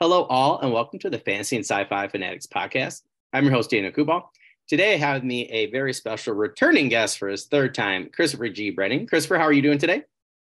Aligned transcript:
Hello, 0.00 0.24
all, 0.24 0.58
and 0.58 0.72
welcome 0.72 0.98
to 0.98 1.08
the 1.08 1.20
Fantasy 1.20 1.54
and 1.54 1.64
Sci-Fi 1.64 2.08
Fanatics 2.08 2.48
podcast. 2.48 3.02
I'm 3.32 3.44
your 3.44 3.52
host, 3.52 3.70
Daniel 3.70 3.92
Kubal. 3.92 4.24
Today, 4.66 4.94
I 4.94 4.96
have 4.96 5.18
with 5.18 5.22
me 5.22 5.48
a 5.50 5.70
very 5.70 5.92
special 5.92 6.34
returning 6.34 6.88
guest 6.88 7.16
for 7.16 7.28
his 7.28 7.44
third 7.44 7.76
time, 7.76 8.10
Christopher 8.12 8.48
G. 8.48 8.74
Brenning. 8.74 9.08
Christopher, 9.08 9.38
how 9.38 9.44
are 9.44 9.52
you 9.52 9.62
doing 9.62 9.78
today? 9.78 10.02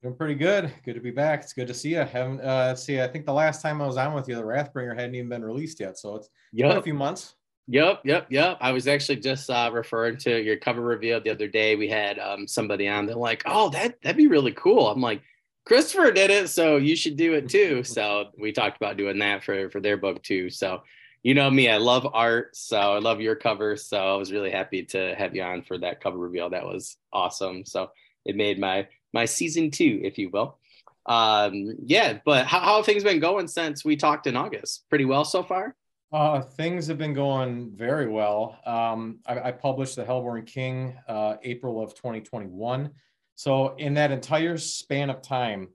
Doing 0.03 0.17
pretty 0.17 0.37
good. 0.37 0.73
Good 0.87 0.95
to 0.95 1.01
be 1.01 1.11
back. 1.11 1.43
It's 1.43 1.53
good 1.53 1.69
to 1.69 1.75
see 1.75 1.91
you. 1.91 1.99
Haven't 1.99 2.41
uh, 2.41 2.69
let's 2.69 2.83
see. 2.83 3.03
I 3.03 3.07
think 3.07 3.27
the 3.27 3.35
last 3.35 3.61
time 3.61 3.83
I 3.83 3.87
was 3.87 3.99
on 3.99 4.15
with 4.15 4.27
you, 4.31 4.35
the 4.35 4.43
Wrathbringer 4.43 4.95
hadn't 4.95 5.15
even 5.15 5.29
been 5.29 5.45
released 5.45 5.79
yet, 5.79 5.99
so 5.99 6.17
it's 6.17 6.31
yep. 6.55 6.71
been 6.71 6.79
a 6.79 6.83
few 6.83 6.95
months. 6.95 7.35
Yep, 7.69 8.01
yep, 8.07 8.27
yep. 8.31 8.57
I 8.63 8.73
was 8.73 8.89
actually 8.89 9.17
just 9.17 9.51
uh, 9.51 9.71
referring 9.71 10.17
to 10.21 10.43
your 10.43 10.57
cover 10.57 10.81
reveal 10.81 11.21
the 11.21 11.29
other 11.29 11.49
day. 11.49 11.77
We 11.77 11.91
had 11.91 12.19
um, 12.19 12.49
somebody 12.49 12.89
on. 12.89 13.05
They're 13.05 13.15
like, 13.15 13.43
"Oh, 13.45 13.69
that 13.71 14.01
that'd 14.01 14.17
be 14.17 14.27
really 14.27 14.53
cool." 14.53 14.89
I'm 14.89 15.03
like, 15.03 15.21
Christopher 15.65 16.13
did 16.13 16.31
it, 16.31 16.49
so 16.51 16.77
you 16.77 16.95
should 16.95 17.17
do 17.17 17.35
it 17.35 17.49
too. 17.49 17.85
So 17.85 18.31
we 18.39 18.53
talked 18.53 18.77
about 18.77 18.97
doing 18.97 19.19
that 19.21 19.45
for 19.45 19.71
for 19.71 19.81
their 19.81 19.97
book 19.97 20.23
too. 20.23 20.51
So 20.51 20.83
you 21.23 21.33
know 21.35 21.51
me, 21.51 21.71
I 21.71 21.79
love 21.79 22.07
art, 22.13 22.55
so 22.55 22.79
I 22.79 22.99
love 22.99 23.21
your 23.21 23.35
cover. 23.35 23.77
So 23.77 23.97
I 23.97 24.17
was 24.17 24.31
really 24.31 24.51
happy 24.51 24.85
to 24.87 25.15
have 25.17 25.35
you 25.35 25.43
on 25.43 25.63
for 25.63 25.79
that 25.79 26.03
cover 26.03 26.19
reveal. 26.19 26.51
That 26.51 26.67
was 26.67 26.97
awesome. 27.13 27.65
So 27.65 27.91
it 28.25 28.37
made 28.37 28.59
my 28.59 28.89
my 29.15 29.25
season 29.25 29.71
two, 29.71 30.01
if 30.03 30.19
you 30.19 30.29
will. 30.31 30.59
Um, 31.07 31.77
yeah, 31.85 32.19
but 32.25 32.47
how, 32.47 32.61
how 32.61 32.83
things 32.83 33.05
been 33.05 33.21
going 33.21 33.49
since 33.49 33.85
we 33.85 33.97
talked 33.97 34.27
in 34.27 34.37
August? 34.37 34.89
Pretty 34.89 35.05
well 35.05 35.25
so 35.25 35.43
far. 35.43 35.75
Uh, 36.13 36.41
things 36.41 36.87
have 36.87 36.99
been 36.99 37.13
going 37.13 37.73
very 37.75 38.09
well. 38.09 38.59
Um, 38.65 39.19
I, 39.27 39.49
I 39.49 39.51
published 39.53 39.97
the 39.97 40.05
Hellborn 40.05 40.45
King 40.45 40.95
uh, 41.09 41.37
April 41.43 41.83
of 41.83 41.95
2021. 41.95 42.91
So 43.35 43.75
in 43.77 43.95
that 43.95 44.11
entire 44.11 44.57
span 44.57 45.11
of 45.11 45.23
time, 45.23 45.69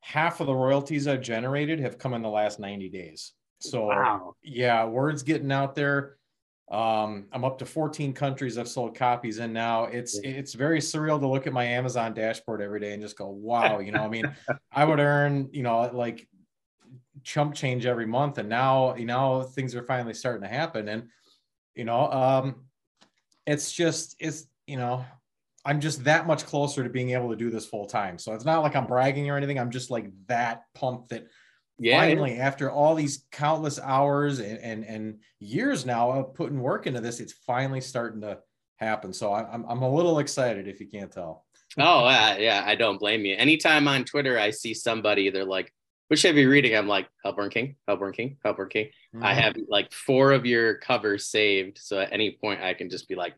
half 0.00 0.40
of 0.40 0.46
the 0.46 0.54
royalties 0.54 1.06
I've 1.06 1.20
generated 1.20 1.80
have 1.80 1.98
come 1.98 2.14
in 2.14 2.22
the 2.22 2.28
last 2.28 2.60
90 2.60 2.88
days. 2.88 3.32
So 3.60 3.86
wow. 3.86 4.34
yeah, 4.42 4.84
word's 4.84 5.22
getting 5.22 5.52
out 5.52 5.74
there. 5.74 6.16
Um, 6.70 7.26
I'm 7.32 7.44
up 7.44 7.58
to 7.58 7.66
14 7.66 8.12
countries 8.12 8.58
I've 8.58 8.68
sold 8.68 8.96
copies 8.96 9.38
in 9.38 9.52
now. 9.52 9.84
It's 9.84 10.18
it's 10.24 10.52
very 10.54 10.80
surreal 10.80 11.20
to 11.20 11.26
look 11.26 11.46
at 11.46 11.52
my 11.52 11.64
Amazon 11.64 12.12
dashboard 12.12 12.60
every 12.60 12.80
day 12.80 12.92
and 12.92 13.00
just 13.00 13.16
go, 13.16 13.28
wow, 13.28 13.78
you 13.78 13.92
know, 13.92 14.02
I 14.02 14.08
mean, 14.08 14.34
I 14.72 14.84
would 14.84 14.98
earn, 14.98 15.48
you 15.52 15.62
know, 15.62 15.88
like 15.92 16.28
chump 17.22 17.54
change 17.54 17.86
every 17.86 18.06
month, 18.06 18.38
and 18.38 18.48
now, 18.48 18.96
you 18.96 19.06
know, 19.06 19.44
things 19.44 19.76
are 19.76 19.82
finally 19.84 20.14
starting 20.14 20.42
to 20.42 20.48
happen. 20.48 20.88
And, 20.88 21.08
you 21.76 21.84
know, 21.84 22.10
um, 22.10 22.64
it's 23.46 23.72
just 23.72 24.16
it's 24.18 24.46
you 24.66 24.76
know, 24.76 25.04
I'm 25.66 25.80
just 25.80 26.04
that 26.04 26.26
much 26.28 26.46
closer 26.46 26.84
to 26.84 26.88
being 26.88 27.10
able 27.10 27.28
to 27.30 27.36
do 27.36 27.50
this 27.50 27.66
full 27.66 27.86
time. 27.86 28.18
So 28.18 28.32
it's 28.34 28.44
not 28.44 28.62
like 28.62 28.76
I'm 28.76 28.86
bragging 28.86 29.28
or 29.28 29.36
anything. 29.36 29.58
I'm 29.58 29.72
just 29.72 29.90
like 29.90 30.06
that 30.28 30.62
pumped 30.74 31.08
that 31.10 31.26
yeah, 31.78 31.98
finally, 32.00 32.38
after 32.38 32.70
all 32.70 32.94
these 32.94 33.26
countless 33.32 33.78
hours 33.78 34.38
and, 34.38 34.58
and, 34.60 34.84
and 34.84 35.18
years 35.40 35.84
now 35.84 36.12
of 36.12 36.34
putting 36.34 36.60
work 36.60 36.86
into 36.86 37.00
this, 37.00 37.20
it's 37.20 37.32
finally 37.32 37.80
starting 37.80 38.22
to 38.22 38.38
happen. 38.76 39.12
So 39.12 39.32
I'm, 39.34 39.64
I'm 39.68 39.82
a 39.82 39.92
little 39.92 40.20
excited 40.20 40.68
if 40.68 40.80
you 40.80 40.86
can't 40.86 41.12
tell. 41.12 41.44
Oh, 41.78 42.06
uh, 42.06 42.36
yeah, 42.38 42.62
I 42.64 42.74
don't 42.74 42.98
blame 42.98 43.26
you. 43.26 43.34
Anytime 43.36 43.86
on 43.86 44.04
Twitter 44.04 44.38
I 44.38 44.48
see 44.48 44.72
somebody, 44.72 45.28
they're 45.28 45.44
like, 45.44 45.70
what 46.08 46.18
should 46.18 46.30
I 46.30 46.34
be 46.34 46.46
reading? 46.46 46.74
I'm 46.74 46.88
like, 46.88 47.06
Hellborn 47.22 47.50
King, 47.50 47.76
Hellborn 47.86 48.14
King, 48.14 48.38
Hellborn 48.42 48.70
King. 48.70 48.86
Mm-hmm. 49.14 49.22
I 49.22 49.34
have 49.34 49.56
like 49.68 49.92
four 49.92 50.32
of 50.32 50.46
your 50.46 50.78
covers 50.78 51.28
saved. 51.28 51.78
So 51.82 51.98
at 51.98 52.12
any 52.12 52.38
point 52.40 52.62
I 52.62 52.72
can 52.72 52.88
just 52.88 53.08
be 53.08 53.14
like, 53.14 53.34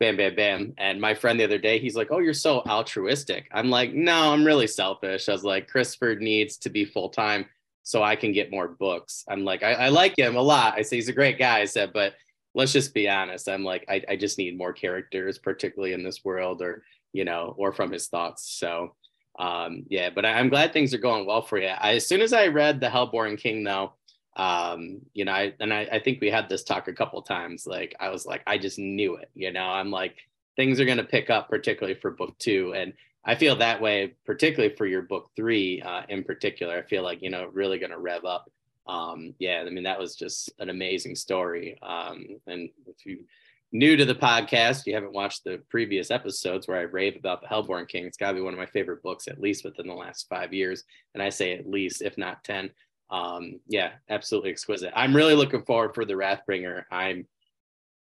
bam, 0.00 0.16
bam, 0.16 0.34
bam. 0.34 0.74
And 0.78 1.00
my 1.00 1.14
friend 1.14 1.38
the 1.38 1.44
other 1.44 1.58
day, 1.58 1.78
he's 1.78 1.96
like, 1.96 2.08
Oh, 2.10 2.18
you're 2.18 2.34
so 2.34 2.60
altruistic. 2.62 3.48
I'm 3.52 3.70
like, 3.70 3.92
No, 3.92 4.32
I'm 4.32 4.44
really 4.44 4.66
selfish. 4.66 5.28
I 5.28 5.32
was 5.32 5.44
like, 5.44 5.68
Christopher 5.68 6.16
needs 6.16 6.56
to 6.58 6.70
be 6.70 6.84
full 6.84 7.08
time 7.08 7.46
so 7.82 8.02
I 8.02 8.16
can 8.16 8.32
get 8.32 8.50
more 8.50 8.68
books. 8.68 9.24
I'm 9.28 9.44
like, 9.44 9.62
I, 9.62 9.74
I, 9.74 9.88
like 9.90 10.18
him 10.18 10.36
a 10.36 10.40
lot. 10.40 10.74
I 10.74 10.82
say 10.82 10.96
he's 10.96 11.10
a 11.10 11.12
great 11.12 11.38
guy. 11.38 11.60
I 11.60 11.66
said, 11.66 11.92
but 11.92 12.14
let's 12.54 12.72
just 12.72 12.94
be 12.94 13.10
honest. 13.10 13.46
I'm 13.46 13.62
like, 13.62 13.84
I, 13.88 14.02
I 14.08 14.16
just 14.16 14.38
need 14.38 14.56
more 14.56 14.72
characters, 14.72 15.38
particularly 15.38 15.92
in 15.92 16.02
this 16.02 16.24
world 16.24 16.62
or, 16.62 16.82
you 17.12 17.26
know, 17.26 17.54
or 17.58 17.72
from 17.72 17.92
his 17.92 18.08
thoughts. 18.08 18.50
So 18.58 18.94
um, 19.38 19.84
yeah, 19.88 20.10
but 20.10 20.24
I, 20.24 20.38
am 20.38 20.48
glad 20.48 20.72
things 20.72 20.94
are 20.94 20.98
going 20.98 21.26
well 21.26 21.42
for 21.42 21.58
you. 21.58 21.68
I, 21.68 21.94
as 21.94 22.06
soon 22.06 22.20
as 22.20 22.32
I 22.32 22.46
read 22.48 22.80
the 22.80 22.90
Hellborn 22.90 23.36
King 23.36 23.64
though, 23.64 23.94
um, 24.36 25.00
you 25.12 25.24
know, 25.24 25.32
I, 25.32 25.54
and 25.60 25.72
I, 25.72 25.88
I 25.92 25.98
think 26.00 26.20
we 26.20 26.30
had 26.30 26.48
this 26.48 26.64
talk 26.64 26.88
a 26.88 26.92
couple 26.92 27.20
times. 27.22 27.66
Like 27.66 27.94
I 28.00 28.10
was 28.10 28.26
like, 28.26 28.42
I 28.46 28.58
just 28.58 28.78
knew 28.78 29.16
it, 29.16 29.30
you 29.34 29.52
know, 29.52 29.64
I'm 29.64 29.90
like, 29.90 30.16
things 30.56 30.80
are 30.80 30.84
going 30.84 30.98
to 30.98 31.04
pick 31.04 31.30
up, 31.30 31.48
particularly 31.48 31.98
for 31.98 32.10
book 32.10 32.36
two. 32.38 32.74
And 32.74 32.92
I 33.24 33.34
feel 33.34 33.56
that 33.56 33.80
way, 33.80 34.14
particularly 34.26 34.74
for 34.76 34.86
your 34.86 35.02
book 35.02 35.30
three 35.34 35.80
uh, 35.80 36.02
in 36.08 36.24
particular. 36.24 36.76
I 36.76 36.82
feel 36.82 37.02
like 37.02 37.22
you 37.22 37.30
know 37.30 37.48
really 37.52 37.78
going 37.78 37.90
to 37.90 37.98
rev 37.98 38.24
up. 38.24 38.50
Um, 38.86 39.34
yeah, 39.38 39.64
I 39.66 39.70
mean 39.70 39.84
that 39.84 39.98
was 39.98 40.14
just 40.14 40.52
an 40.58 40.68
amazing 40.68 41.16
story. 41.16 41.78
Um, 41.82 42.26
and 42.46 42.68
if 42.86 43.06
you 43.06 43.24
new 43.72 43.96
to 43.96 44.04
the 44.04 44.14
podcast, 44.14 44.86
you 44.86 44.94
haven't 44.94 45.14
watched 45.14 45.42
the 45.42 45.62
previous 45.70 46.10
episodes 46.10 46.68
where 46.68 46.78
I 46.78 46.82
rave 46.82 47.16
about 47.16 47.40
the 47.40 47.48
Hellborn 47.48 47.86
King. 47.86 48.04
It's 48.04 48.18
got 48.18 48.28
to 48.28 48.34
be 48.34 48.40
one 48.40 48.52
of 48.52 48.58
my 48.58 48.66
favorite 48.66 49.02
books, 49.02 49.26
at 49.26 49.40
least 49.40 49.64
within 49.64 49.86
the 49.86 49.94
last 49.94 50.28
five 50.28 50.52
years, 50.52 50.84
and 51.14 51.22
I 51.22 51.30
say 51.30 51.54
at 51.54 51.68
least, 51.68 52.02
if 52.02 52.18
not 52.18 52.44
ten. 52.44 52.70
Um, 53.14 53.60
yeah, 53.68 53.92
absolutely 54.10 54.50
exquisite. 54.50 54.92
I'm 54.96 55.14
really 55.14 55.34
looking 55.34 55.62
forward 55.62 55.94
for 55.94 56.04
the 56.04 56.14
Wrathbringer. 56.14 56.82
I'm 56.90 57.26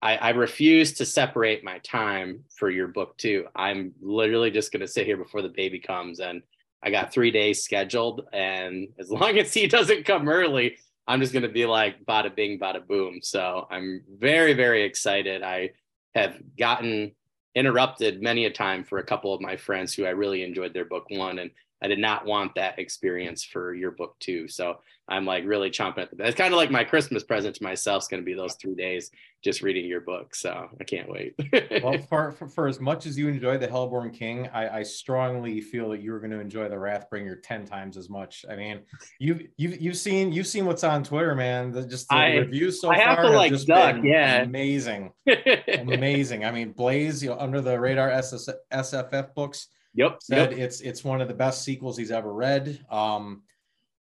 I, 0.01 0.17
I 0.17 0.31
refuse 0.31 0.95
to 0.95 1.05
separate 1.05 1.65
my 1.65 1.79
time 1.79 2.45
for 2.55 2.71
your 2.71 2.89
book 2.89 3.17
too. 3.19 3.47
I'm 3.55 3.93
literally 4.01 4.51
just 4.51 4.73
going 4.73 4.81
to 4.81 4.89
sit 4.89 5.07
here 5.07 5.17
before 5.17 5.43
the 5.43 5.49
baby 5.49 5.81
comes, 5.81 6.21
and 6.21 6.43
I 6.83 6.91
got 6.91 7.13
three 7.13 7.31
days 7.31 7.63
scheduled. 7.63 8.27
And 8.33 8.89
as 8.99 9.11
long 9.19 9.39
as 9.39 9.53
he 9.53 9.67
doesn't 9.67 10.07
come 10.07 10.29
early, 10.29 10.77
I'm 11.07 11.21
just 11.21 11.33
going 11.33 11.43
to 11.43 11.49
be 11.49 11.67
like 11.67 12.05
bada 12.07 12.35
bing, 12.35 12.59
bada 12.59 12.87
boom. 12.87 13.21
So 13.23 13.67
I'm 13.71 14.03
very, 14.19 14.55
very 14.55 14.83
excited. 14.83 15.43
I 15.43 15.71
have 16.15 16.37
gotten 16.59 17.13
interrupted 17.55 18.23
many 18.23 18.47
a 18.47 18.51
time 18.51 18.85
for 18.85 18.99
a 18.99 19.05
couple 19.05 19.35
of 19.35 19.41
my 19.41 19.57
friends 19.57 19.93
who 19.93 20.05
I 20.05 20.11
really 20.11 20.43
enjoyed 20.43 20.73
their 20.73 20.85
book 20.87 21.05
one, 21.11 21.39
and 21.39 21.51
I 21.83 21.89
did 21.89 21.99
not 21.99 22.25
want 22.25 22.55
that 22.55 22.79
experience 22.79 23.45
for 23.45 23.75
your 23.75 23.91
book 23.91 24.17
too. 24.19 24.49
So 24.49 24.79
I'm 25.09 25.25
like 25.25 25.45
really 25.45 25.71
chomping 25.71 25.99
at 25.99 26.11
the 26.11 26.17
bit. 26.17 26.27
It's 26.27 26.37
kind 26.37 26.53
of 26.53 26.57
like 26.57 26.71
my 26.71 26.83
Christmas 26.83 27.23
present 27.23 27.55
to 27.57 27.63
myself 27.63 28.05
is 28.05 28.09
going 28.09 28.23
to 28.23 28.25
be 28.25 28.35
those 28.35 28.55
three 28.55 28.75
days 28.75 29.11
just 29.45 29.63
reading 29.63 29.85
your 29.85 30.01
book. 30.01 30.35
So 30.35 30.69
I 30.81 30.85
can't 30.85 31.09
wait. 31.09 31.35
well, 31.83 31.99
for, 32.09 32.33
for, 32.33 32.49
for, 32.49 32.67
as 32.67 32.81
much 32.81 33.07
as 33.07 33.17
you 33.17 33.29
enjoy 33.29 33.59
the 33.59 33.69
Hellborn 33.69 34.11
King, 34.11 34.49
I, 34.49 34.79
I 34.79 34.83
strongly 34.83 35.61
feel 35.61 35.91
that 35.91 36.03
you're 36.03 36.19
going 36.19 36.33
to 36.33 36.41
enjoy 36.41 36.69
the 36.69 36.75
Wrathbringer 36.75 37.37
10 37.41 37.67
times 37.67 37.97
as 37.97 38.11
much. 38.11 38.45
I 38.51 38.57
mean, 38.57 38.81
you've, 39.21 39.43
you've, 39.57 39.81
you've 39.81 39.97
seen, 39.97 40.33
you've 40.33 40.49
seen 40.49 40.67
what's 40.67 40.83
on 40.83 41.05
Twitter, 41.05 41.37
man. 41.37 41.71
The, 41.71 41.87
just 41.87 42.09
the 42.09 42.17
I, 42.17 42.35
reviews 42.37 42.81
so 42.81 42.91
I 42.91 42.97
far 42.97 43.05
have, 43.05 43.19
to, 43.19 43.31
like, 43.31 43.53
just 43.53 43.69
duck, 43.69 43.97
yeah. 44.03 44.43
amazing. 44.43 45.13
amazing. 45.69 46.45
I 46.45 46.51
mean, 46.51 46.73
Blaze, 46.73 47.23
you 47.23 47.29
know, 47.29 47.39
under 47.39 47.61
the 47.61 47.79
radar 47.79 48.11
SS, 48.11 48.49
SFF 48.73 49.35
books, 49.35 49.69
Yep. 49.97 50.19
Said 50.21 50.51
yep. 50.53 50.61
it's 50.61 50.81
it's 50.81 51.03
one 51.03 51.21
of 51.21 51.29
the 51.29 51.35
best 51.35 51.63
sequels 51.63 51.97
he's 51.97 52.11
ever 52.11 52.33
read. 52.33 52.85
Um, 52.91 53.43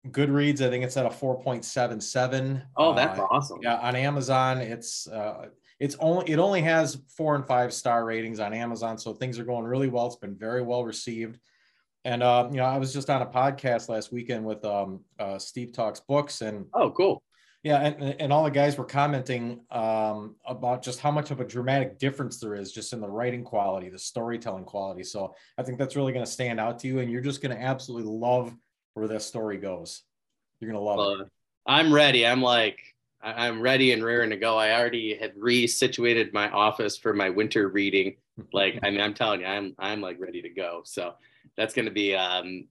Goodreads, 0.07 0.65
I 0.65 0.69
think 0.69 0.83
it's 0.83 0.97
at 0.97 1.05
a 1.05 1.09
4.77. 1.09 2.63
Oh, 2.75 2.95
that's 2.95 3.19
uh, 3.19 3.23
awesome. 3.29 3.59
Yeah, 3.61 3.75
on 3.77 3.95
Amazon, 3.95 4.57
it's 4.57 5.07
uh, 5.07 5.49
it's 5.79 5.95
only 5.99 6.31
it 6.31 6.39
only 6.39 6.61
has 6.61 7.01
four 7.15 7.35
and 7.35 7.45
five 7.45 7.71
star 7.73 8.03
ratings 8.03 8.39
on 8.39 8.53
Amazon, 8.53 8.97
so 8.97 9.13
things 9.13 9.37
are 9.37 9.43
going 9.43 9.65
really 9.65 9.89
well. 9.89 10.07
It's 10.07 10.15
been 10.15 10.35
very 10.35 10.63
well 10.63 10.83
received. 10.85 11.39
And 12.03 12.23
uh, 12.23 12.47
you 12.49 12.57
know, 12.57 12.65
I 12.65 12.77
was 12.77 12.93
just 12.93 13.11
on 13.11 13.21
a 13.21 13.27
podcast 13.27 13.89
last 13.89 14.11
weekend 14.11 14.43
with 14.43 14.65
um, 14.65 15.01
uh, 15.19 15.37
Steve 15.37 15.71
Talks 15.71 15.99
Books, 15.99 16.41
and 16.41 16.65
oh, 16.73 16.89
cool. 16.91 17.21
Yeah, 17.63 17.79
and, 17.79 18.15
and 18.19 18.33
all 18.33 18.43
the 18.43 18.51
guys 18.51 18.75
were 18.75 18.85
commenting 18.85 19.61
um, 19.69 20.35
about 20.47 20.81
just 20.81 20.99
how 20.99 21.11
much 21.11 21.29
of 21.29 21.41
a 21.41 21.45
dramatic 21.45 21.99
difference 21.99 22.39
there 22.39 22.55
is 22.55 22.71
just 22.71 22.91
in 22.91 22.99
the 22.99 23.07
writing 23.07 23.43
quality, 23.43 23.89
the 23.89 23.99
storytelling 23.99 24.63
quality. 24.63 25.03
So 25.03 25.35
I 25.59 25.63
think 25.63 25.77
that's 25.77 25.95
really 25.95 26.11
going 26.11 26.25
to 26.25 26.31
stand 26.31 26.59
out 26.59 26.79
to 26.79 26.87
you, 26.87 26.99
and 26.99 27.11
you're 27.11 27.21
just 27.21 27.41
going 27.41 27.55
to 27.55 27.61
absolutely 27.61 28.11
love 28.11 28.55
where 28.95 29.07
this 29.07 29.25
story 29.25 29.57
goes. 29.57 30.01
You're 30.59 30.71
going 30.71 30.83
to 30.83 30.85
love 30.85 30.99
uh, 30.99 31.23
it. 31.23 31.31
I'm 31.67 31.93
ready. 31.93 32.25
I'm 32.25 32.41
like, 32.41 32.79
I'm 33.21 33.61
ready 33.61 33.91
and 33.91 34.03
raring 34.03 34.31
to 34.31 34.37
go. 34.37 34.57
I 34.57 34.77
already 34.77 35.15
had 35.15 35.35
resituated 35.35 36.33
my 36.33 36.49
office 36.49 36.97
for 36.97 37.13
my 37.13 37.29
winter 37.29 37.69
reading. 37.69 38.15
Like, 38.53 38.79
I 38.81 38.89
mean, 38.89 39.01
I'm 39.01 39.13
telling 39.13 39.41
you, 39.41 39.45
I'm 39.45 39.75
I'm 39.77 40.01
like 40.01 40.19
ready 40.19 40.41
to 40.41 40.49
go. 40.49 40.81
So 40.83 41.13
that's 41.57 41.75
going 41.75 41.85
to 41.85 41.91
be 41.91 42.15
um, 42.15 42.65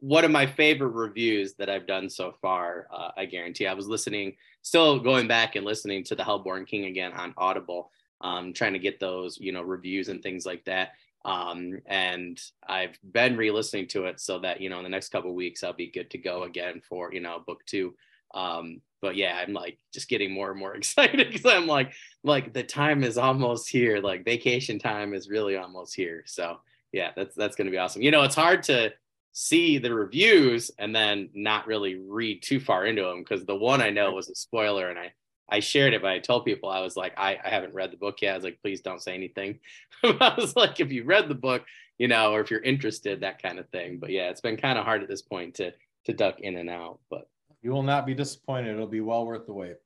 one 0.00 0.24
of 0.24 0.30
my 0.30 0.46
favorite 0.46 0.90
reviews 0.90 1.54
that 1.54 1.68
I've 1.68 1.86
done 1.86 2.08
so 2.08 2.34
far. 2.40 2.86
Uh, 2.92 3.10
I 3.16 3.24
guarantee. 3.24 3.66
I 3.66 3.74
was 3.74 3.88
listening, 3.88 4.36
still 4.62 4.98
going 4.98 5.26
back 5.26 5.56
and 5.56 5.64
listening 5.64 6.04
to 6.04 6.14
the 6.14 6.24
Hellborn 6.24 6.66
King 6.66 6.84
again 6.84 7.12
on 7.12 7.34
Audible, 7.36 7.90
um, 8.20 8.52
trying 8.52 8.74
to 8.74 8.78
get 8.78 9.00
those, 9.00 9.38
you 9.38 9.52
know, 9.52 9.62
reviews 9.62 10.08
and 10.08 10.22
things 10.22 10.46
like 10.46 10.64
that. 10.66 10.92
Um, 11.24 11.80
and 11.86 12.40
I've 12.66 12.98
been 13.12 13.36
re-listening 13.36 13.88
to 13.88 14.04
it 14.06 14.20
so 14.20 14.38
that 14.38 14.60
you 14.60 14.70
know 14.70 14.78
in 14.78 14.84
the 14.84 14.88
next 14.88 15.10
couple 15.10 15.34
weeks 15.34 15.62
I'll 15.64 15.72
be 15.72 15.90
good 15.90 16.10
to 16.10 16.18
go 16.18 16.44
again 16.44 16.80
for 16.88 17.12
you 17.12 17.20
know 17.20 17.42
book 17.46 17.64
two. 17.66 17.94
Um, 18.34 18.80
but 19.00 19.16
yeah, 19.16 19.36
I'm 19.36 19.52
like 19.52 19.78
just 19.92 20.08
getting 20.08 20.32
more 20.32 20.50
and 20.50 20.58
more 20.58 20.74
excited 20.76 21.30
because 21.30 21.52
I'm 21.52 21.66
like, 21.66 21.92
like 22.22 22.52
the 22.52 22.62
time 22.62 23.02
is 23.02 23.18
almost 23.18 23.68
here. 23.68 23.98
Like 23.98 24.24
vacation 24.24 24.78
time 24.78 25.12
is 25.12 25.28
really 25.28 25.56
almost 25.56 25.94
here. 25.94 26.22
So 26.26 26.60
yeah, 26.92 27.10
that's 27.16 27.34
that's 27.34 27.56
gonna 27.56 27.70
be 27.70 27.78
awesome. 27.78 28.02
You 28.02 28.10
know, 28.10 28.22
it's 28.22 28.34
hard 28.34 28.62
to 28.64 28.92
see 29.40 29.78
the 29.78 29.94
reviews 29.94 30.68
and 30.80 30.92
then 30.92 31.30
not 31.32 31.68
really 31.68 31.94
read 31.94 32.42
too 32.42 32.58
far 32.58 32.84
into 32.84 33.02
them 33.02 33.20
because 33.20 33.44
the 33.44 33.54
one 33.54 33.80
I 33.80 33.90
know 33.90 34.10
was 34.10 34.28
a 34.28 34.34
spoiler 34.34 34.88
and 34.88 34.98
I 34.98 35.12
I 35.48 35.60
shared 35.60 35.94
it, 35.94 36.02
but 36.02 36.10
I 36.10 36.18
told 36.18 36.44
people 36.44 36.68
I 36.68 36.80
was 36.80 36.96
like, 36.96 37.14
I, 37.16 37.38
I 37.42 37.48
haven't 37.48 37.72
read 37.72 37.90
the 37.92 37.96
book 37.96 38.20
yet. 38.20 38.32
I 38.32 38.34
was 38.36 38.44
like, 38.44 38.60
please 38.60 38.82
don't 38.82 39.00
say 39.00 39.14
anything. 39.14 39.60
I 40.02 40.34
was 40.36 40.54
like, 40.56 40.80
if 40.80 40.90
you 40.90 41.04
read 41.04 41.28
the 41.28 41.34
book, 41.34 41.62
you 41.98 42.06
know, 42.08 42.32
or 42.32 42.40
if 42.40 42.50
you're 42.50 42.60
interested, 42.60 43.20
that 43.20 43.40
kind 43.40 43.58
of 43.60 43.68
thing. 43.70 43.98
But 43.98 44.10
yeah, 44.10 44.28
it's 44.28 44.42
been 44.42 44.58
kind 44.58 44.76
of 44.76 44.84
hard 44.84 45.02
at 45.02 45.08
this 45.08 45.22
point 45.22 45.54
to 45.54 45.72
to 46.06 46.12
duck 46.12 46.40
in 46.40 46.56
and 46.56 46.68
out. 46.68 46.98
But 47.08 47.28
you 47.62 47.70
will 47.70 47.84
not 47.84 48.06
be 48.06 48.14
disappointed. 48.14 48.74
It'll 48.74 48.88
be 48.88 49.00
well 49.00 49.24
worth 49.24 49.46
the 49.46 49.52
wait. 49.52 49.76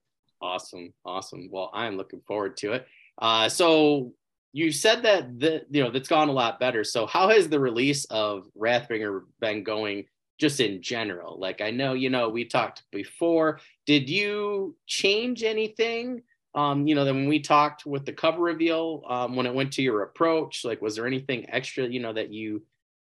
Awesome, 0.40 0.94
awesome. 1.04 1.50
Well, 1.52 1.70
I'm 1.74 1.98
looking 1.98 2.22
forward 2.26 2.56
to 2.58 2.72
it. 2.72 2.86
Uh, 3.18 3.50
so 3.50 4.14
you 4.52 4.70
said 4.70 5.02
that 5.02 5.38
the 5.38 5.64
you 5.70 5.82
know 5.82 5.90
that's 5.90 6.08
gone 6.08 6.28
a 6.28 6.32
lot 6.32 6.60
better. 6.60 6.84
So 6.84 7.06
how 7.06 7.28
has 7.30 7.48
the 7.48 7.60
release 7.60 8.04
of 8.06 8.48
Wrathbringer 8.58 9.22
been 9.40 9.64
going 9.64 10.04
just 10.38 10.60
in 10.60 10.82
general? 10.82 11.38
Like 11.38 11.60
I 11.60 11.70
know 11.70 11.94
you 11.94 12.10
know 12.10 12.28
we 12.28 12.44
talked 12.44 12.82
before. 12.92 13.60
Did 13.86 14.08
you 14.08 14.76
change 14.86 15.42
anything? 15.42 16.22
Um, 16.54 16.86
you 16.86 16.94
know, 16.94 17.04
then 17.04 17.14
when 17.16 17.28
we 17.28 17.40
talked 17.40 17.86
with 17.86 18.04
the 18.04 18.12
cover 18.12 18.42
reveal, 18.42 19.04
um, 19.08 19.36
when 19.36 19.46
it 19.46 19.54
went 19.54 19.72
to 19.74 19.82
your 19.82 20.02
approach, 20.02 20.64
like 20.64 20.82
was 20.82 20.96
there 20.96 21.06
anything 21.06 21.48
extra, 21.48 21.86
you 21.86 22.00
know, 22.00 22.12
that 22.12 22.30
you 22.30 22.62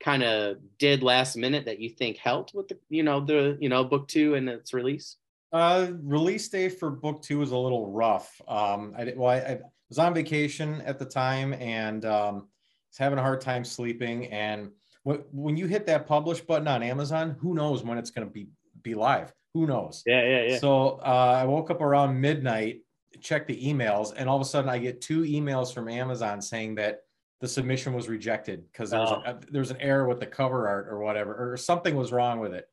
kind 0.04 0.24
of 0.24 0.58
did 0.78 1.04
last 1.04 1.38
minute 1.38 1.66
that 1.66 1.80
you 1.80 1.90
think 1.90 2.18
helped 2.18 2.54
with 2.54 2.68
the, 2.68 2.78
you 2.90 3.04
know, 3.04 3.24
the, 3.24 3.58
you 3.62 3.70
know, 3.70 3.86
book 3.86 4.10
two 4.10 4.36
and 4.36 4.50
its 4.50 4.74
release? 4.74 5.16
Uh, 5.54 5.92
release 6.04 6.50
day 6.50 6.68
for 6.68 6.90
book 6.90 7.22
two 7.22 7.40
was 7.40 7.52
a 7.52 7.58
little 7.58 7.90
rough. 7.92 8.30
Um, 8.46 8.94
I, 8.98 9.14
well, 9.16 9.30
I, 9.30 9.38
I 9.38 9.60
was 9.90 10.00
on 10.00 10.14
vacation 10.14 10.82
at 10.82 11.00
the 11.00 11.06
time 11.06 11.54
and 11.54 12.06
um, 12.06 12.48
was 12.90 12.98
having 12.98 13.20
a 13.20 13.22
hard 13.22 13.42
time 13.42 13.66
sleeping. 13.66 14.28
And 14.28 14.72
w- 15.06 15.26
when 15.32 15.58
you 15.58 15.68
hit 15.68 15.86
that 15.88 16.08
publish 16.08 16.42
button 16.42 16.68
on 16.68 16.84
Amazon, 16.84 17.36
who 17.40 17.54
knows 17.54 17.84
when 17.84 17.98
it's 17.98 18.12
going 18.12 18.28
to 18.28 18.34
be 18.34 18.50
be 18.82 18.94
live? 18.94 19.34
Who 19.54 19.68
knows? 19.68 20.04
Yeah, 20.06 20.24
yeah, 20.24 20.44
yeah. 20.44 20.58
So 20.60 21.02
uh, 21.04 21.40
I 21.42 21.46
woke 21.46 21.70
up 21.72 21.82
around 21.82 22.20
midnight, 22.20 22.82
checked 23.20 23.48
the 23.48 23.62
emails, 23.62 24.14
and 24.16 24.30
all 24.30 24.36
of 24.36 24.42
a 24.42 24.46
sudden 24.46 24.70
I 24.70 24.78
get 24.78 25.02
two 25.02 25.24
emails 25.24 25.74
from 25.74 25.90
Amazon 25.90 26.42
saying 26.42 26.76
that 26.76 27.00
the 27.42 27.48
submission 27.48 27.94
was 27.94 28.08
rejected 28.08 28.64
because 28.72 28.92
there 28.92 29.00
oh. 29.00 29.40
there 29.50 29.62
was 29.62 29.72
an 29.72 29.82
error 29.82 30.08
with 30.08 30.20
the 30.20 30.26
cover 30.26 30.68
art 30.68 30.88
or 30.90 31.00
whatever, 31.00 31.52
or 31.52 31.58
something 31.58 31.96
was 31.96 32.12
wrong 32.12 32.40
with 32.40 32.54
it. 32.54 32.68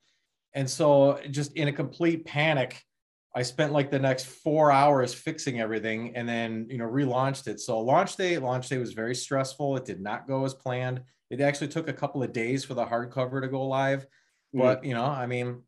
And 0.55 0.69
so, 0.69 1.21
just 1.31 1.53
in 1.55 1.69
a 1.69 1.73
complete 1.73 2.25
panic, 2.25 2.83
I 3.37 3.43
spent 3.43 3.75
like 3.75 3.91
the 3.91 3.99
next 3.99 4.25
four 4.25 4.73
hours 4.73 5.13
fixing 5.13 5.61
everything 5.61 6.17
and 6.17 6.27
then, 6.27 6.67
you 6.71 6.79
know, 6.79 6.87
relaunched 6.87 7.49
it. 7.49 7.61
So, 7.61 7.79
launch 7.79 8.17
day, 8.17 8.39
launch 8.39 8.71
day 8.71 8.79
was 8.79 8.95
very 8.95 9.15
stressful. 9.15 9.77
It 9.77 9.85
did 9.85 10.01
not 10.01 10.27
go 10.27 10.47
as 10.47 10.55
planned. 10.55 11.03
It 11.29 11.43
actually 11.43 11.69
took 11.69 11.87
a 11.87 11.93
couple 11.93 12.23
of 12.23 12.33
days 12.33 12.65
for 12.65 12.73
the 12.73 12.87
hardcover 12.87 13.43
to 13.43 13.49
go 13.49 13.67
live. 13.67 14.07
Hmm. 14.55 14.61
But, 14.61 14.85
you 14.87 14.95
know, 14.95 15.05
I 15.05 15.27
mean, 15.27 15.61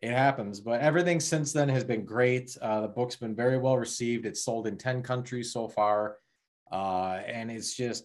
it 0.00 0.12
happens. 0.12 0.60
But 0.60 0.80
everything 0.80 1.18
since 1.18 1.52
then 1.52 1.68
has 1.70 1.82
been 1.82 2.04
great. 2.04 2.56
Uh, 2.62 2.82
the 2.82 2.88
book's 2.88 3.16
been 3.16 3.34
very 3.34 3.58
well 3.58 3.76
received. 3.76 4.24
It's 4.24 4.44
sold 4.44 4.68
in 4.68 4.78
10 4.78 5.02
countries 5.02 5.52
so 5.52 5.66
far. 5.66 6.18
Uh, 6.70 7.18
and 7.26 7.50
it's 7.50 7.74
just, 7.74 8.04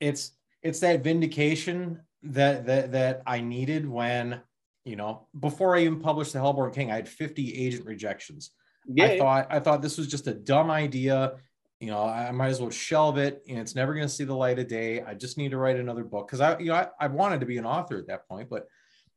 it's, 0.00 0.32
it's 0.62 0.80
that 0.80 1.04
vindication 1.04 2.00
that, 2.22 2.64
that, 2.64 2.92
that 2.92 3.22
I 3.26 3.42
needed 3.42 3.86
when 3.86 4.40
you 4.84 4.96
know, 4.96 5.28
before 5.38 5.76
I 5.76 5.80
even 5.80 6.00
published 6.00 6.32
the 6.32 6.40
Hellborn 6.40 6.72
King, 6.72 6.90
I 6.90 6.96
had 6.96 7.08
50 7.08 7.66
agent 7.66 7.86
rejections. 7.86 8.50
Yeah, 8.86 9.04
I 9.04 9.18
thought 9.18 9.46
I 9.50 9.60
thought 9.60 9.82
this 9.82 9.96
was 9.96 10.08
just 10.08 10.26
a 10.26 10.34
dumb 10.34 10.70
idea. 10.70 11.34
You 11.78 11.88
know, 11.88 12.04
I 12.04 12.30
might 12.32 12.48
as 12.48 12.60
well 12.60 12.70
shelve 12.70 13.18
it. 13.18 13.42
And 13.48 13.58
it's 13.58 13.74
never 13.74 13.94
going 13.94 14.06
to 14.06 14.12
see 14.12 14.24
the 14.24 14.34
light 14.34 14.58
of 14.58 14.68
day. 14.68 15.02
I 15.02 15.14
just 15.14 15.38
need 15.38 15.50
to 15.52 15.56
write 15.56 15.76
another 15.76 16.04
book 16.04 16.26
because 16.26 16.40
I, 16.40 16.58
you 16.58 16.66
know, 16.66 16.74
I, 16.74 16.88
I, 17.00 17.06
wanted 17.08 17.40
to 17.40 17.46
be 17.46 17.58
an 17.58 17.66
author 17.66 17.98
at 17.98 18.06
that 18.06 18.28
point, 18.28 18.48
but 18.48 18.66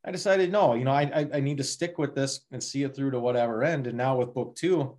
I 0.04 0.12
decided 0.12 0.52
no. 0.52 0.74
You 0.76 0.84
know, 0.84 0.92
I, 0.92 1.04
I 1.04 1.30
I 1.36 1.40
need 1.40 1.58
to 1.58 1.64
stick 1.64 1.98
with 1.98 2.14
this 2.14 2.42
and 2.52 2.64
see 2.64 2.84
it 2.84 2.96
through 2.96 3.12
to 3.12 3.20
whatever 3.20 3.64
end. 3.64 3.88
And 3.88 3.98
now 3.98 4.18
with 4.18 4.34
book 4.34 4.56
two, 4.56 4.98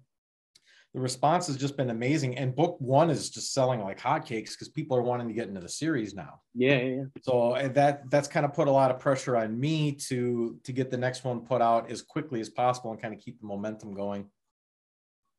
the 0.96 1.02
response 1.02 1.46
has 1.46 1.58
just 1.58 1.76
been 1.76 1.90
amazing. 1.90 2.38
And 2.38 2.56
book 2.56 2.78
one 2.81 3.10
is 3.10 3.28
just 3.28 3.52
selling 3.52 3.82
like 3.82 4.00
hotcakes 4.00 4.52
because 4.52 4.70
people 4.70 4.96
are 4.96 5.02
wanting 5.02 5.28
to 5.28 5.34
get 5.34 5.46
into 5.46 5.60
the 5.60 5.69
series 5.69 6.14
now. 6.14 6.40
Yeah, 6.54 6.78
yeah, 6.78 6.94
yeah. 6.94 7.04
So 7.20 7.70
that 7.75 8.10
that's 8.10 8.26
kind 8.26 8.46
of 8.46 8.54
put 8.54 8.66
a 8.66 8.70
lot 8.70 8.90
of 8.90 8.98
pressure 8.98 9.37
on 9.37 9.60
me 9.60 9.93
to 10.08 10.58
to 10.64 10.72
get 10.72 10.90
the 10.90 10.96
next 10.96 11.22
one 11.22 11.40
put 11.40 11.60
out 11.60 11.90
as 11.90 12.00
quickly 12.00 12.40
as 12.40 12.48
possible 12.48 12.93
and 12.93 13.00
kind 13.00 13.12
of 13.12 13.20
keep 13.20 13.38
the 13.38 13.46
momentum 13.46 13.93
going. 13.93 14.31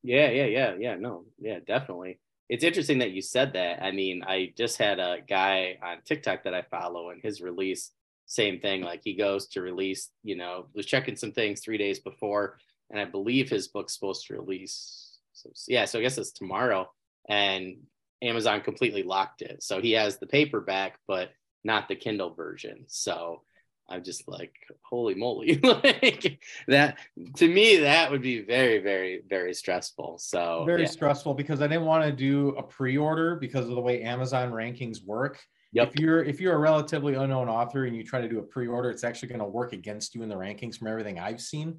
Yeah, 0.03 0.29
yeah, 0.29 0.45
yeah, 0.45 0.75
yeah. 0.77 0.95
No, 0.95 1.25
yeah, 1.39 1.57
definitely. 1.65 2.19
It's 2.49 2.63
interesting 2.63 2.99
that 2.99 3.11
you 3.13 3.23
said 3.23 3.53
that. 3.53 3.81
I 3.81 3.91
mean, 3.91 4.21
I 4.27 4.53
just 4.55 4.77
had 4.77 4.99
a 4.99 5.17
guy 5.27 5.79
on 5.81 6.03
TikTok 6.05 6.43
that 6.43 6.53
I 6.53 6.61
follow, 6.69 7.09
and 7.09 7.19
his 7.23 7.41
release, 7.41 7.89
same 8.27 8.59
thing. 8.59 8.83
Like 8.83 9.01
he 9.03 9.15
goes 9.15 9.47
to 9.47 9.61
release, 9.61 10.11
you 10.23 10.35
know, 10.35 10.67
was 10.75 10.85
checking 10.85 11.15
some 11.15 11.31
things 11.31 11.61
three 11.61 11.79
days 11.79 11.99
before, 11.99 12.59
and 12.91 12.99
I 12.99 13.05
believe 13.05 13.49
his 13.49 13.69
book's 13.69 13.95
supposed 13.95 14.27
to 14.27 14.35
release 14.35 15.06
so 15.37 15.49
yeah, 15.67 15.85
so 15.85 15.99
I 15.99 16.01
guess 16.01 16.17
it's 16.17 16.31
tomorrow, 16.31 16.89
and 17.29 17.77
Amazon 18.21 18.61
completely 18.61 19.03
locked 19.03 19.41
it. 19.41 19.63
So 19.63 19.81
he 19.81 19.91
has 19.93 20.17
the 20.17 20.27
paperback, 20.27 20.99
but 21.07 21.31
not 21.63 21.87
the 21.87 21.95
Kindle 21.95 22.33
version. 22.33 22.85
So 22.87 23.41
I'm 23.89 24.03
just 24.03 24.27
like, 24.27 24.53
holy 24.81 25.15
moly, 25.15 25.59
like 25.63 26.39
that 26.67 26.97
to 27.37 27.47
me, 27.47 27.77
that 27.77 28.11
would 28.11 28.21
be 28.21 28.41
very, 28.41 28.79
very, 28.79 29.21
very 29.27 29.53
stressful. 29.53 30.17
So 30.19 30.63
very 30.65 30.83
yeah. 30.83 30.87
stressful 30.89 31.33
because 31.35 31.61
I 31.61 31.67
didn't 31.67 31.85
want 31.85 32.03
to 32.03 32.11
do 32.11 32.49
a 32.57 32.63
pre-order 32.63 33.35
because 33.35 33.69
of 33.69 33.75
the 33.75 33.81
way 33.81 34.01
Amazon 34.01 34.51
rankings 34.51 35.05
work. 35.05 35.39
Yep. 35.73 35.89
If 35.89 35.99
you're 35.99 36.23
if 36.23 36.41
you're 36.41 36.55
a 36.55 36.59
relatively 36.59 37.15
unknown 37.15 37.49
author 37.49 37.85
and 37.85 37.95
you 37.95 38.03
try 38.03 38.21
to 38.21 38.29
do 38.29 38.39
a 38.39 38.43
pre-order, 38.43 38.89
it's 38.89 39.03
actually 39.03 39.29
going 39.29 39.39
to 39.39 39.45
work 39.45 39.73
against 39.73 40.15
you 40.15 40.23
in 40.23 40.29
the 40.29 40.35
rankings 40.35 40.77
from 40.77 40.87
everything 40.87 41.19
I've 41.19 41.41
seen. 41.41 41.77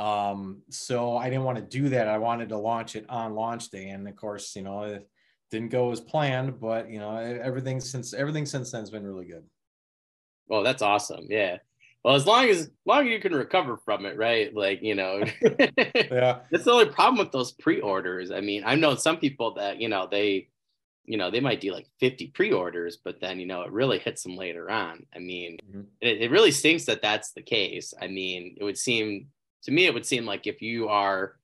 Um, 0.00 0.62
so 0.70 1.18
I 1.18 1.28
didn't 1.28 1.44
want 1.44 1.58
to 1.58 1.62
do 1.64 1.90
that. 1.90 2.08
I 2.08 2.16
wanted 2.16 2.48
to 2.48 2.56
launch 2.56 2.96
it 2.96 3.04
on 3.10 3.34
launch 3.34 3.68
day, 3.68 3.90
and 3.90 4.08
of 4.08 4.16
course, 4.16 4.56
you 4.56 4.62
know, 4.62 4.84
it 4.84 5.06
didn't 5.50 5.68
go 5.68 5.92
as 5.92 6.00
planned. 6.00 6.58
But 6.58 6.88
you 6.90 6.98
know, 6.98 7.16
everything 7.16 7.80
since 7.80 8.14
everything 8.14 8.46
since 8.46 8.72
then 8.72 8.80
has 8.80 8.90
been 8.90 9.06
really 9.06 9.26
good. 9.26 9.44
Well, 10.48 10.62
that's 10.62 10.80
awesome. 10.80 11.26
Yeah. 11.28 11.58
Well, 12.02 12.14
as 12.14 12.26
long 12.26 12.48
as, 12.48 12.60
as 12.60 12.70
long 12.86 13.06
as 13.06 13.12
you 13.12 13.20
can 13.20 13.34
recover 13.34 13.76
from 13.76 14.06
it, 14.06 14.16
right? 14.16 14.54
Like, 14.54 14.80
you 14.82 14.94
know, 14.94 15.22
yeah. 15.42 16.38
That's 16.50 16.64
the 16.64 16.72
only 16.72 16.86
problem 16.86 17.18
with 17.18 17.30
those 17.30 17.52
pre-orders. 17.52 18.30
I 18.30 18.40
mean, 18.40 18.62
I 18.64 18.74
know 18.74 18.94
some 18.94 19.18
people 19.18 19.54
that, 19.56 19.82
you 19.82 19.90
know, 19.90 20.08
they, 20.10 20.48
you 21.04 21.18
know, 21.18 21.30
they 21.30 21.40
might 21.40 21.60
do 21.60 21.72
like 21.72 21.86
50 22.00 22.28
pre-orders, 22.28 22.96
but 23.04 23.20
then, 23.20 23.38
you 23.38 23.44
know, 23.44 23.62
it 23.62 23.70
really 23.70 23.98
hits 23.98 24.22
them 24.22 24.34
later 24.34 24.70
on. 24.70 25.04
I 25.14 25.18
mean, 25.18 25.58
mm-hmm. 25.62 25.82
it, 26.00 26.22
it 26.22 26.30
really 26.30 26.52
stinks 26.52 26.86
that 26.86 27.02
that's 27.02 27.32
the 27.32 27.42
case. 27.42 27.92
I 28.00 28.06
mean, 28.06 28.56
it 28.58 28.64
would 28.64 28.78
seem 28.78 29.26
to 29.64 29.70
me 29.70 29.86
it 29.86 29.94
would 29.94 30.06
seem 30.06 30.24
like 30.24 30.46
if 30.46 30.62
you 30.62 30.88
are 30.88 31.36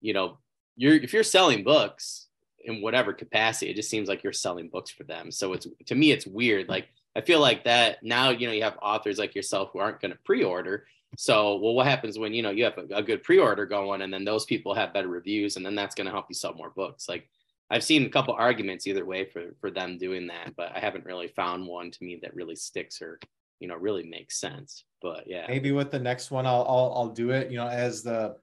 you 0.00 0.12
know 0.12 0.38
you're 0.76 0.94
if 0.94 1.12
you're 1.12 1.22
selling 1.22 1.64
books 1.64 2.26
in 2.64 2.82
whatever 2.82 3.12
capacity 3.12 3.70
it 3.70 3.76
just 3.76 3.90
seems 3.90 4.08
like 4.08 4.22
you're 4.22 4.32
selling 4.32 4.68
books 4.68 4.90
for 4.90 5.04
them. 5.04 5.30
So 5.30 5.52
it's 5.52 5.66
to 5.86 5.94
me 5.94 6.12
it's 6.12 6.26
weird. 6.26 6.68
Like 6.68 6.88
i 7.16 7.20
feel 7.20 7.40
like 7.40 7.64
that 7.64 8.02
now 8.02 8.30
you 8.30 8.46
know 8.46 8.52
you 8.52 8.62
have 8.62 8.78
authors 8.80 9.18
like 9.18 9.34
yourself 9.34 9.70
who 9.72 9.78
aren't 9.80 10.00
going 10.00 10.12
to 10.12 10.18
pre-order. 10.24 10.86
So 11.16 11.56
well 11.56 11.74
what 11.74 11.86
happens 11.86 12.18
when 12.18 12.32
you 12.32 12.42
know 12.42 12.50
you 12.50 12.64
have 12.64 12.78
a, 12.78 12.96
a 12.96 13.02
good 13.02 13.22
pre-order 13.22 13.66
going 13.66 14.02
and 14.02 14.12
then 14.12 14.24
those 14.24 14.44
people 14.44 14.74
have 14.74 14.92
better 14.92 15.08
reviews 15.08 15.56
and 15.56 15.64
then 15.64 15.74
that's 15.74 15.94
going 15.94 16.06
to 16.06 16.12
help 16.12 16.26
you 16.28 16.34
sell 16.34 16.54
more 16.54 16.70
books? 16.70 17.08
Like 17.08 17.28
i've 17.70 17.84
seen 17.84 18.06
a 18.06 18.10
couple 18.10 18.34
arguments 18.34 18.86
either 18.86 19.04
way 19.04 19.24
for 19.24 19.54
for 19.60 19.70
them 19.70 19.98
doing 19.98 20.26
that 20.26 20.54
but 20.56 20.74
i 20.74 20.78
haven't 20.78 21.04
really 21.04 21.28
found 21.28 21.66
one 21.66 21.90
to 21.90 22.02
me 22.02 22.18
that 22.22 22.34
really 22.34 22.56
sticks 22.56 23.02
or 23.02 23.18
you 23.60 23.68
know 23.68 23.76
really 23.76 24.04
makes 24.04 24.40
sense 24.40 24.84
but 25.00 25.24
yeah. 25.26 25.46
Maybe 25.48 25.72
with 25.72 25.90
the 25.90 25.98
next 25.98 26.30
one 26.30 26.46
i'll 26.46 26.64
i'll, 26.68 26.92
I'll 26.94 27.08
do 27.08 27.30
it 27.30 27.50
you 27.50 27.56
know 27.56 27.68
as 27.68 28.02
the 28.02 28.36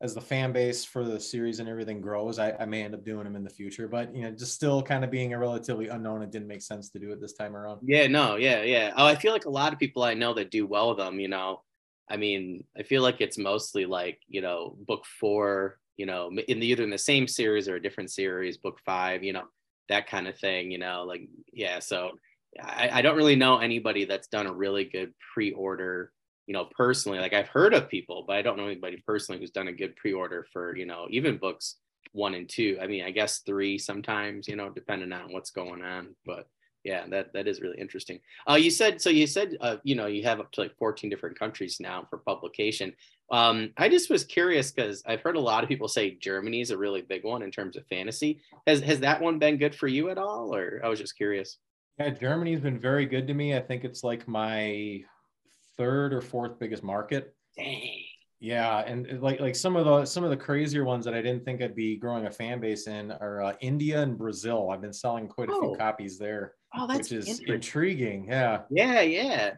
as 0.00 0.14
the 0.14 0.20
fan 0.20 0.52
base 0.52 0.84
for 0.84 1.04
the 1.04 1.18
series 1.18 1.58
and 1.58 1.68
everything 1.68 2.00
grows 2.00 2.38
I, 2.38 2.52
I 2.52 2.66
may 2.66 2.82
end 2.84 2.94
up 2.94 3.04
doing 3.04 3.24
them 3.24 3.36
in 3.36 3.42
the 3.42 3.50
future 3.50 3.88
but 3.88 4.14
you 4.14 4.22
know 4.22 4.30
just 4.30 4.54
still 4.54 4.82
kind 4.82 5.04
of 5.04 5.10
being 5.10 5.32
a 5.34 5.38
relatively 5.38 5.88
unknown 5.88 6.22
it 6.22 6.30
didn't 6.30 6.48
make 6.48 6.62
sense 6.62 6.88
to 6.90 6.98
do 6.98 7.10
it 7.12 7.20
this 7.20 7.32
time 7.32 7.56
around. 7.56 7.80
Yeah 7.82 8.06
no 8.06 8.36
yeah 8.36 8.62
yeah. 8.62 8.92
Oh 8.96 9.06
i 9.06 9.14
feel 9.14 9.32
like 9.32 9.46
a 9.46 9.50
lot 9.50 9.72
of 9.72 9.78
people 9.78 10.02
i 10.02 10.14
know 10.14 10.34
that 10.34 10.50
do 10.50 10.66
well 10.66 10.90
with 10.90 10.98
them 10.98 11.18
you 11.18 11.28
know 11.28 11.62
i 12.08 12.16
mean 12.16 12.64
i 12.76 12.82
feel 12.82 13.02
like 13.02 13.20
it's 13.20 13.38
mostly 13.38 13.86
like 13.86 14.20
you 14.28 14.40
know 14.40 14.76
book 14.86 15.04
four 15.20 15.78
you 15.96 16.06
know 16.06 16.30
in 16.46 16.60
the 16.60 16.66
either 16.66 16.84
in 16.84 16.90
the 16.90 16.98
same 16.98 17.26
series 17.26 17.68
or 17.68 17.74
a 17.74 17.82
different 17.82 18.10
series 18.10 18.56
book 18.56 18.78
five 18.86 19.22
you 19.24 19.32
know 19.32 19.44
that 19.88 20.06
kind 20.06 20.28
of 20.28 20.38
thing 20.38 20.70
you 20.70 20.78
know 20.78 21.04
like 21.06 21.28
yeah 21.52 21.80
so 21.80 22.12
I, 22.62 22.90
I 22.94 23.02
don't 23.02 23.16
really 23.16 23.36
know 23.36 23.58
anybody 23.58 24.04
that's 24.04 24.28
done 24.28 24.46
a 24.46 24.52
really 24.52 24.84
good 24.84 25.12
pre-order 25.34 26.12
you 26.46 26.54
know 26.54 26.64
personally. 26.76 27.18
Like 27.20 27.34
i've 27.34 27.48
heard 27.48 27.74
of 27.74 27.88
people 27.88 28.24
but 28.26 28.36
i 28.36 28.42
don't 28.42 28.56
know 28.56 28.66
anybody 28.66 29.02
personally 29.06 29.40
who's 29.40 29.50
done 29.50 29.68
a 29.68 29.72
good 29.72 29.94
pre-order 29.96 30.46
for 30.52 30.76
you 30.76 30.86
know 30.86 31.06
even 31.10 31.38
books 31.38 31.76
one 32.12 32.34
and 32.34 32.48
two. 32.48 32.78
I 32.80 32.86
mean 32.86 33.04
i 33.04 33.10
guess 33.10 33.40
three 33.40 33.78
sometimes 33.78 34.48
you 34.48 34.56
know 34.56 34.70
depending 34.70 35.12
on 35.12 35.32
what's 35.32 35.50
going 35.50 35.82
on 35.82 36.16
but 36.26 36.48
yeah 36.84 37.06
that 37.10 37.32
that 37.34 37.46
is 37.46 37.60
really 37.60 37.78
interesting. 37.78 38.18
Uh 38.48 38.54
you 38.54 38.70
said 38.70 39.00
so 39.00 39.10
you 39.10 39.26
said 39.26 39.56
uh, 39.60 39.76
you 39.84 39.94
know 39.94 40.06
you 40.06 40.24
have 40.24 40.40
up 40.40 40.50
to 40.52 40.62
like 40.62 40.76
14 40.78 41.10
different 41.10 41.38
countries 41.38 41.78
now 41.80 42.06
for 42.08 42.18
publication. 42.18 42.94
Um 43.30 43.72
i 43.76 43.90
just 43.90 44.08
was 44.08 44.24
curious 44.24 44.72
because 44.72 45.02
i've 45.06 45.20
heard 45.20 45.36
a 45.36 45.40
lot 45.40 45.62
of 45.62 45.68
people 45.68 45.86
say 45.88 46.16
germany 46.16 46.62
is 46.62 46.70
a 46.70 46.78
really 46.78 47.02
big 47.02 47.24
one 47.24 47.42
in 47.42 47.50
terms 47.50 47.76
of 47.76 47.86
fantasy. 47.88 48.40
Has 48.66 48.80
has 48.80 49.00
that 49.00 49.20
one 49.20 49.38
been 49.38 49.58
good 49.58 49.74
for 49.74 49.86
you 49.86 50.08
at 50.08 50.16
all 50.16 50.54
or 50.54 50.80
i 50.82 50.88
was 50.88 50.98
just 50.98 51.16
curious 51.16 51.58
yeah, 51.98 52.10
Germany's 52.10 52.60
been 52.60 52.78
very 52.78 53.06
good 53.06 53.26
to 53.26 53.34
me. 53.34 53.56
I 53.56 53.60
think 53.60 53.84
it's 53.84 54.04
like 54.04 54.26
my 54.28 55.00
third 55.76 56.12
or 56.12 56.20
fourth 56.20 56.58
biggest 56.58 56.82
market. 56.82 57.34
Dang. 57.56 58.04
Yeah, 58.40 58.78
and 58.86 59.20
like 59.20 59.40
like 59.40 59.56
some 59.56 59.74
of 59.74 59.84
the 59.84 60.04
some 60.06 60.22
of 60.22 60.30
the 60.30 60.36
crazier 60.36 60.84
ones 60.84 61.04
that 61.04 61.14
I 61.14 61.20
didn't 61.22 61.44
think 61.44 61.60
I'd 61.60 61.74
be 61.74 61.96
growing 61.96 62.26
a 62.26 62.30
fan 62.30 62.60
base 62.60 62.86
in 62.86 63.10
are 63.10 63.42
uh, 63.42 63.52
India 63.60 64.00
and 64.00 64.16
Brazil. 64.16 64.70
I've 64.70 64.80
been 64.80 64.92
selling 64.92 65.26
quite 65.26 65.48
a 65.48 65.52
Oh. 65.54 65.70
few 65.70 65.76
copies 65.76 66.18
there, 66.18 66.54
Oh, 66.76 66.86
that's 66.86 67.10
which 67.10 67.18
is 67.18 67.40
intriguing. 67.40 68.26
Yeah, 68.28 68.60
Yeah, 68.70 69.00
yeah. 69.00 69.54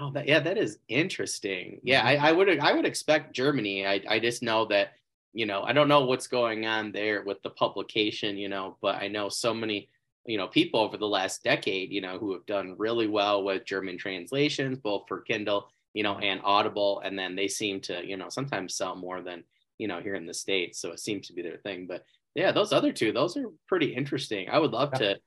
Oh, 0.00 0.10
that 0.12 0.26
yeah, 0.26 0.40
that 0.40 0.58
is 0.58 0.78
interesting. 0.88 1.80
Yeah, 1.84 2.00
Mm-hmm. 2.12 2.24
I, 2.24 2.28
I 2.30 2.32
would 2.32 2.58
I 2.58 2.72
would 2.72 2.86
expect 2.86 3.34
Germany. 3.36 3.86
I 3.86 4.00
I 4.08 4.18
just 4.18 4.42
know 4.42 4.64
that 4.66 4.94
you 5.32 5.46
know 5.46 5.62
I 5.62 5.72
don't 5.72 5.88
know 5.88 6.04
what's 6.04 6.26
going 6.26 6.66
on 6.66 6.90
there 6.90 7.22
with 7.22 7.40
the 7.42 7.50
publication, 7.50 8.36
you 8.36 8.48
know, 8.48 8.76
but 8.82 8.96
I 8.96 9.06
know 9.06 9.28
so 9.28 9.54
many 9.54 9.90
you 10.28 10.38
know 10.38 10.46
people 10.46 10.80
over 10.80 10.96
the 10.96 11.08
last 11.08 11.42
decade, 11.42 11.90
you 11.90 12.00
know, 12.00 12.18
who 12.18 12.32
have 12.34 12.46
done 12.46 12.76
really 12.78 13.08
well 13.08 13.42
with 13.42 13.64
German 13.64 13.98
translations, 13.98 14.78
both 14.78 15.04
for 15.08 15.22
Kindle, 15.22 15.68
you 15.94 16.02
know, 16.02 16.18
and 16.18 16.40
Audible, 16.44 17.00
and 17.04 17.18
then 17.18 17.34
they 17.34 17.48
seem 17.48 17.80
to 17.82 18.06
you 18.06 18.16
know 18.16 18.28
sometimes 18.28 18.74
sell 18.76 18.94
more 18.94 19.22
than 19.22 19.44
you 19.78 19.88
know 19.88 20.00
here 20.00 20.14
in 20.14 20.26
the 20.26 20.34
states. 20.34 20.80
So 20.80 20.92
it 20.92 21.00
seems 21.00 21.26
to 21.28 21.32
be 21.32 21.42
their 21.42 21.56
thing. 21.58 21.86
But 21.86 22.04
yeah, 22.34 22.52
those 22.52 22.72
other 22.72 22.92
two, 22.92 23.12
those 23.12 23.36
are 23.36 23.46
pretty 23.66 23.94
interesting. 23.94 24.48
I 24.50 24.58
would 24.58 24.72
love 24.72 24.90
Yeah. 24.94 24.98
to 25.14 25.20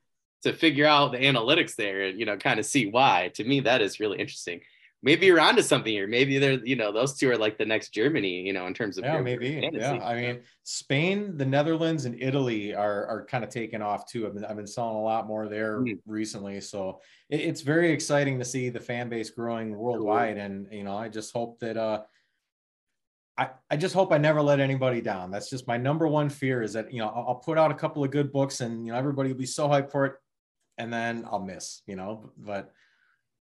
to 0.44 0.52
figure 0.52 0.86
out 0.86 1.12
the 1.12 1.18
analytics 1.18 1.76
there 1.76 2.02
and 2.02 2.18
you 2.18 2.26
know 2.26 2.36
kind 2.36 2.58
of 2.58 2.66
see 2.66 2.86
why 2.86 3.30
to 3.34 3.44
me 3.44 3.60
that 3.60 3.80
is 3.82 4.00
really 4.00 4.18
interesting 4.18 4.60
maybe 5.02 5.26
you're 5.26 5.40
onto 5.40 5.62
something 5.62 5.92
here 5.92 6.06
maybe 6.06 6.38
they're 6.38 6.64
you 6.64 6.76
know 6.76 6.92
those 6.92 7.16
two 7.18 7.28
are 7.30 7.36
like 7.36 7.58
the 7.58 7.64
next 7.64 7.90
germany 7.90 8.42
you 8.42 8.52
know 8.52 8.66
in 8.66 8.74
terms 8.74 8.98
of 8.98 9.04
yeah, 9.04 9.20
maybe. 9.20 9.60
fantasy. 9.60 9.78
Yeah, 9.96 10.04
I 10.04 10.14
mean, 10.14 10.40
Spain, 10.64 11.36
the 11.36 11.44
Netherlands, 11.44 12.04
and 12.04 12.20
Italy 12.22 12.72
are 12.74 13.06
are 13.06 13.24
kind 13.26 13.42
of 13.42 13.50
taking 13.50 13.82
off 13.82 14.06
too. 14.06 14.26
I've 14.26 14.34
been 14.34 14.44
I've 14.44 14.56
been 14.56 14.66
selling 14.66 14.96
a 14.96 15.02
lot 15.02 15.26
more 15.26 15.48
there 15.48 15.80
Mm. 15.80 15.98
recently, 16.06 16.60
so 16.60 17.00
it, 17.28 17.40
it's 17.40 17.62
very 17.62 17.90
exciting 17.90 18.38
to 18.38 18.44
see 18.44 18.68
the 18.70 18.78
fan 18.80 19.08
base 19.08 19.30
growing 19.30 19.76
worldwide. 19.76 20.38
And 20.38 20.68
you 20.70 20.84
know, 20.84 20.96
I 20.96 21.08
just 21.08 21.32
hope 21.32 21.58
that 21.60 21.76
uh, 21.76 22.02
I 23.36 23.50
I 23.70 23.76
just 23.76 23.94
hope 23.94 24.12
I 24.12 24.18
never 24.18 24.40
let 24.40 24.60
anybody 24.60 25.00
down. 25.00 25.30
That's 25.32 25.50
just 25.50 25.66
my 25.66 25.78
number 25.78 26.06
one 26.06 26.28
fear 26.28 26.62
is 26.62 26.74
that 26.74 26.92
you 26.92 26.98
know 27.00 27.08
I'll, 27.08 27.24
I'll 27.28 27.34
put 27.36 27.58
out 27.58 27.70
a 27.72 27.74
couple 27.74 28.04
of 28.04 28.10
good 28.12 28.30
books 28.32 28.60
and 28.60 28.86
you 28.86 28.92
know 28.92 28.98
everybody 28.98 29.30
will 29.32 29.38
be 29.38 29.46
so 29.46 29.68
hyped 29.68 29.90
for 29.90 30.06
it, 30.06 30.14
and 30.78 30.92
then 30.92 31.26
I'll 31.30 31.42
miss. 31.42 31.82
You 31.86 31.96
know, 31.96 32.30
but 32.36 32.70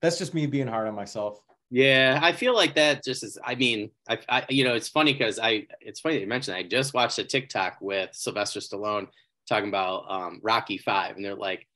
that's 0.05 0.19
just 0.19 0.35
me 0.35 0.47
being 0.47 0.67
hard 0.67 0.89
on 0.89 0.95
myself. 0.95 1.41
yeah 1.71 2.19
i 2.23 2.33
feel 2.33 2.55
like 2.55 2.75
that 2.75 3.03
just 3.05 3.25
is 3.25 3.39
i 3.45 3.55
mean 3.55 3.91
i, 4.09 4.19
I 4.29 4.45
you 4.49 4.65
know 4.65 4.75
it's 4.75 4.89
funny 4.89 5.13
because 5.13 5.39
i 5.39 5.67
it's 5.81 6.01
funny 6.01 6.17
that 6.17 6.21
you 6.21 6.27
mentioned 6.27 6.55
that. 6.55 6.61
i 6.61 6.69
just 6.69 6.95
watched 6.95 7.19
a 7.19 7.25
tiktok 7.25 7.79
with 7.81 8.11
sylvester 8.13 8.61
stallone 8.61 9.09
talking 9.49 9.69
about 9.69 10.05
um, 10.09 10.41
rocky 10.43 10.79
five 10.79 11.17
and 11.17 11.25
they're 11.25 11.35
like 11.35 11.67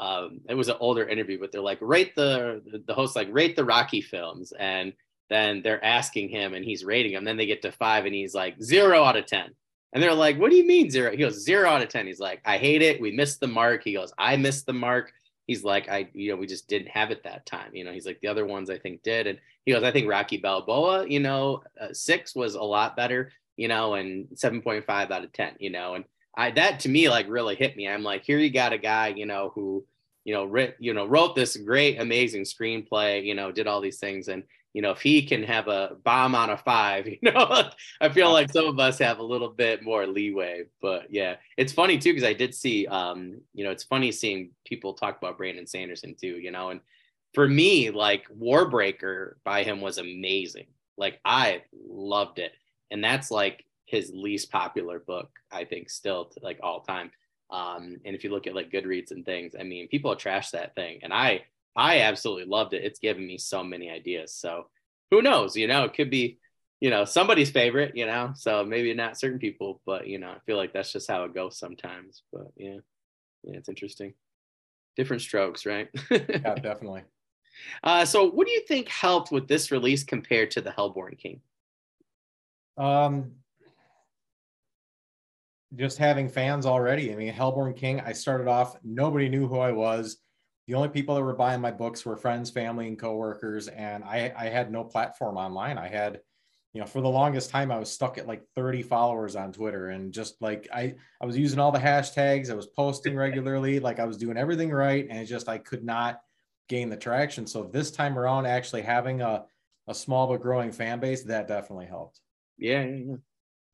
um, 0.00 0.40
it 0.48 0.54
was 0.54 0.68
an 0.68 0.76
older 0.78 1.08
interview 1.08 1.40
but 1.40 1.50
they're 1.50 1.60
like 1.60 1.78
rate 1.80 2.14
the 2.14 2.62
the 2.86 2.94
host 2.94 3.16
like 3.16 3.28
rate 3.32 3.56
the 3.56 3.64
rocky 3.64 4.00
films 4.00 4.52
and 4.52 4.92
then 5.28 5.62
they're 5.62 5.84
asking 5.84 6.28
him 6.28 6.54
and 6.54 6.64
he's 6.64 6.84
rating 6.84 7.12
them. 7.12 7.24
Then 7.24 7.36
they 7.36 7.46
get 7.46 7.62
to 7.62 7.72
five 7.72 8.06
and 8.06 8.14
he's 8.14 8.34
like 8.34 8.60
zero 8.62 9.04
out 9.04 9.16
of 9.16 9.26
ten. 9.26 9.50
And 9.92 10.02
they're 10.02 10.14
like 10.14 10.38
what 10.38 10.50
do 10.50 10.56
you 10.56 10.66
mean 10.66 10.90
zero? 10.90 11.10
He 11.10 11.18
goes 11.18 11.44
zero 11.44 11.68
out 11.68 11.82
of 11.82 11.88
ten. 11.88 12.06
He's 12.06 12.20
like 12.20 12.40
i 12.44 12.58
hate 12.58 12.82
it. 12.82 13.00
We 13.00 13.12
missed 13.12 13.40
the 13.40 13.46
mark. 13.46 13.84
He 13.84 13.94
goes 13.94 14.12
i 14.18 14.36
missed 14.36 14.66
the 14.66 14.72
mark 14.72 15.12
he's 15.48 15.64
like 15.64 15.88
i 15.88 16.08
you 16.12 16.30
know 16.30 16.36
we 16.36 16.46
just 16.46 16.68
didn't 16.68 16.88
have 16.88 17.10
it 17.10 17.24
that 17.24 17.44
time 17.44 17.74
you 17.74 17.82
know 17.82 17.90
he's 17.90 18.06
like 18.06 18.20
the 18.20 18.28
other 18.28 18.46
ones 18.46 18.70
i 18.70 18.78
think 18.78 19.02
did 19.02 19.26
and 19.26 19.38
he 19.64 19.72
goes 19.72 19.82
i 19.82 19.90
think 19.90 20.08
rocky 20.08 20.36
balboa 20.36 21.04
you 21.08 21.18
know 21.18 21.60
uh, 21.80 21.88
six 21.92 22.36
was 22.36 22.54
a 22.54 22.62
lot 22.62 22.94
better 22.94 23.32
you 23.56 23.66
know 23.66 23.94
and 23.94 24.28
7.5 24.34 24.88
out 24.88 25.24
of 25.24 25.32
10 25.32 25.54
you 25.58 25.70
know 25.70 25.94
and 25.94 26.04
i 26.36 26.52
that 26.52 26.78
to 26.80 26.88
me 26.88 27.08
like 27.08 27.26
really 27.28 27.56
hit 27.56 27.76
me. 27.76 27.88
I'm 27.88 28.04
like 28.04 28.22
here 28.22 28.38
you 28.38 28.50
got 28.50 28.72
a 28.72 28.78
guy 28.78 29.08
you 29.08 29.26
know 29.26 29.50
who 29.54 29.84
you 30.24 30.34
know 30.34 30.44
writ, 30.44 30.76
you 30.78 30.94
know 30.94 31.06
wrote 31.06 31.34
this 31.34 31.56
great 31.56 31.98
amazing 31.98 32.44
screenplay 32.44 33.24
you 33.24 33.34
know 33.34 33.50
did 33.50 33.66
all 33.66 33.80
these 33.80 33.98
things 33.98 34.28
and 34.28 34.44
you 34.74 34.82
know 34.82 34.90
if 34.90 35.00
he 35.00 35.22
can 35.22 35.42
have 35.42 35.66
a 35.68 35.96
bomb 36.04 36.34
on 36.34 36.50
a 36.50 36.56
five 36.56 37.06
you 37.08 37.18
know 37.22 37.70
i 38.00 38.08
feel 38.08 38.32
like 38.32 38.50
some 38.50 38.66
of 38.66 38.78
us 38.78 38.98
have 38.98 39.18
a 39.18 39.22
little 39.22 39.48
bit 39.48 39.82
more 39.82 40.06
leeway 40.06 40.64
but 40.82 41.06
yeah 41.10 41.36
it's 41.56 41.72
funny 41.72 41.98
too 41.98 42.10
because 42.12 42.28
i 42.28 42.32
did 42.32 42.54
see 42.54 42.86
um 42.86 43.40
you 43.54 43.64
know 43.64 43.70
it's 43.70 43.84
funny 43.84 44.12
seeing 44.12 44.50
people 44.64 44.92
talk 44.92 45.16
about 45.18 45.38
brandon 45.38 45.66
sanderson 45.66 46.14
too 46.14 46.38
you 46.38 46.50
know 46.50 46.70
and 46.70 46.80
for 47.34 47.48
me 47.48 47.90
like 47.90 48.26
warbreaker 48.30 49.34
by 49.44 49.62
him 49.62 49.80
was 49.80 49.98
amazing. 49.98 50.66
Like 50.96 51.20
i 51.24 51.62
loved 51.88 52.38
it. 52.38 52.52
And 52.90 53.02
that's 53.04 53.30
like 53.30 53.64
his 53.84 54.10
least 54.14 54.50
popular 54.50 54.98
book 54.98 55.30
i 55.50 55.64
think 55.64 55.90
still 55.90 56.26
to 56.26 56.40
like 56.42 56.60
all 56.62 56.80
time. 56.80 57.10
Um 57.50 57.98
and 58.04 58.14
if 58.14 58.24
you 58.24 58.30
look 58.30 58.46
at 58.46 58.54
like 58.54 58.72
goodreads 58.72 59.10
and 59.10 59.24
things 59.24 59.54
i 59.58 59.62
mean 59.62 59.88
people 59.88 60.14
trash 60.16 60.50
that 60.50 60.74
thing. 60.74 61.00
And 61.02 61.12
i 61.12 61.42
i 61.78 62.00
absolutely 62.00 62.44
loved 62.44 62.74
it 62.74 62.84
it's 62.84 62.98
given 62.98 63.26
me 63.26 63.38
so 63.38 63.64
many 63.64 63.90
ideas 63.90 64.34
so 64.34 64.68
who 65.10 65.22
knows 65.22 65.56
you 65.56 65.66
know 65.66 65.84
it 65.84 65.94
could 65.94 66.10
be 66.10 66.38
you 66.80 66.90
know 66.90 67.04
somebody's 67.04 67.50
favorite 67.50 67.96
you 67.96 68.06
know 68.06 68.32
so 68.34 68.64
maybe 68.64 68.92
not 68.92 69.18
certain 69.18 69.38
people 69.38 69.80
but 69.86 70.06
you 70.06 70.18
know 70.18 70.28
i 70.28 70.38
feel 70.44 70.56
like 70.56 70.72
that's 70.72 70.92
just 70.92 71.10
how 71.10 71.24
it 71.24 71.34
goes 71.34 71.58
sometimes 71.58 72.22
but 72.32 72.48
yeah 72.56 72.76
yeah 73.44 73.56
it's 73.56 73.68
interesting 73.68 74.12
different 74.96 75.22
strokes 75.22 75.64
right 75.64 75.88
Yeah, 76.10 76.54
definitely. 76.56 77.04
uh, 77.82 78.04
so 78.04 78.28
what 78.30 78.46
do 78.46 78.52
you 78.52 78.66
think 78.66 78.88
helped 78.88 79.32
with 79.32 79.48
this 79.48 79.70
release 79.70 80.04
compared 80.04 80.50
to 80.52 80.60
the 80.60 80.70
hellborn 80.72 81.16
king 81.16 81.40
Um, 82.76 83.32
just 85.76 85.98
having 85.98 86.28
fans 86.28 86.66
already. 86.66 87.12
I 87.12 87.16
mean, 87.16 87.32
Hellborn 87.32 87.74
King, 87.74 88.00
I 88.00 88.12
started 88.12 88.48
off, 88.48 88.76
nobody 88.82 89.28
knew 89.28 89.46
who 89.46 89.58
I 89.58 89.72
was. 89.72 90.18
The 90.68 90.74
only 90.74 90.90
people 90.90 91.16
that 91.16 91.22
were 91.24 91.34
buying 91.34 91.60
my 91.60 91.72
books 91.72 92.04
were 92.04 92.16
friends, 92.16 92.50
family, 92.50 92.86
and 92.86 92.98
coworkers. 92.98 93.66
And 93.68 94.04
I, 94.04 94.32
I 94.38 94.46
had 94.46 94.70
no 94.70 94.84
platform 94.84 95.36
online. 95.36 95.78
I 95.78 95.88
had, 95.88 96.20
you 96.74 96.80
know, 96.80 96.86
for 96.86 97.00
the 97.00 97.08
longest 97.08 97.50
time, 97.50 97.72
I 97.72 97.78
was 97.78 97.90
stuck 97.90 98.18
at 98.18 98.28
like 98.28 98.44
30 98.54 98.82
followers 98.82 99.34
on 99.34 99.52
Twitter. 99.52 99.88
And 99.88 100.12
just 100.12 100.40
like 100.40 100.68
I, 100.72 100.94
I 101.20 101.26
was 101.26 101.36
using 101.36 101.58
all 101.58 101.72
the 101.72 101.78
hashtags, 101.80 102.50
I 102.50 102.54
was 102.54 102.66
posting 102.68 103.16
regularly, 103.26 103.80
like 103.80 103.98
I 103.98 104.04
was 104.04 104.18
doing 104.18 104.36
everything 104.36 104.70
right. 104.70 105.06
And 105.10 105.18
it 105.18 105.24
just, 105.24 105.48
I 105.48 105.58
could 105.58 105.84
not 105.84 106.20
gain 106.68 106.90
the 106.90 106.96
traction. 106.96 107.46
So 107.46 107.64
this 107.64 107.90
time 107.90 108.18
around, 108.18 108.46
actually 108.46 108.82
having 108.82 109.22
a, 109.22 109.46
a 109.88 109.94
small 109.94 110.28
but 110.28 110.42
growing 110.42 110.70
fan 110.70 111.00
base, 111.00 111.24
that 111.24 111.48
definitely 111.48 111.86
helped. 111.86 112.20
yeah 112.58 112.84
yeah 112.84 112.96
yeah, 113.06 113.16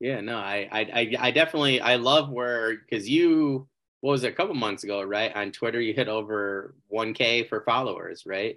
yeah 0.01 0.21
no 0.21 0.39
I, 0.39 0.69
I 0.71 0.81
i 0.81 1.15
i 1.19 1.31
definitely 1.31 1.81
i 1.81 1.97
love 1.97 2.31
where 2.31 2.77
because 2.77 3.09
you 3.09 3.69
what 4.05 4.11
was 4.13 4.23
it 4.23 4.29
a 4.35 4.37
couple 4.37 4.55
months 4.55 4.85
ago 4.85 5.03
right 5.03 5.35
on 5.35 5.51
twitter 5.51 5.81
you 5.81 5.95
hit 5.95 6.09
over 6.09 6.75
1k 6.93 7.49
for 7.49 7.63
followers 7.63 8.25
right 8.27 8.57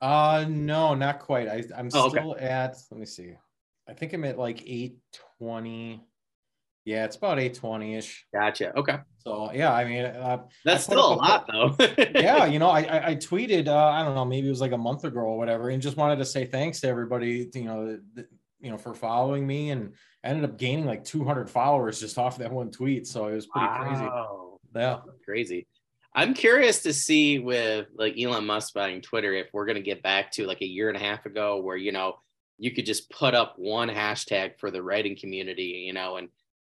Uh 0.00 0.46
no, 0.48 0.94
not 0.94 1.18
quite. 1.18 1.46
I 1.48 1.62
I'm 1.76 1.90
Oh, 1.92 2.06
okay. 2.06 2.18
still 2.18 2.36
at 2.38 2.76
let 2.90 2.98
me 3.00 3.04
see. 3.06 3.34
I 3.88 3.92
think 3.94 4.12
I'm 4.14 4.24
at 4.24 4.38
like 4.38 4.62
820. 4.62 6.00
Yeah, 6.84 7.04
it's 7.04 7.16
about 7.16 7.36
820-ish. 7.38 8.26
gotcha 8.32 8.74
okay 8.78 8.98
So 9.18 9.52
yeah, 9.52 9.72
I 9.74 9.84
mean 9.84 10.04
uh, 10.06 10.44
that's 10.64 10.84
still 10.84 11.12
a 11.12 11.16
up 11.16 11.48
lot 11.48 11.76
though 11.78 11.86
yeah, 12.14 12.46
you 12.46 12.58
know, 12.58 12.70
I, 12.70 12.80
I 12.82 12.98
I 13.10 13.14
tweeted 13.16 13.66
uh 13.68 13.76
I 13.98 14.02
don't 14.04 14.14
know, 14.14 14.24
maybe 14.24 14.46
it 14.46 14.50
was 14.56 14.60
like 14.62 14.72
a 14.72 14.78
month 14.88 15.04
ago 15.04 15.20
or 15.20 15.36
whatever, 15.36 15.68
and 15.68 15.82
just 15.82 15.96
wanted 15.98 16.16
to 16.16 16.24
say 16.24 16.46
thanks 16.46 16.80
to 16.80 16.88
everybody, 16.88 17.50
you 17.54 17.64
know, 17.64 17.86
th- 17.86 18.00
th- 18.14 18.28
you 18.60 18.70
know, 18.70 18.78
for 18.78 18.94
following 18.94 19.46
me 19.46 19.70
and 19.70 19.92
I 20.24 20.28
ended 20.28 20.44
up 20.48 20.56
gaining 20.58 20.86
like 20.86 21.04
200 21.04 21.48
followers 21.50 22.00
just 22.00 22.18
off 22.18 22.38
that 22.38 22.52
one 22.52 22.70
tweet. 22.70 23.06
So 23.06 23.26
it 23.28 23.34
was 23.34 23.46
pretty 23.46 23.68
crazy. 23.78 24.08
Yeah. 24.74 24.98
crazy. 25.24 25.66
I'm 26.14 26.34
curious 26.34 26.82
to 26.82 26.92
see 26.92 27.38
with 27.38 27.86
like 27.96 28.18
elon 28.18 28.46
musk 28.46 28.74
buying 28.74 29.00
twitter 29.00 29.34
if 29.34 29.48
we're 29.52 29.66
going 29.66 29.76
to 29.76 29.82
get 29.82 30.02
back 30.02 30.32
to 30.32 30.46
like 30.46 30.62
a 30.62 30.66
year 30.66 30.88
and 30.88 30.96
a 30.96 31.00
half 31.00 31.26
ago 31.26 31.60
where 31.60 31.76
you 31.76 31.92
know 31.92 32.18
you 32.58 32.72
could 32.72 32.86
just 32.86 33.10
put 33.10 33.34
up 33.34 33.54
one 33.56 33.88
hashtag 33.88 34.58
for 34.58 34.70
the 34.70 34.82
writing 34.82 35.16
community 35.16 35.84
you 35.86 35.92
know 35.92 36.16
and 36.16 36.28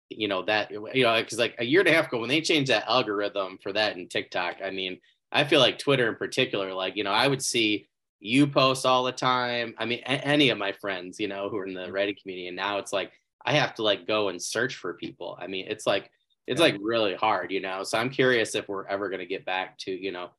you 0.10 0.28
know 0.28 0.42
that 0.44 0.72
you 0.72 1.04
know 1.04 1.22
because 1.22 1.38
like 1.38 1.56
a 1.60 1.66
year 1.66 1.82
and 1.82 1.90
a 1.90 1.94
half 1.94 2.08
ago 2.08 2.20
when 2.20 2.30
they 2.30 2.42
changed 2.42 2.72
that 2.72 2.88
algorithm 2.88 3.60
for 3.62 3.74
that 3.74 3.98
in 3.98 4.08
tiktok 4.08 4.56
i 4.64 4.72
mean 4.72 4.98
i 5.32 5.44
feel 5.44 5.60
like 5.60 5.78
twitter 5.78 6.08
in 6.10 6.16
particular 6.16 6.74
like 6.74 6.96
you 6.96 7.04
know 7.04 7.12
i 7.12 7.28
would 7.28 7.44
see 7.44 7.88
you 8.26 8.48
post 8.48 8.86
all 8.86 9.04
the 9.04 9.12
time. 9.12 9.76
I 9.78 9.86
mean 9.86 10.00
a- 10.00 10.26
any 10.26 10.50
of 10.50 10.58
my 10.58 10.72
friends 10.72 11.20
you 11.20 11.28
know 11.28 11.50
who 11.50 11.58
are 11.58 11.68
in 11.68 11.74
the 11.74 11.82
mm-hmm. 11.82 11.92
writing 11.92 12.16
community 12.20 12.48
and 12.48 12.56
now 12.56 12.80
it's 12.80 12.92
like 12.94 13.12
i 13.46 13.54
have 13.54 13.76
to 13.76 13.84
like 13.84 14.08
go 14.08 14.30
and 14.30 14.42
search 14.42 14.76
for 14.76 14.94
people. 14.96 15.38
I 15.40 15.48
mean 15.48 15.68
it's 15.68 15.86
like 15.86 16.10
it's 16.48 16.60
Yeah. 16.60 16.68
like 16.68 16.78
really 16.82 17.16
hard 17.16 17.52
you 17.52 17.60
know 17.62 17.84
so 17.84 17.98
i'm 17.98 18.10
curious 18.10 18.56
if 18.56 18.68
we're 18.68 18.86
ever 18.88 19.10
going 19.10 19.20
to 19.20 19.26
get 19.26 19.46
back 19.46 19.78
to 19.80 19.92
you 19.92 20.12
know 20.12 20.30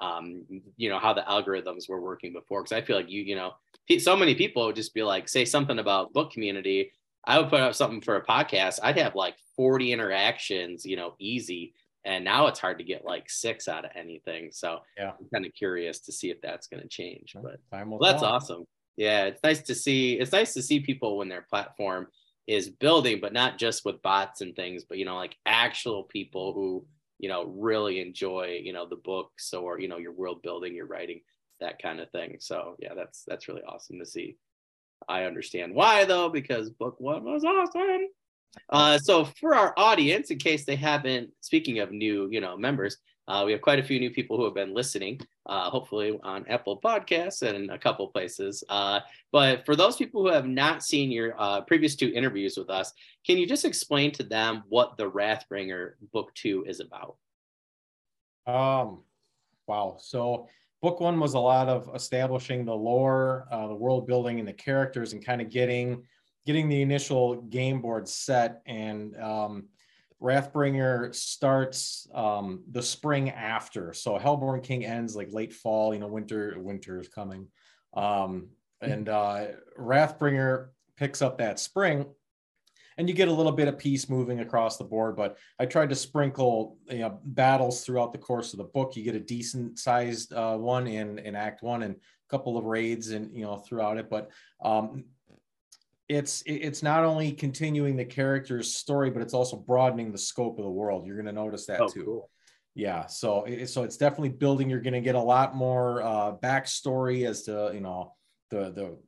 um 0.00 0.44
you 0.76 0.88
know 0.88 0.98
how 0.98 1.12
the 1.12 1.22
algorithms 1.22 1.88
were 1.88 2.00
working 2.00 2.32
before 2.32 2.62
because 2.62 2.76
i 2.76 2.80
feel 2.82 2.96
like 2.96 3.08
you 3.10 3.22
you 3.22 3.36
know 3.36 3.52
so 3.98 4.16
many 4.16 4.34
people 4.34 4.66
would 4.66 4.76
just 4.76 4.94
be 4.94 5.02
like 5.02 5.28
say 5.28 5.44
something 5.44 5.78
about 5.78 6.12
book 6.12 6.30
community 6.32 6.90
i 7.26 7.38
would 7.38 7.48
put 7.48 7.60
up 7.60 7.74
something 7.74 8.00
for 8.00 8.16
a 8.16 8.24
podcast 8.26 8.78
i'd 8.82 8.98
have 8.98 9.14
like 9.14 9.36
40 9.56 9.92
interactions 9.92 10.84
you 10.84 10.96
know 10.96 11.14
easy 11.18 11.74
and 12.04 12.24
now 12.24 12.46
it's 12.48 12.58
hard 12.58 12.76
to 12.78 12.84
get 12.84 13.04
like 13.04 13.30
six 13.30 13.68
out 13.68 13.84
of 13.84 13.90
anything 13.94 14.50
so 14.52 14.80
Yeah. 14.98 15.12
i'm 15.18 15.28
kind 15.32 15.46
of 15.46 15.54
curious 15.54 16.00
to 16.00 16.12
see 16.12 16.30
if 16.30 16.40
that's 16.40 16.66
going 16.66 16.82
to 16.82 16.88
change 16.88 17.36
but 17.40 17.60
well, 17.86 17.98
that's 18.00 18.22
awesome. 18.22 18.64
Yeah, 18.96 19.24
it's 19.24 19.42
nice 19.42 19.60
to 19.62 19.74
see. 19.74 20.20
It's 20.20 20.30
nice 20.30 20.54
to 20.54 20.62
see 20.62 20.78
people 20.78 21.16
when 21.18 21.28
their 21.28 21.42
platform 21.42 22.06
is 22.46 22.68
building, 22.68 23.20
but 23.20 23.32
not 23.32 23.58
just 23.58 23.84
with 23.84 24.02
bots 24.02 24.40
and 24.40 24.54
things, 24.54 24.84
but 24.84 24.98
you 24.98 25.04
know, 25.04 25.16
like 25.16 25.36
actual 25.46 26.04
people 26.04 26.52
who 26.52 26.84
you 27.18 27.28
know 27.28 27.44
really 27.44 28.00
enjoy 28.00 28.60
you 28.62 28.72
know 28.72 28.86
the 28.86 28.96
books 28.96 29.54
or 29.54 29.78
you 29.80 29.88
know 29.88 29.98
your 29.98 30.12
world 30.12 30.42
building, 30.42 30.74
your 30.74 30.86
writing. 30.86 31.20
that 31.60 31.80
kind 31.80 32.00
of 32.00 32.10
thing. 32.10 32.36
So 32.40 32.76
yeah, 32.78 32.94
that's 32.94 33.24
that's 33.26 33.48
really 33.48 33.62
awesome 33.62 33.98
to 33.98 34.06
see. 34.06 34.36
I 35.08 35.24
understand 35.24 35.74
why 35.74 36.04
though, 36.04 36.28
because 36.28 36.70
book 36.70 36.96
one 36.98 37.24
was 37.24 37.44
awesome. 37.44 38.08
Uh, 38.70 38.98
so 38.98 39.24
for 39.40 39.54
our 39.54 39.74
audience, 39.76 40.30
in 40.30 40.38
case 40.38 40.64
they 40.64 40.76
haven't, 40.76 41.30
speaking 41.40 41.80
of 41.80 41.90
new, 41.90 42.28
you 42.30 42.40
know, 42.40 42.56
members, 42.56 42.98
uh, 43.26 43.42
we 43.46 43.52
have 43.52 43.62
quite 43.62 43.78
a 43.78 43.82
few 43.82 43.98
new 43.98 44.10
people 44.10 44.36
who 44.36 44.44
have 44.44 44.54
been 44.54 44.74
listening, 44.74 45.20
uh, 45.46 45.70
hopefully 45.70 46.18
on 46.22 46.46
Apple 46.48 46.80
Podcasts 46.80 47.42
and 47.42 47.70
a 47.70 47.78
couple 47.78 48.06
places. 48.08 48.62
Uh, 48.68 49.00
but 49.32 49.64
for 49.64 49.74
those 49.74 49.96
people 49.96 50.22
who 50.22 50.32
have 50.32 50.46
not 50.46 50.82
seen 50.82 51.10
your 51.10 51.34
uh, 51.40 51.62
previous 51.62 51.96
two 51.96 52.12
interviews 52.14 52.56
with 52.56 52.68
us, 52.68 52.92
can 53.26 53.38
you 53.38 53.46
just 53.46 53.64
explain 53.64 54.12
to 54.12 54.22
them 54.22 54.62
what 54.68 54.96
the 54.96 55.10
Wrathbringer 55.10 55.92
Book 56.12 56.34
Two 56.34 56.64
is 56.66 56.80
about? 56.80 57.16
Um, 58.46 59.02
wow. 59.66 59.96
So 59.98 60.48
book 60.82 61.00
one 61.00 61.18
was 61.18 61.32
a 61.32 61.38
lot 61.38 61.68
of 61.68 61.90
establishing 61.94 62.66
the 62.66 62.74
lore, 62.74 63.46
uh, 63.50 63.68
the 63.68 63.74
world 63.74 64.06
building, 64.06 64.38
and 64.38 64.46
the 64.46 64.52
characters, 64.52 65.14
and 65.14 65.24
kind 65.24 65.40
of 65.40 65.48
getting 65.48 66.02
getting 66.44 66.68
the 66.68 66.82
initial 66.82 67.36
game 67.36 67.80
board 67.80 68.06
set 68.06 68.60
and 68.66 69.18
um, 69.18 69.64
Wrathbringer 70.24 71.14
starts 71.14 72.08
um, 72.14 72.64
the 72.70 72.82
spring 72.82 73.30
after. 73.30 73.92
So 73.92 74.16
Hellborn 74.16 74.62
King 74.62 74.84
ends 74.84 75.14
like 75.14 75.28
late 75.30 75.52
fall, 75.52 75.92
you 75.92 76.00
know, 76.00 76.06
winter, 76.06 76.54
winter 76.56 76.98
is 76.98 77.08
coming. 77.08 77.48
Um, 77.92 78.48
and 78.80 79.08
uh, 79.08 79.46
Wrathbringer 79.78 80.68
picks 80.96 81.20
up 81.20 81.38
that 81.38 81.60
spring 81.60 82.06
and 82.96 83.08
you 83.08 83.14
get 83.14 83.28
a 83.28 83.32
little 83.32 83.52
bit 83.52 83.68
of 83.68 83.78
peace 83.78 84.08
moving 84.08 84.40
across 84.40 84.76
the 84.76 84.84
board. 84.84 85.16
But 85.16 85.36
I 85.58 85.66
tried 85.66 85.90
to 85.90 85.94
sprinkle 85.94 86.78
you 86.88 86.98
know, 86.98 87.18
battles 87.24 87.84
throughout 87.84 88.12
the 88.12 88.18
course 88.18 88.52
of 88.52 88.58
the 88.58 88.64
book. 88.64 88.96
You 88.96 89.02
get 89.02 89.16
a 89.16 89.20
decent 89.20 89.78
sized 89.78 90.32
uh, 90.32 90.56
one 90.56 90.86
in, 90.86 91.18
in 91.18 91.34
act 91.34 91.62
one 91.62 91.82
and 91.82 91.96
a 91.96 91.98
couple 92.30 92.56
of 92.56 92.64
raids 92.64 93.10
and, 93.10 93.34
you 93.34 93.42
know, 93.42 93.56
throughout 93.56 93.98
it. 93.98 94.08
But 94.08 94.30
um, 94.62 95.04
it's 96.08 96.42
it's 96.46 96.82
not 96.82 97.04
only 97.04 97.32
continuing 97.32 97.96
the 97.96 98.04
character's 98.04 98.74
story, 98.74 99.10
but 99.10 99.22
it's 99.22 99.34
also 99.34 99.56
broadening 99.56 100.12
the 100.12 100.18
scope 100.18 100.58
of 100.58 100.64
the 100.64 100.70
world. 100.70 101.06
You're 101.06 101.16
going 101.16 101.26
to 101.26 101.32
notice 101.32 101.66
that 101.66 101.80
oh, 101.80 101.88
too. 101.88 102.04
Cool. 102.04 102.30
Yeah, 102.74 103.06
so 103.06 103.44
it, 103.44 103.68
so 103.68 103.84
it's 103.84 103.96
definitely 103.96 104.30
building. 104.30 104.68
You're 104.68 104.80
going 104.80 104.94
to 104.94 105.00
get 105.00 105.14
a 105.14 105.20
lot 105.20 105.54
more 105.54 106.02
uh, 106.02 106.32
backstory 106.32 107.26
as 107.26 107.44
to 107.44 107.70
you 107.72 107.80
know 107.80 108.14
the 108.50 108.70
the 108.70 108.98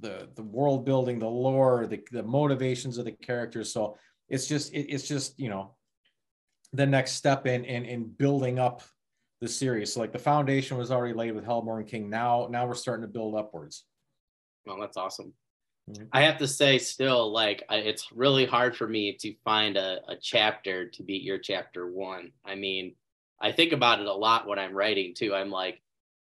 the 0.00 0.28
the 0.34 0.42
world 0.42 0.84
building, 0.84 1.18
the 1.18 1.28
lore, 1.28 1.86
the 1.86 2.02
the 2.10 2.22
motivations 2.22 2.98
of 2.98 3.04
the 3.04 3.12
characters. 3.12 3.72
So 3.72 3.96
it's 4.28 4.46
just 4.46 4.72
it, 4.72 4.92
it's 4.92 5.06
just 5.06 5.38
you 5.38 5.50
know 5.50 5.76
the 6.72 6.86
next 6.86 7.12
step 7.12 7.46
in 7.46 7.64
in 7.64 7.84
in 7.84 8.08
building 8.08 8.58
up 8.58 8.82
the 9.40 9.48
series. 9.48 9.92
So 9.92 10.00
like 10.00 10.12
the 10.12 10.18
foundation 10.18 10.76
was 10.76 10.90
already 10.90 11.14
laid 11.14 11.32
with 11.32 11.44
Hellborn 11.44 11.84
King. 11.84 12.10
Now 12.10 12.48
now 12.50 12.66
we're 12.66 12.74
starting 12.74 13.02
to 13.02 13.12
build 13.12 13.36
upwards. 13.36 13.84
Well, 14.66 14.80
that's 14.80 14.96
awesome. 14.96 15.32
Mm-hmm. 15.88 16.04
I 16.12 16.22
have 16.22 16.38
to 16.38 16.48
say, 16.48 16.78
still, 16.78 17.32
like 17.32 17.62
I, 17.68 17.76
it's 17.76 18.10
really 18.12 18.46
hard 18.46 18.76
for 18.76 18.88
me 18.88 19.16
to 19.20 19.34
find 19.44 19.76
a, 19.76 20.00
a 20.08 20.16
chapter 20.20 20.88
to 20.88 21.02
beat 21.02 21.22
your 21.22 21.38
chapter 21.38 21.90
one. 21.90 22.32
I 22.44 22.54
mean, 22.54 22.94
I 23.40 23.52
think 23.52 23.72
about 23.72 24.00
it 24.00 24.06
a 24.06 24.12
lot 24.12 24.46
when 24.46 24.58
I'm 24.58 24.74
writing 24.74 25.14
too. 25.14 25.34
I'm 25.34 25.50
like, 25.50 25.80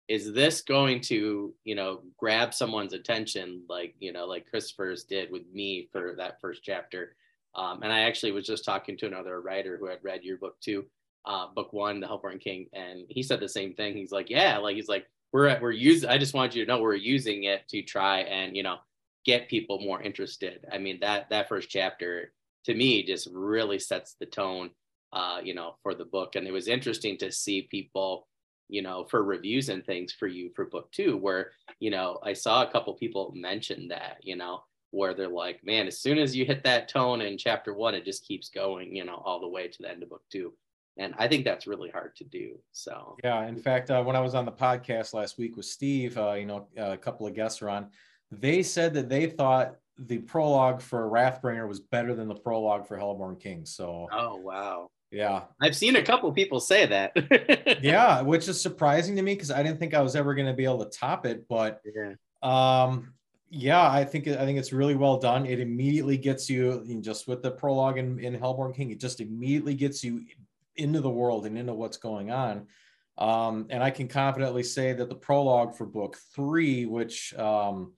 is 0.07 0.33
this 0.33 0.61
going 0.61 1.01
to, 1.01 1.53
you 1.63 1.75
know, 1.75 2.01
grab 2.17 2.53
someone's 2.53 2.93
attention, 2.93 3.63
like 3.69 3.95
you 3.99 4.11
know, 4.11 4.25
like 4.25 4.49
Christopher's 4.49 5.03
did 5.03 5.31
with 5.31 5.43
me 5.51 5.89
for 5.91 6.13
that 6.17 6.39
first 6.41 6.61
chapter? 6.63 7.15
Um, 7.55 7.81
and 7.83 7.91
I 7.91 8.01
actually 8.01 8.33
was 8.33 8.45
just 8.45 8.65
talking 8.65 8.97
to 8.97 9.07
another 9.07 9.39
writer 9.41 9.77
who 9.77 9.87
had 9.87 9.99
read 10.03 10.23
your 10.23 10.37
book 10.37 10.59
too, 10.59 10.85
uh, 11.25 11.47
book 11.55 11.71
one, 11.71 12.01
The 12.01 12.07
Hellborn 12.07 12.39
King, 12.39 12.67
and 12.73 13.05
he 13.07 13.23
said 13.23 13.39
the 13.39 13.47
same 13.49 13.73
thing. 13.73 13.95
He's 13.95 14.11
like, 14.11 14.29
yeah, 14.29 14.57
like 14.57 14.75
he's 14.75 14.89
like, 14.89 15.07
we're 15.31 15.57
we're 15.59 15.71
using. 15.71 16.09
I 16.09 16.17
just 16.17 16.33
want 16.33 16.53
you 16.53 16.63
to 16.63 16.71
know 16.71 16.81
we're 16.81 16.95
using 16.95 17.45
it 17.45 17.67
to 17.69 17.81
try 17.81 18.19
and 18.19 18.55
you 18.55 18.63
know 18.63 18.77
get 19.25 19.49
people 19.49 19.79
more 19.79 20.01
interested. 20.01 20.65
I 20.71 20.77
mean, 20.77 20.99
that 21.01 21.29
that 21.29 21.49
first 21.49 21.69
chapter 21.69 22.31
to 22.65 22.73
me 22.73 23.03
just 23.03 23.27
really 23.31 23.79
sets 23.79 24.15
the 24.19 24.25
tone, 24.25 24.69
uh, 25.13 25.39
you 25.43 25.53
know, 25.53 25.75
for 25.83 25.93
the 25.95 26.05
book. 26.05 26.35
And 26.35 26.47
it 26.47 26.51
was 26.51 26.67
interesting 26.67 27.17
to 27.17 27.31
see 27.31 27.67
people, 27.69 28.27
you 28.69 28.81
know, 28.81 29.05
for 29.09 29.23
reviews 29.23 29.69
and 29.69 29.85
things 29.85 30.13
for 30.13 30.27
you 30.27 30.51
for 30.55 30.65
book 30.65 30.91
two, 30.91 31.17
where 31.17 31.51
you 31.79 31.91
know 31.91 32.19
I 32.23 32.33
saw 32.33 32.63
a 32.63 32.71
couple 32.71 32.93
people 32.93 33.33
mention 33.35 33.87
that, 33.89 34.17
you 34.21 34.35
know, 34.35 34.63
where 34.91 35.13
they're 35.13 35.27
like, 35.27 35.59
man, 35.63 35.87
as 35.87 35.99
soon 35.99 36.17
as 36.17 36.35
you 36.35 36.45
hit 36.45 36.63
that 36.63 36.87
tone 36.87 37.21
in 37.21 37.37
chapter 37.37 37.73
one, 37.73 37.95
it 37.95 38.05
just 38.05 38.25
keeps 38.25 38.49
going, 38.49 38.95
you 38.95 39.05
know, 39.05 39.21
all 39.25 39.41
the 39.41 39.47
way 39.47 39.67
to 39.67 39.81
the 39.81 39.89
end 39.89 40.03
of 40.03 40.09
book 40.09 40.23
two. 40.31 40.53
And 40.97 41.13
I 41.17 41.27
think 41.27 41.43
that's 41.43 41.67
really 41.67 41.89
hard 41.89 42.15
to 42.15 42.23
do. 42.23 42.57
So 42.71 43.17
yeah, 43.21 43.45
in 43.47 43.57
fact, 43.57 43.91
uh, 43.91 44.01
when 44.01 44.15
I 44.15 44.21
was 44.21 44.33
on 44.33 44.45
the 44.45 44.51
podcast 44.51 45.13
last 45.13 45.37
week 45.37 45.57
with 45.57 45.65
Steve, 45.65 46.17
uh, 46.17 46.33
you 46.33 46.45
know, 46.45 46.67
a 46.77 46.95
couple 46.95 47.27
of 47.27 47.33
guests 47.33 47.61
are 47.61 47.69
on 47.69 47.89
they 48.31 48.63
said 48.63 48.93
that 48.95 49.09
they 49.09 49.27
thought 49.27 49.75
the 49.97 50.19
prologue 50.19 50.81
for 50.81 51.09
Wrathbringer 51.09 51.67
was 51.67 51.79
better 51.79 52.15
than 52.15 52.27
the 52.27 52.35
prologue 52.35 52.87
for 52.87 52.97
Hellborn 52.97 53.37
King. 53.37 53.65
So 53.65 54.07
oh 54.11 54.35
wow. 54.37 54.89
Yeah. 55.11 55.43
I've 55.61 55.75
seen 55.75 55.95
a 55.95 56.03
couple 56.03 56.31
people 56.33 56.59
say 56.59 56.85
that. 56.87 57.79
yeah, 57.81 58.21
which 58.21 58.49
is 58.49 58.59
surprising 58.59 59.15
to 59.15 59.21
me 59.21 59.33
because 59.33 59.51
I 59.51 59.63
didn't 59.63 59.79
think 59.79 59.93
I 59.93 60.01
was 60.01 60.15
ever 60.15 60.33
going 60.35 60.47
to 60.47 60.53
be 60.53 60.65
able 60.65 60.83
to 60.83 60.97
top 60.97 61.25
it. 61.25 61.47
But 61.47 61.81
yeah. 61.85 62.13
um 62.41 63.13
yeah, 63.49 63.89
I 63.89 64.03
think 64.03 64.27
I 64.27 64.43
think 64.43 64.59
it's 64.59 64.73
really 64.73 64.95
well 64.95 65.17
done. 65.17 65.45
It 65.45 65.59
immediately 65.59 66.17
gets 66.17 66.49
you 66.49 66.83
just 67.01 67.27
with 67.27 67.41
the 67.41 67.51
prologue 67.51 67.97
in, 67.97 68.19
in 68.19 68.33
Hellborn 68.33 68.73
King, 68.73 68.91
it 68.91 68.99
just 68.99 69.21
immediately 69.21 69.75
gets 69.75 70.03
you 70.03 70.25
into 70.75 70.99
the 70.99 71.09
world 71.09 71.45
and 71.45 71.57
into 71.57 71.73
what's 71.73 71.97
going 71.97 72.31
on. 72.31 72.67
Um, 73.17 73.67
and 73.69 73.81
I 73.81 73.91
can 73.91 74.09
confidently 74.09 74.63
say 74.63 74.91
that 74.91 75.07
the 75.07 75.15
prologue 75.15 75.75
for 75.77 75.85
book 75.85 76.17
three, 76.33 76.85
which 76.85 77.33
um, 77.35 77.93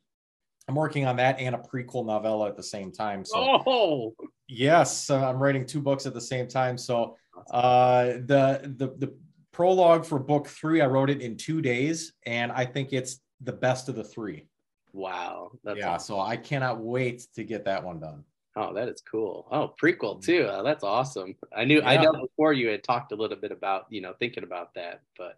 I'm 0.67 0.75
working 0.75 1.05
on 1.05 1.15
that 1.17 1.39
and 1.39 1.55
a 1.55 1.57
prequel 1.57 2.05
novella 2.05 2.49
at 2.49 2.57
the 2.57 2.63
same 2.63 2.91
time. 2.91 3.23
So, 3.23 3.63
oh, 3.65 4.15
yes, 4.47 5.09
uh, 5.09 5.27
I'm 5.27 5.41
writing 5.41 5.65
two 5.65 5.81
books 5.81 6.05
at 6.05 6.13
the 6.13 6.21
same 6.21 6.47
time. 6.47 6.77
So, 6.77 7.15
uh, 7.51 8.03
the 8.25 8.73
the 8.77 8.93
the 8.97 9.13
prologue 9.53 10.05
for 10.05 10.19
book 10.19 10.47
three, 10.47 10.81
I 10.81 10.87
wrote 10.87 11.09
it 11.09 11.21
in 11.21 11.37
two 11.37 11.61
days, 11.61 12.13
and 12.25 12.51
I 12.51 12.65
think 12.65 12.91
it's 12.91 13.21
the 13.41 13.53
best 13.53 13.87
of 13.87 13.95
the 13.95 14.03
three. 14.03 14.47
Wow, 14.91 15.51
that's 15.63 15.79
yeah. 15.79 15.93
Awesome. 15.93 16.15
So 16.15 16.19
I 16.19 16.35
cannot 16.35 16.79
wait 16.79 17.27
to 17.35 17.43
get 17.43 17.65
that 17.65 17.83
one 17.83 17.99
done. 17.99 18.23
Oh, 18.57 18.73
that 18.73 18.89
is 18.89 19.01
cool. 19.09 19.47
Oh, 19.51 19.73
prequel 19.81 20.21
too. 20.21 20.49
Oh, 20.51 20.63
that's 20.63 20.83
awesome. 20.83 21.35
I 21.55 21.63
knew 21.63 21.79
yeah. 21.79 21.89
I 21.89 22.01
know 22.01 22.11
before 22.11 22.53
you 22.53 22.67
had 22.69 22.83
talked 22.83 23.11
a 23.11 23.15
little 23.15 23.37
bit 23.37 23.51
about 23.51 23.85
you 23.89 24.01
know 24.01 24.13
thinking 24.19 24.43
about 24.43 24.73
that, 24.73 25.01
but 25.17 25.37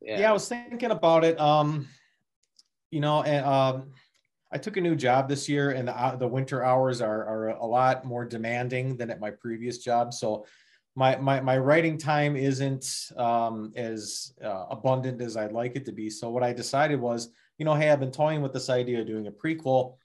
yeah, 0.00 0.20
yeah 0.20 0.30
I 0.30 0.32
was 0.32 0.48
thinking 0.48 0.90
about 0.90 1.24
it. 1.24 1.40
Um, 1.40 1.88
you 2.90 3.00
know, 3.00 3.22
and 3.22 3.44
um 3.44 3.92
I 4.50 4.58
took 4.58 4.76
a 4.76 4.80
new 4.80 4.96
job 4.96 5.28
this 5.28 5.48
year, 5.48 5.70
and 5.70 5.88
the, 5.88 5.96
uh, 5.96 6.16
the 6.16 6.26
winter 6.26 6.64
hours 6.64 7.00
are, 7.00 7.24
are 7.26 7.48
a 7.48 7.66
lot 7.66 8.04
more 8.04 8.24
demanding 8.24 8.96
than 8.96 9.10
at 9.10 9.20
my 9.20 9.30
previous 9.30 9.78
job. 9.78 10.14
So 10.14 10.46
my 10.94 11.16
my, 11.16 11.40
my 11.40 11.58
writing 11.58 11.98
time 11.98 12.34
isn't 12.36 13.12
um, 13.16 13.72
as 13.76 14.34
uh, 14.42 14.66
abundant 14.70 15.20
as 15.20 15.36
I'd 15.36 15.52
like 15.52 15.76
it 15.76 15.84
to 15.86 15.92
be. 15.92 16.10
So 16.10 16.30
what 16.30 16.42
I 16.42 16.52
decided 16.52 16.98
was, 17.00 17.28
you 17.58 17.64
know, 17.64 17.74
hey, 17.74 17.90
I've 17.90 18.00
been 18.00 18.10
toying 18.10 18.42
with 18.42 18.52
this 18.52 18.70
idea 18.70 19.00
of 19.00 19.06
doing 19.06 19.26
a 19.26 19.30
prequel. 19.30 19.96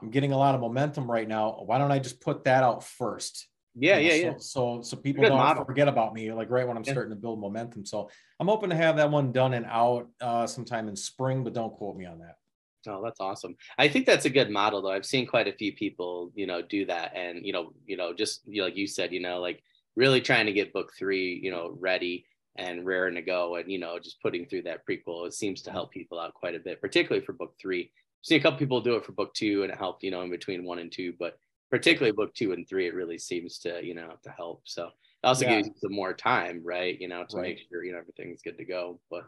I'm 0.00 0.10
getting 0.10 0.32
a 0.32 0.38
lot 0.38 0.54
of 0.54 0.60
momentum 0.60 1.10
right 1.10 1.26
now. 1.26 1.62
Why 1.66 1.78
don't 1.78 1.90
I 1.90 1.98
just 1.98 2.20
put 2.20 2.44
that 2.44 2.62
out 2.62 2.84
first? 2.84 3.48
Yeah, 3.74 3.98
you 3.98 4.08
know, 4.08 4.14
yeah, 4.14 4.20
so, 4.20 4.26
yeah. 4.26 4.34
So 4.38 4.82
so 4.82 4.96
people 4.96 5.24
don't 5.24 5.38
model. 5.38 5.64
forget 5.64 5.88
about 5.88 6.14
me, 6.14 6.32
like 6.32 6.50
right 6.50 6.66
when 6.66 6.76
I'm 6.76 6.84
yeah. 6.84 6.92
starting 6.92 7.10
to 7.10 7.20
build 7.20 7.40
momentum. 7.40 7.84
So 7.84 8.08
I'm 8.40 8.48
hoping 8.48 8.70
to 8.70 8.76
have 8.76 8.96
that 8.96 9.10
one 9.10 9.32
done 9.32 9.54
and 9.54 9.66
out 9.66 10.08
uh, 10.20 10.46
sometime 10.46 10.88
in 10.88 10.96
spring, 10.96 11.44
but 11.44 11.52
don't 11.52 11.72
quote 11.72 11.96
me 11.96 12.06
on 12.06 12.20
that. 12.20 12.36
Oh, 12.86 13.02
that's 13.02 13.20
awesome. 13.20 13.56
I 13.76 13.88
think 13.88 14.06
that's 14.06 14.24
a 14.24 14.30
good 14.30 14.50
model 14.50 14.82
though. 14.82 14.92
I've 14.92 15.06
seen 15.06 15.26
quite 15.26 15.48
a 15.48 15.52
few 15.52 15.72
people, 15.72 16.30
you 16.34 16.46
know, 16.46 16.62
do 16.62 16.86
that 16.86 17.16
and 17.16 17.44
you 17.44 17.52
know, 17.52 17.72
you 17.86 17.96
know, 17.96 18.12
just 18.12 18.42
you 18.46 18.60
know, 18.60 18.66
like 18.66 18.76
you 18.76 18.86
said, 18.86 19.12
you 19.12 19.20
know, 19.20 19.40
like 19.40 19.62
really 19.96 20.20
trying 20.20 20.46
to 20.46 20.52
get 20.52 20.72
book 20.72 20.92
3, 20.98 21.40
you 21.42 21.50
know, 21.50 21.76
ready 21.78 22.24
and 22.56 22.84
raring 22.86 23.14
to 23.14 23.22
go 23.22 23.56
and 23.56 23.70
you 23.70 23.78
know, 23.78 23.98
just 23.98 24.22
putting 24.22 24.46
through 24.46 24.62
that 24.62 24.86
prequel 24.86 25.26
it 25.26 25.34
seems 25.34 25.62
to 25.62 25.72
help 25.72 25.90
people 25.90 26.18
out 26.18 26.34
quite 26.34 26.54
a 26.54 26.60
bit, 26.60 26.80
particularly 26.80 27.24
for 27.24 27.32
book 27.32 27.54
3. 27.60 27.82
I've 27.82 27.90
seen 28.22 28.40
a 28.40 28.42
couple 28.42 28.58
people 28.58 28.80
do 28.80 28.96
it 28.96 29.04
for 29.04 29.12
book 29.12 29.34
2 29.34 29.64
and 29.64 29.72
it 29.72 29.78
helped, 29.78 30.02
you 30.02 30.10
know, 30.10 30.22
in 30.22 30.30
between 30.30 30.64
1 30.64 30.78
and 30.78 30.92
2, 30.92 31.14
but 31.18 31.38
particularly 31.70 32.12
book 32.12 32.34
2 32.34 32.52
and 32.52 32.68
3 32.68 32.86
it 32.86 32.94
really 32.94 33.18
seems 33.18 33.58
to, 33.60 33.84
you 33.84 33.94
know, 33.94 34.14
to 34.22 34.30
help. 34.30 34.62
So 34.64 34.90
it 35.22 35.26
also 35.26 35.44
yeah. 35.44 35.56
gives 35.56 35.68
you 35.68 35.74
some 35.78 35.92
more 35.92 36.12
time, 36.12 36.60
right? 36.64 36.98
You 37.00 37.08
know, 37.08 37.24
to 37.28 37.36
right. 37.36 37.42
make 37.42 37.60
sure 37.68 37.84
you 37.84 37.92
know 37.92 37.98
everything's 37.98 38.42
good 38.42 38.56
to 38.58 38.64
go. 38.64 39.00
But 39.10 39.24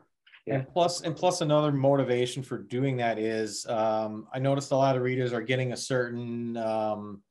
yeah. 0.47 0.55
And 0.55 0.69
plus, 0.69 1.03
and 1.03 1.15
plus, 1.15 1.41
another 1.41 1.73
motivation 1.73 2.43
for 2.43 2.59
doing 2.59 2.97
that 2.99 3.19
is 3.19 3.67
um, 3.67 4.27
I 4.33 4.39
noticed 4.39 4.73
a 4.73 4.77
lot 4.77 4.97
of 4.97 5.03
readers 5.03 5.33
are 5.33 5.43
getting 5.43 5.73
a 5.73 5.77
certain 5.77 6.57
um, 6.57 7.23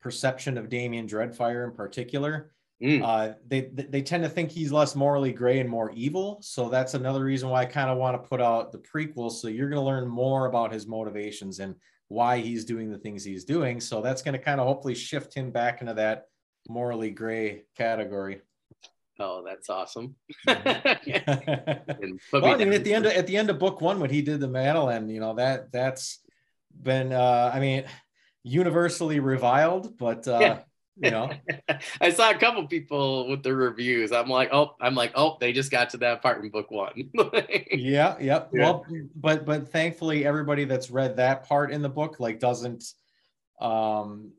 perception 0.00 0.56
of 0.56 0.68
Damien 0.68 1.06
Dreadfire 1.06 1.64
in 1.64 1.72
particular. 1.72 2.52
Mm. 2.82 3.02
Uh, 3.02 3.34
they 3.46 3.70
they 3.72 4.02
tend 4.02 4.22
to 4.22 4.28
think 4.28 4.50
he's 4.50 4.70
less 4.70 4.94
morally 4.94 5.32
gray 5.32 5.60
and 5.60 5.68
more 5.68 5.90
evil. 5.92 6.38
So 6.42 6.68
that's 6.68 6.94
another 6.94 7.24
reason 7.24 7.48
why 7.48 7.62
I 7.62 7.66
kind 7.66 7.88
of 7.88 7.96
want 7.96 8.22
to 8.22 8.28
put 8.28 8.40
out 8.40 8.72
the 8.72 8.78
prequel. 8.78 9.30
So 9.30 9.48
you're 9.48 9.70
going 9.70 9.80
to 9.80 9.86
learn 9.86 10.06
more 10.06 10.46
about 10.46 10.72
his 10.72 10.86
motivations 10.86 11.58
and 11.58 11.74
why 12.08 12.38
he's 12.38 12.64
doing 12.64 12.90
the 12.90 12.98
things 12.98 13.24
he's 13.24 13.44
doing. 13.44 13.80
So 13.80 14.02
that's 14.02 14.22
going 14.22 14.34
to 14.34 14.38
kind 14.38 14.60
of 14.60 14.66
hopefully 14.66 14.94
shift 14.94 15.34
him 15.34 15.50
back 15.50 15.80
into 15.80 15.94
that 15.94 16.26
morally 16.68 17.10
gray 17.10 17.64
category. 17.76 18.42
Oh, 19.18 19.42
that's 19.44 19.70
awesome. 19.70 20.14
Mm-hmm. 20.46 22.16
well, 22.32 22.44
I 22.46 22.58
mean, 22.58 22.72
at 22.72 22.84
the 22.84 22.94
end 22.94 23.06
of, 23.06 23.12
at 23.12 23.26
the 23.26 23.36
end 23.36 23.50
of 23.50 23.58
book 23.58 23.80
one, 23.80 24.00
when 24.00 24.10
he 24.10 24.22
did 24.22 24.40
the 24.40 24.48
Madeline, 24.48 25.08
you 25.08 25.20
know 25.20 25.34
that 25.34 25.72
that's 25.72 26.20
been, 26.82 27.12
uh, 27.12 27.50
I 27.52 27.60
mean, 27.60 27.84
universally 28.42 29.20
reviled, 29.20 29.96
but 29.96 30.28
uh, 30.28 30.38
yeah. 30.40 30.58
you 30.96 31.10
know, 31.10 31.30
I 32.00 32.10
saw 32.10 32.30
a 32.30 32.38
couple 32.38 32.66
people 32.66 33.28
with 33.28 33.42
the 33.42 33.54
reviews. 33.54 34.12
I'm 34.12 34.28
like, 34.28 34.50
oh, 34.52 34.74
I'm 34.80 34.94
like, 34.94 35.12
oh, 35.14 35.38
they 35.40 35.52
just 35.52 35.70
got 35.70 35.90
to 35.90 35.96
that 35.98 36.20
part 36.20 36.44
in 36.44 36.50
book 36.50 36.70
one. 36.70 37.10
yeah, 37.72 38.16
yep. 38.20 38.20
Yeah. 38.20 38.50
Well, 38.52 38.86
but 39.14 39.46
but 39.46 39.72
thankfully, 39.72 40.26
everybody 40.26 40.64
that's 40.64 40.90
read 40.90 41.16
that 41.16 41.48
part 41.48 41.72
in 41.72 41.80
the 41.80 41.88
book 41.88 42.20
like 42.20 42.38
doesn't 42.38 42.84
um 43.60 44.32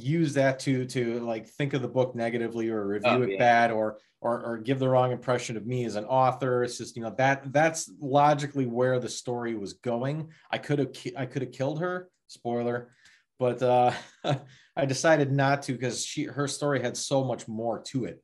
use 0.00 0.34
that 0.34 0.58
to 0.60 0.86
to 0.86 1.20
like 1.20 1.46
think 1.46 1.74
of 1.74 1.82
the 1.82 1.88
book 1.88 2.14
negatively 2.14 2.68
or 2.70 2.86
review 2.86 3.10
oh, 3.10 3.22
it 3.22 3.30
yeah. 3.32 3.38
bad 3.38 3.70
or, 3.70 3.98
or 4.20 4.42
or 4.42 4.58
give 4.58 4.78
the 4.78 4.88
wrong 4.88 5.12
impression 5.12 5.56
of 5.56 5.66
me 5.66 5.84
as 5.84 5.96
an 5.96 6.04
author. 6.04 6.64
It's 6.64 6.78
just 6.78 6.96
you 6.96 7.02
know 7.02 7.14
that 7.18 7.52
that's 7.52 7.90
logically 8.00 8.66
where 8.66 8.98
the 8.98 9.08
story 9.08 9.54
was 9.54 9.74
going. 9.74 10.30
I 10.50 10.58
could 10.58 10.78
have 10.78 10.90
i 11.16 11.26
could 11.26 11.42
have 11.42 11.52
killed 11.52 11.80
her 11.80 12.08
spoiler 12.28 12.90
but 13.38 13.62
uh 13.62 13.92
i 14.76 14.84
decided 14.84 15.32
not 15.32 15.62
to 15.62 15.72
because 15.72 16.04
she 16.04 16.24
her 16.24 16.48
story 16.48 16.80
had 16.80 16.96
so 16.96 17.24
much 17.24 17.48
more 17.48 17.82
to 17.82 18.04
it. 18.04 18.22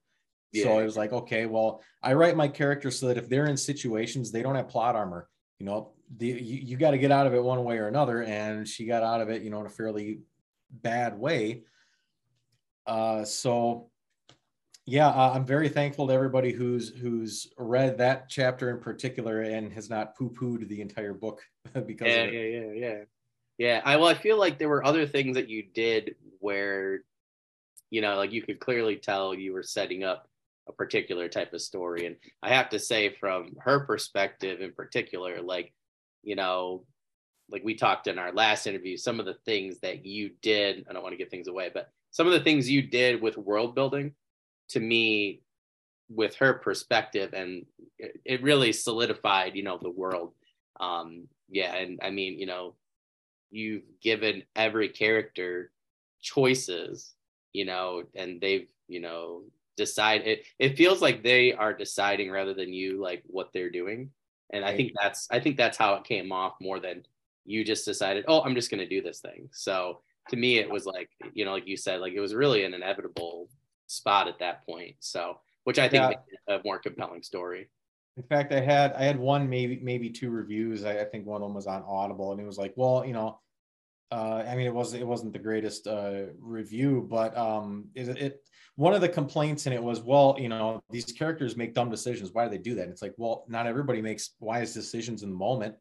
Yeah. 0.52 0.64
so 0.64 0.78
i 0.78 0.82
was 0.82 0.96
like 0.96 1.12
okay 1.12 1.46
well 1.46 1.80
i 2.02 2.12
write 2.12 2.36
my 2.36 2.48
characters 2.48 2.98
so 2.98 3.06
that 3.06 3.16
if 3.16 3.28
they're 3.28 3.46
in 3.46 3.56
situations 3.56 4.32
they 4.32 4.42
don't 4.42 4.56
have 4.56 4.68
plot 4.68 4.96
armor. 4.96 5.28
You 5.58 5.66
know 5.66 5.92
the 6.16 6.26
you, 6.26 6.60
you 6.64 6.76
got 6.76 6.92
to 6.92 6.98
get 6.98 7.12
out 7.12 7.26
of 7.26 7.34
it 7.34 7.42
one 7.42 7.62
way 7.64 7.76
or 7.76 7.86
another. 7.86 8.22
And 8.22 8.66
she 8.66 8.86
got 8.86 9.02
out 9.02 9.20
of 9.20 9.28
it 9.28 9.42
you 9.42 9.50
know 9.50 9.60
in 9.60 9.66
a 9.66 9.70
fairly 9.70 10.20
bad 10.70 11.18
way. 11.18 11.64
Uh, 12.86 13.24
so 13.24 13.90
yeah, 14.90 15.08
uh, 15.08 15.32
I'm 15.34 15.46
very 15.46 15.68
thankful 15.68 16.08
to 16.08 16.12
everybody 16.12 16.50
who's 16.50 16.88
who's 16.88 17.52
read 17.56 17.98
that 17.98 18.28
chapter 18.28 18.70
in 18.70 18.80
particular 18.80 19.42
and 19.42 19.72
has 19.72 19.88
not 19.88 20.16
poo-pooed 20.16 20.66
the 20.68 20.80
entire 20.80 21.14
book 21.14 21.42
because 21.86 22.08
yeah, 22.08 22.24
yeah, 22.24 22.40
yeah, 22.40 22.72
yeah, 22.72 22.98
yeah. 23.56 23.80
I 23.84 23.96
well, 23.96 24.08
I 24.08 24.14
feel 24.14 24.38
like 24.38 24.58
there 24.58 24.68
were 24.68 24.84
other 24.84 25.06
things 25.06 25.36
that 25.36 25.48
you 25.48 25.62
did 25.62 26.16
where, 26.40 27.00
you 27.90 28.00
know, 28.00 28.16
like 28.16 28.32
you 28.32 28.42
could 28.42 28.58
clearly 28.58 28.96
tell 28.96 29.32
you 29.32 29.52
were 29.52 29.62
setting 29.62 30.02
up 30.02 30.28
a 30.68 30.72
particular 30.72 31.28
type 31.28 31.52
of 31.52 31.60
story, 31.60 32.06
and 32.06 32.16
I 32.42 32.48
have 32.48 32.70
to 32.70 32.80
say, 32.80 33.10
from 33.10 33.54
her 33.60 33.80
perspective 33.80 34.60
in 34.60 34.72
particular, 34.72 35.40
like, 35.40 35.72
you 36.24 36.34
know, 36.34 36.84
like 37.50 37.64
we 37.64 37.74
talked 37.74 38.06
in 38.06 38.18
our 38.18 38.32
last 38.32 38.66
interview, 38.66 38.96
some 38.96 39.20
of 39.20 39.26
the 39.26 39.38
things 39.44 39.78
that 39.80 40.04
you 40.04 40.30
did, 40.42 40.86
I 40.88 40.92
don't 40.92 41.02
want 41.02 41.12
to 41.12 41.18
give 41.18 41.28
things 41.28 41.48
away, 41.48 41.70
but 41.72 41.90
some 42.10 42.26
of 42.26 42.32
the 42.32 42.40
things 42.40 42.70
you 42.70 42.82
did 42.82 43.20
with 43.20 43.36
world 43.36 43.74
building 43.74 44.14
to 44.70 44.80
me 44.80 45.42
with 46.08 46.34
her 46.36 46.54
perspective 46.54 47.32
and 47.32 47.64
it, 47.98 48.20
it 48.24 48.42
really 48.42 48.72
solidified, 48.72 49.54
you 49.54 49.62
know, 49.62 49.78
the 49.80 49.90
world. 49.90 50.32
Um, 50.80 51.28
yeah. 51.48 51.74
And 51.74 52.00
I 52.02 52.10
mean, 52.10 52.38
you 52.38 52.46
know, 52.46 52.74
you've 53.50 53.82
given 54.02 54.42
every 54.56 54.88
character 54.88 55.70
choices, 56.20 57.14
you 57.52 57.64
know, 57.64 58.04
and 58.14 58.40
they've, 58.40 58.68
you 58.88 59.00
know, 59.00 59.42
decide 59.76 60.22
it, 60.26 60.44
it 60.58 60.76
feels 60.76 61.00
like 61.00 61.22
they 61.22 61.52
are 61.52 61.72
deciding 61.72 62.30
rather 62.30 62.54
than 62.54 62.72
you 62.72 63.00
like 63.00 63.22
what 63.26 63.50
they're 63.52 63.70
doing. 63.70 64.10
And 64.52 64.64
I 64.64 64.76
think 64.76 64.92
that's 65.00 65.28
I 65.30 65.38
think 65.38 65.56
that's 65.56 65.78
how 65.78 65.94
it 65.94 66.04
came 66.04 66.32
off 66.32 66.54
more 66.60 66.80
than 66.80 67.04
you 67.44 67.64
just 67.64 67.84
decided, 67.84 68.24
oh, 68.28 68.42
I'm 68.42 68.54
just 68.54 68.70
going 68.70 68.80
to 68.80 68.88
do 68.88 69.02
this 69.02 69.20
thing. 69.20 69.48
So 69.52 70.00
to 70.28 70.36
me, 70.36 70.58
it 70.58 70.70
was 70.70 70.86
like, 70.86 71.10
you 71.32 71.44
know, 71.44 71.52
like 71.52 71.66
you 71.66 71.76
said, 71.76 72.00
like 72.00 72.12
it 72.12 72.20
was 72.20 72.34
really 72.34 72.64
an 72.64 72.74
inevitable 72.74 73.48
spot 73.86 74.28
at 74.28 74.38
that 74.38 74.64
point. 74.64 74.96
So, 75.00 75.38
which 75.64 75.78
I 75.78 75.88
think 75.88 76.14
yeah. 76.48 76.56
a 76.56 76.60
more 76.64 76.78
compelling 76.78 77.22
story. 77.22 77.68
In 78.16 78.22
fact, 78.24 78.52
I 78.52 78.60
had 78.60 78.92
I 78.94 79.04
had 79.04 79.18
one 79.18 79.48
maybe 79.48 79.78
maybe 79.82 80.10
two 80.10 80.30
reviews. 80.30 80.84
I, 80.84 81.00
I, 81.00 81.04
think 81.04 81.26
one 81.26 81.42
of 81.42 81.48
them 81.48 81.54
was 81.54 81.66
on 81.66 81.82
Audible, 81.86 82.32
and 82.32 82.40
it 82.40 82.44
was 82.44 82.58
like, 82.58 82.74
well, 82.76 83.04
you 83.06 83.12
know, 83.12 83.40
uh, 84.10 84.44
I 84.46 84.56
mean, 84.56 84.66
it 84.66 84.74
wasn't 84.74 85.02
it 85.02 85.06
wasn't 85.06 85.32
the 85.32 85.38
greatest 85.38 85.86
uh, 85.86 86.26
review, 86.38 87.06
but 87.08 87.36
um, 87.36 87.86
it, 87.94 88.08
it 88.08 88.40
one 88.76 88.94
of 88.94 89.00
the 89.00 89.08
complaints 89.08 89.66
in 89.66 89.72
it 89.72 89.82
was, 89.82 90.00
well, 90.00 90.36
you 90.38 90.48
know, 90.48 90.82
these 90.90 91.04
characters 91.04 91.56
make 91.56 91.74
dumb 91.74 91.90
decisions. 91.90 92.32
Why 92.32 92.44
do 92.44 92.50
they 92.50 92.58
do 92.58 92.74
that? 92.74 92.82
And 92.82 92.92
it's 92.92 93.02
like, 93.02 93.14
well, 93.16 93.44
not 93.48 93.66
everybody 93.66 94.02
makes 94.02 94.30
wise 94.40 94.74
decisions 94.74 95.22
in 95.22 95.30
the 95.30 95.36
moment 95.36 95.76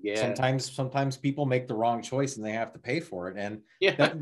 yeah. 0.00 0.20
sometimes 0.20 0.70
sometimes 0.70 1.16
people 1.16 1.46
make 1.46 1.66
the 1.68 1.74
wrong 1.74 2.02
choice 2.02 2.36
and 2.36 2.44
they 2.44 2.52
have 2.52 2.72
to 2.72 2.78
pay 2.78 3.00
for 3.00 3.28
it. 3.28 3.36
And 3.38 3.60
yeah. 3.80 3.94
that, 3.96 4.16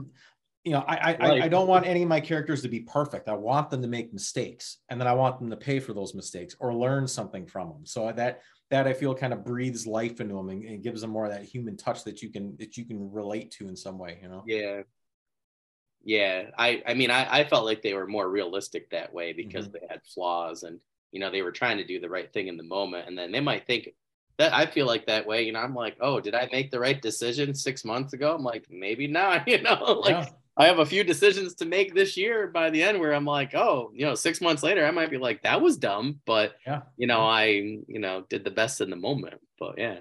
you 0.65 0.71
know 0.71 0.85
I, 0.87 1.15
I 1.15 1.31
i 1.43 1.49
don't 1.49 1.67
want 1.67 1.87
any 1.87 2.03
of 2.03 2.09
my 2.09 2.21
characters 2.21 2.63
to 2.63 2.69
be 2.69 2.81
perfect. 2.81 3.29
I 3.29 3.35
want 3.35 3.71
them 3.71 3.83
to 3.83 3.89
make 3.89 4.13
mistakes 4.13 4.79
and 4.89 5.01
then 5.01 5.09
i 5.09 5.13
want 5.13 5.41
them 5.41 5.51
to 5.51 5.57
pay 5.57 5.81
for 5.81 5.93
those 5.93 6.15
mistakes 6.15 6.55
or 6.61 6.75
learn 6.75 7.09
something 7.09 7.47
from 7.47 7.69
them. 7.69 7.85
So 7.85 8.13
that 8.13 8.43
that 8.71 8.87
i 8.87 8.93
feel 8.93 9.15
kind 9.15 9.33
of 9.33 9.45
breathes 9.45 9.87
life 9.87 10.21
into 10.21 10.35
them 10.35 10.51
and, 10.51 10.65
and 10.65 10.83
gives 10.83 11.01
them 11.01 11.11
more 11.11 11.27
of 11.27 11.33
that 11.33 11.45
human 11.45 11.77
touch 11.77 12.05
that 12.05 12.23
you 12.23 12.31
can 12.31 12.57
that 12.59 12.77
you 12.77 12.85
can 12.85 13.11
relate 13.11 13.51
to 13.53 13.69
in 13.69 13.75
some 13.75 13.99
way 13.99 14.21
you 14.23 14.29
know? 14.29 14.45
Yeah. 14.47 14.83
Yeah. 16.05 16.43
I 16.57 16.83
i 16.87 16.95
mean 16.95 17.11
i, 17.11 17.41
I 17.41 17.45
felt 17.45 17.65
like 17.65 17.83
they 17.83 17.95
were 17.95 18.07
more 18.07 18.29
realistic 18.31 18.91
that 18.91 19.13
way 19.13 19.33
because 19.33 19.67
mm-hmm. 19.67 19.79
they 19.81 19.87
had 19.89 20.03
flaws 20.15 20.63
and 20.63 20.79
you 21.11 21.21
know 21.21 21.31
they 21.31 21.43
were 21.43 21.53
trying 21.53 21.79
to 21.79 21.85
do 21.85 22.01
the 22.01 22.09
right 22.09 22.33
thing 22.33 22.49
in 22.49 22.57
the 22.57 22.63
moment. 22.63 23.07
And 23.07 23.17
then 23.17 23.31
they 23.33 23.41
might 23.41 23.67
think 23.67 23.91
that 24.43 24.53
I 24.53 24.67
feel 24.67 24.87
like 24.87 25.07
that 25.07 25.25
way. 25.25 25.45
You 25.45 25.53
know, 25.53 25.61
I'm 25.61 25.75
like, 25.75 25.97
oh, 26.01 26.19
did 26.19 26.35
I 26.35 26.49
make 26.51 26.73
the 26.73 26.81
right 26.81 27.01
decision 27.01 27.55
six 27.55 27.85
months 27.85 28.13
ago? 28.13 28.35
I'm 28.35 28.43
like, 28.43 28.67
maybe 28.69 29.07
not. 29.07 29.47
You 29.53 29.61
know, 29.61 30.01
like 30.03 30.17
yeah. 30.17 30.29
I 30.57 30.67
have 30.67 30.79
a 30.79 30.87
few 30.87 31.05
decisions 31.05 31.55
to 31.57 31.67
make 31.67 31.95
this 31.95 32.17
year 32.17 32.47
by 32.47 32.71
the 32.71 32.83
end 32.83 32.99
where 32.99 33.13
I'm 33.13 33.27
like, 33.27 33.55
oh, 33.55 33.93
you 33.95 34.07
know, 34.07 34.15
six 34.15 34.41
months 34.41 34.63
later, 34.63 34.87
I 34.87 34.91
might 34.91 35.11
be 35.11 35.19
like, 35.19 35.43
that 35.43 35.61
was 35.61 35.77
dumb, 35.77 36.21
but 36.27 36.55
yeah. 36.67 36.83
you 36.97 37.07
know, 37.07 37.21
I, 37.21 37.45
you 37.45 37.99
know, 37.99 38.25
did 38.31 38.45
the 38.45 38.51
best 38.51 38.81
in 38.81 38.89
the 38.89 38.97
moment. 38.97 39.41
But 39.59 39.79
yeah. 39.79 39.99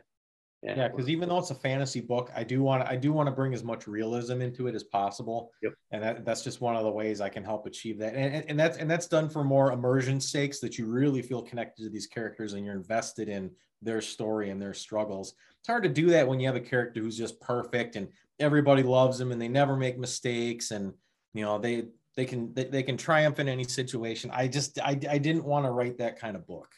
Yeah, 0.64 0.90
because 0.90 1.10
even 1.10 1.28
though 1.28 1.40
it's 1.40 1.50
a 1.50 1.56
fantasy 1.56 2.02
book, 2.02 2.32
I 2.36 2.44
do 2.44 2.62
want 2.62 2.88
I 2.88 2.96
do 2.96 3.12
want 3.12 3.26
to 3.26 3.32
bring 3.32 3.52
as 3.52 3.64
much 3.64 3.88
realism 3.88 4.42
into 4.42 4.68
it 4.68 4.76
as 4.76 4.84
possible. 4.84 5.52
Yep. 5.64 5.74
And 5.92 6.04
that, 6.04 6.24
that's 6.24 6.44
just 6.44 6.62
one 6.62 6.76
of 6.76 6.84
the 6.84 6.92
ways 6.92 7.20
I 7.20 7.30
can 7.30 7.44
help 7.44 7.66
achieve 7.66 7.98
that. 7.98 8.14
And, 8.14 8.36
and, 8.36 8.46
and 8.48 8.60
that's 8.60 8.78
and 8.78 8.90
that's 8.90 9.08
done 9.08 9.28
for 9.28 9.44
more 9.44 9.72
immersion 9.72 10.22
stakes 10.22 10.60
that 10.60 10.78
you 10.78 10.86
really 10.86 11.24
feel 11.24 11.42
connected 11.42 11.82
to 11.84 11.90
these 11.90 12.06
characters 12.06 12.54
and 12.54 12.64
you're 12.64 12.76
invested 12.76 13.28
in 13.28 13.50
their 13.82 14.02
story 14.02 14.50
and 14.50 14.62
their 14.62 14.74
struggles. 14.74 15.34
It's 15.60 15.68
hard 15.68 15.84
to 15.84 15.90
do 15.90 16.08
that 16.08 16.28
when 16.28 16.40
you 16.40 16.48
have 16.48 16.56
a 16.56 16.62
character 16.62 17.02
who's 17.02 17.18
just 17.18 17.40
perfect 17.40 17.96
and 17.96 18.08
everybody 18.40 18.84
loves 18.84 19.18
them 19.18 19.32
and 19.32 19.42
they 19.42 19.48
never 19.48 19.76
make 19.76 19.98
mistakes 19.98 20.72
and 20.72 20.94
you 21.34 21.44
know 21.44 21.60
they 21.60 21.86
they 22.16 22.26
can 22.26 22.54
they, 22.54 22.66
they 22.66 22.84
can 22.84 22.98
triumph 22.98 23.40
in 23.40 23.48
any 23.48 23.64
situation. 23.64 24.32
I 24.34 24.48
just 24.48 24.80
I 24.80 25.00
I 25.10 25.18
didn't 25.18 25.46
want 25.46 25.66
to 25.66 25.72
write 25.72 26.00
that 26.00 26.20
kind 26.20 26.36
of 26.36 26.48
book. 26.48 26.70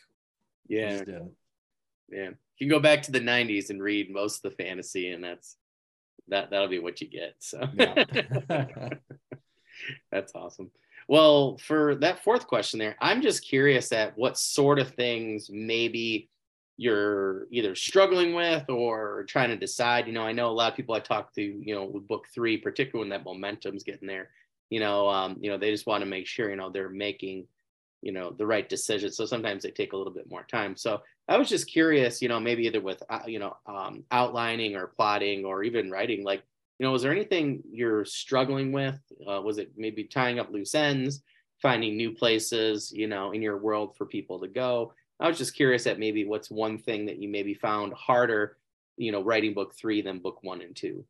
Yeah. 0.68 1.02
Yeah. 2.10 2.30
You 2.58 2.68
can 2.68 2.70
go 2.70 2.80
back 2.80 3.02
to 3.04 3.12
the 3.12 3.20
90s 3.20 3.70
and 3.70 3.82
read 3.82 4.12
most 4.12 4.44
of 4.44 4.52
the 4.52 4.64
fantasy 4.64 5.12
and 5.12 5.24
that's 5.24 5.58
that 6.28 6.52
that'll 6.52 6.68
be 6.68 6.80
what 6.80 7.02
you 7.02 7.08
get. 7.10 7.36
So 7.40 7.68
yeah. 7.74 8.90
that's 10.12 10.34
awesome. 10.36 10.72
Well, 11.08 11.58
for 11.58 11.96
that 11.96 12.24
fourth 12.24 12.48
question 12.48 12.80
there, 12.80 12.96
I'm 13.02 13.22
just 13.22 13.46
curious 13.46 13.92
at 13.92 14.18
what 14.18 14.38
sort 14.38 14.80
of 14.80 14.92
things 14.92 15.50
maybe 15.52 16.30
you're 16.84 17.48
either 17.50 17.76
struggling 17.76 18.34
with 18.34 18.70
or 18.70 19.24
trying 19.30 19.48
to 19.50 19.56
decide. 19.56 20.06
You 20.06 20.12
know, 20.12 20.24
I 20.24 20.34
know 20.34 20.50
a 20.50 20.52
lot 20.52 20.70
of 20.70 20.76
people 20.76 20.94
I 20.94 21.00
talk 21.00 21.34
to, 21.36 21.42
you 21.42 21.74
know, 21.74 21.86
with 21.86 22.10
book 22.10 22.28
three, 22.36 22.58
particularly 22.58 23.10
when 23.10 23.18
that 23.18 23.24
momentum's 23.24 23.84
getting 23.84 24.08
there, 24.08 24.32
you 24.70 24.82
know, 24.82 25.08
um, 25.08 25.38
you 25.40 25.50
know, 25.50 25.58
they 25.58 25.72
just 25.72 25.88
want 25.88 26.02
to 26.04 26.10
make 26.10 26.28
sure, 26.28 26.50
you 26.50 26.58
know, 26.58 26.70
they're 26.70 26.90
making, 26.90 27.48
you 28.02 28.12
know, 28.12 28.32
the 28.32 28.46
right 28.46 28.68
decision. 28.68 29.14
So 29.14 29.26
sometimes 29.26 29.64
they 29.64 29.72
take 29.72 29.94
a 29.94 29.98
little 29.98 30.12
bit 30.12 30.30
more 30.30 30.44
time. 30.44 30.76
So 30.76 31.02
I 31.30 31.38
was 31.38 31.48
just 31.48 31.70
curious, 31.70 32.22
you 32.22 32.28
know, 32.28 32.42
maybe 32.42 32.64
either 32.64 32.82
with, 32.82 33.02
uh, 33.10 33.20
you 33.28 33.40
know, 33.40 33.56
um, 33.66 34.04
outlining 34.12 34.76
or 34.76 34.88
plotting 34.88 35.46
or 35.46 35.64
even 35.64 35.90
writing, 35.90 36.26
like, 36.26 36.44
you 36.80 36.86
know, 36.86 36.92
was 36.92 37.04
there 37.04 37.14
anything 37.14 37.64
you're 37.72 38.04
struggling 38.04 38.74
with? 38.74 39.00
Uh, 39.26 39.42
was 39.42 39.58
it 39.58 39.72
maybe 39.78 40.04
tying 40.04 40.38
up 40.38 40.52
loose 40.52 40.76
ends, 40.76 41.22
finding 41.62 41.96
new 41.96 42.12
places, 42.12 42.92
you 42.92 43.08
know, 43.08 43.32
in 43.32 43.42
your 43.42 43.58
world 43.58 43.96
for 43.96 44.06
people 44.06 44.42
to 44.42 44.50
go? 44.50 44.94
I 45.20 45.28
was 45.28 45.38
just 45.38 45.56
curious 45.56 45.88
at 45.88 46.00
maybe 46.00 46.26
what's 46.26 46.50
one 46.50 46.78
thing 46.78 47.06
that 47.06 47.18
you 47.18 47.30
maybe 47.30 47.54
found 47.54 47.94
harder, 47.94 48.58
you 48.98 49.12
know, 49.12 49.22
writing 49.22 49.54
book 49.54 49.74
three 49.76 50.02
than 50.02 50.20
book 50.20 50.40
one 50.42 50.62
and 50.62 50.76
two, 50.76 51.06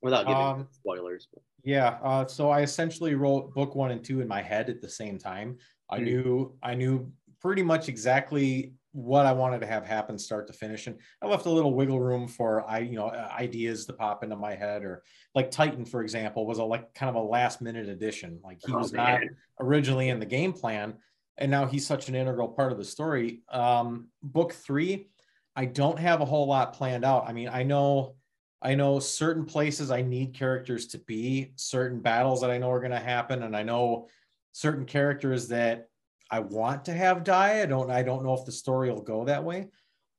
without 0.00 0.26
giving 0.26 0.42
um, 0.42 0.68
spoilers. 0.72 1.28
Yeah, 1.64 1.98
uh, 2.02 2.26
so 2.26 2.50
I 2.50 2.62
essentially 2.62 3.14
wrote 3.14 3.54
book 3.54 3.74
one 3.74 3.90
and 3.90 4.04
two 4.04 4.20
in 4.20 4.28
my 4.28 4.42
head 4.42 4.68
at 4.70 4.80
the 4.80 4.88
same 4.88 5.18
time. 5.18 5.58
I 5.90 5.96
mm-hmm. 5.96 6.04
knew 6.04 6.58
I 6.62 6.74
knew 6.74 7.12
pretty 7.40 7.62
much 7.62 7.88
exactly 7.88 8.74
what 8.92 9.24
I 9.24 9.32
wanted 9.32 9.60
to 9.60 9.66
have 9.66 9.86
happen 9.86 10.18
start 10.18 10.46
to 10.46 10.52
finish. 10.52 10.86
And 10.86 10.96
I 11.22 11.26
left 11.26 11.46
a 11.46 11.50
little 11.50 11.74
wiggle 11.74 12.00
room 12.00 12.28
for 12.28 12.68
I, 12.68 12.80
you 12.80 12.96
know, 12.96 13.08
ideas 13.10 13.86
to 13.86 13.94
pop 13.94 14.22
into 14.22 14.36
my 14.36 14.54
head 14.54 14.84
or 14.84 15.02
like 15.34 15.50
Titan, 15.50 15.86
for 15.86 16.02
example, 16.02 16.46
was 16.46 16.58
a 16.58 16.64
like 16.64 16.92
kind 16.94 17.08
of 17.08 17.16
a 17.16 17.26
last 17.26 17.62
minute 17.62 17.88
addition. 17.88 18.38
Like 18.44 18.58
he 18.64 18.72
oh, 18.72 18.78
was 18.78 18.92
man. 18.92 19.20
not 19.20 19.30
originally 19.60 20.10
in 20.10 20.20
the 20.20 20.26
game 20.26 20.52
plan, 20.52 20.94
and 21.38 21.50
now 21.50 21.66
he's 21.66 21.86
such 21.86 22.08
an 22.08 22.14
integral 22.14 22.48
part 22.48 22.72
of 22.72 22.78
the 22.78 22.84
story. 22.84 23.42
Um, 23.48 24.08
book 24.22 24.52
three, 24.52 25.08
I 25.56 25.64
don't 25.64 25.98
have 25.98 26.20
a 26.20 26.26
whole 26.26 26.46
lot 26.46 26.74
planned 26.74 27.04
out. 27.04 27.28
I 27.28 27.32
mean, 27.32 27.48
I 27.48 27.62
know, 27.62 28.16
I 28.60 28.74
know 28.74 29.00
certain 29.00 29.44
places 29.44 29.90
I 29.90 30.02
need 30.02 30.34
characters 30.34 30.86
to 30.88 30.98
be, 30.98 31.52
certain 31.56 32.00
battles 32.00 32.40
that 32.40 32.50
I 32.50 32.58
know 32.58 32.70
are 32.70 32.80
going 32.80 32.92
to 32.92 32.98
happen, 32.98 33.42
and 33.42 33.56
I 33.56 33.62
know 33.62 34.08
certain 34.52 34.84
characters 34.84 35.48
that 35.48 35.88
I 36.30 36.40
want 36.40 36.86
to 36.86 36.92
have 36.92 37.24
die. 37.24 37.62
I 37.62 37.66
don't 37.66 37.90
I 37.90 38.02
don't 38.02 38.24
know 38.24 38.34
if 38.34 38.44
the 38.44 38.52
story 38.52 38.90
will 38.90 39.02
go 39.02 39.24
that 39.24 39.44
way, 39.44 39.68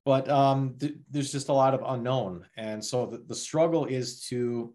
but 0.06 0.30
um, 0.30 0.76
th- 0.80 0.95
there's 1.10 1.32
just 1.32 1.49
a 1.49 1.54
lot 1.54 1.73
of 1.73 1.82
unknown, 1.86 2.45
and 2.58 2.84
so 2.84 3.06
the, 3.06 3.17
the 3.28 3.36
struggle 3.36 3.86
is 3.86 4.21
to 4.26 4.73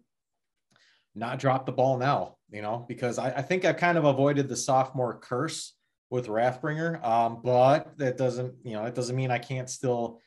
not 1.15 1.39
drop 1.39 1.65
the 1.65 1.71
ball 1.71 1.97
now. 1.97 2.37
You 2.51 2.61
know, 2.61 2.85
because 2.87 3.19
I, 3.19 3.29
I 3.29 3.41
think 3.41 3.63
I've 3.63 3.77
kind 3.77 3.97
of 3.97 4.05
avoided 4.05 4.49
the 4.49 4.55
sophomore 4.55 5.19
curse 5.19 5.75
with 6.09 6.27
Wrathbringer, 6.27 7.03
um, 7.05 7.41
but 7.43 7.97
that 7.97 8.17
doesn't 8.17 8.53
you 8.63 8.73
know 8.73 8.85
it 8.85 8.95
doesn't 8.95 9.15
mean 9.15 9.31
I 9.31 9.37
can't 9.37 9.69
still 9.69 10.21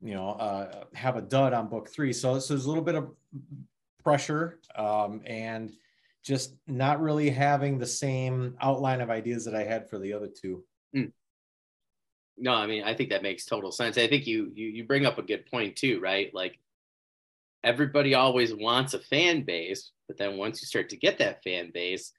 you 0.00 0.14
know 0.14 0.30
uh, 0.30 0.84
have 0.94 1.16
a 1.16 1.22
dud 1.22 1.52
on 1.52 1.68
book 1.68 1.88
three. 1.88 2.12
So, 2.12 2.38
so 2.38 2.54
there's 2.54 2.66
a 2.66 2.68
little 2.68 2.84
bit 2.84 2.94
of 2.94 3.10
pressure 4.02 4.60
um, 4.76 5.22
and 5.24 5.72
just 6.22 6.54
not 6.66 7.00
really 7.00 7.30
having 7.30 7.78
the 7.78 7.86
same 7.86 8.56
outline 8.60 9.00
of 9.00 9.10
ideas 9.10 9.44
that 9.44 9.54
I 9.54 9.64
had 9.64 9.88
for 9.88 9.98
the 9.98 10.12
other 10.12 10.28
two. 10.28 10.64
Mm. 10.94 11.12
No, 12.38 12.52
I 12.54 12.66
mean, 12.66 12.84
I 12.84 12.94
think 12.94 13.10
that 13.10 13.22
makes 13.22 13.44
total 13.44 13.72
sense. 13.72 13.98
I 13.98 14.06
think 14.06 14.26
you, 14.26 14.50
you 14.54 14.68
you 14.68 14.84
bring 14.84 15.06
up 15.06 15.18
a 15.18 15.22
good 15.22 15.46
point 15.46 15.76
too, 15.76 16.00
right? 16.00 16.32
Like 16.34 16.58
everybody 17.64 18.14
always 18.14 18.54
wants 18.54 18.94
a 18.94 19.00
fan 19.00 19.42
base, 19.42 19.92
but 20.08 20.18
then 20.18 20.36
once 20.36 20.60
you 20.60 20.66
start 20.66 20.88
to 20.90 20.96
get 20.96 21.18
that 21.18 21.42
fan 21.42 21.70
base, 21.72 22.12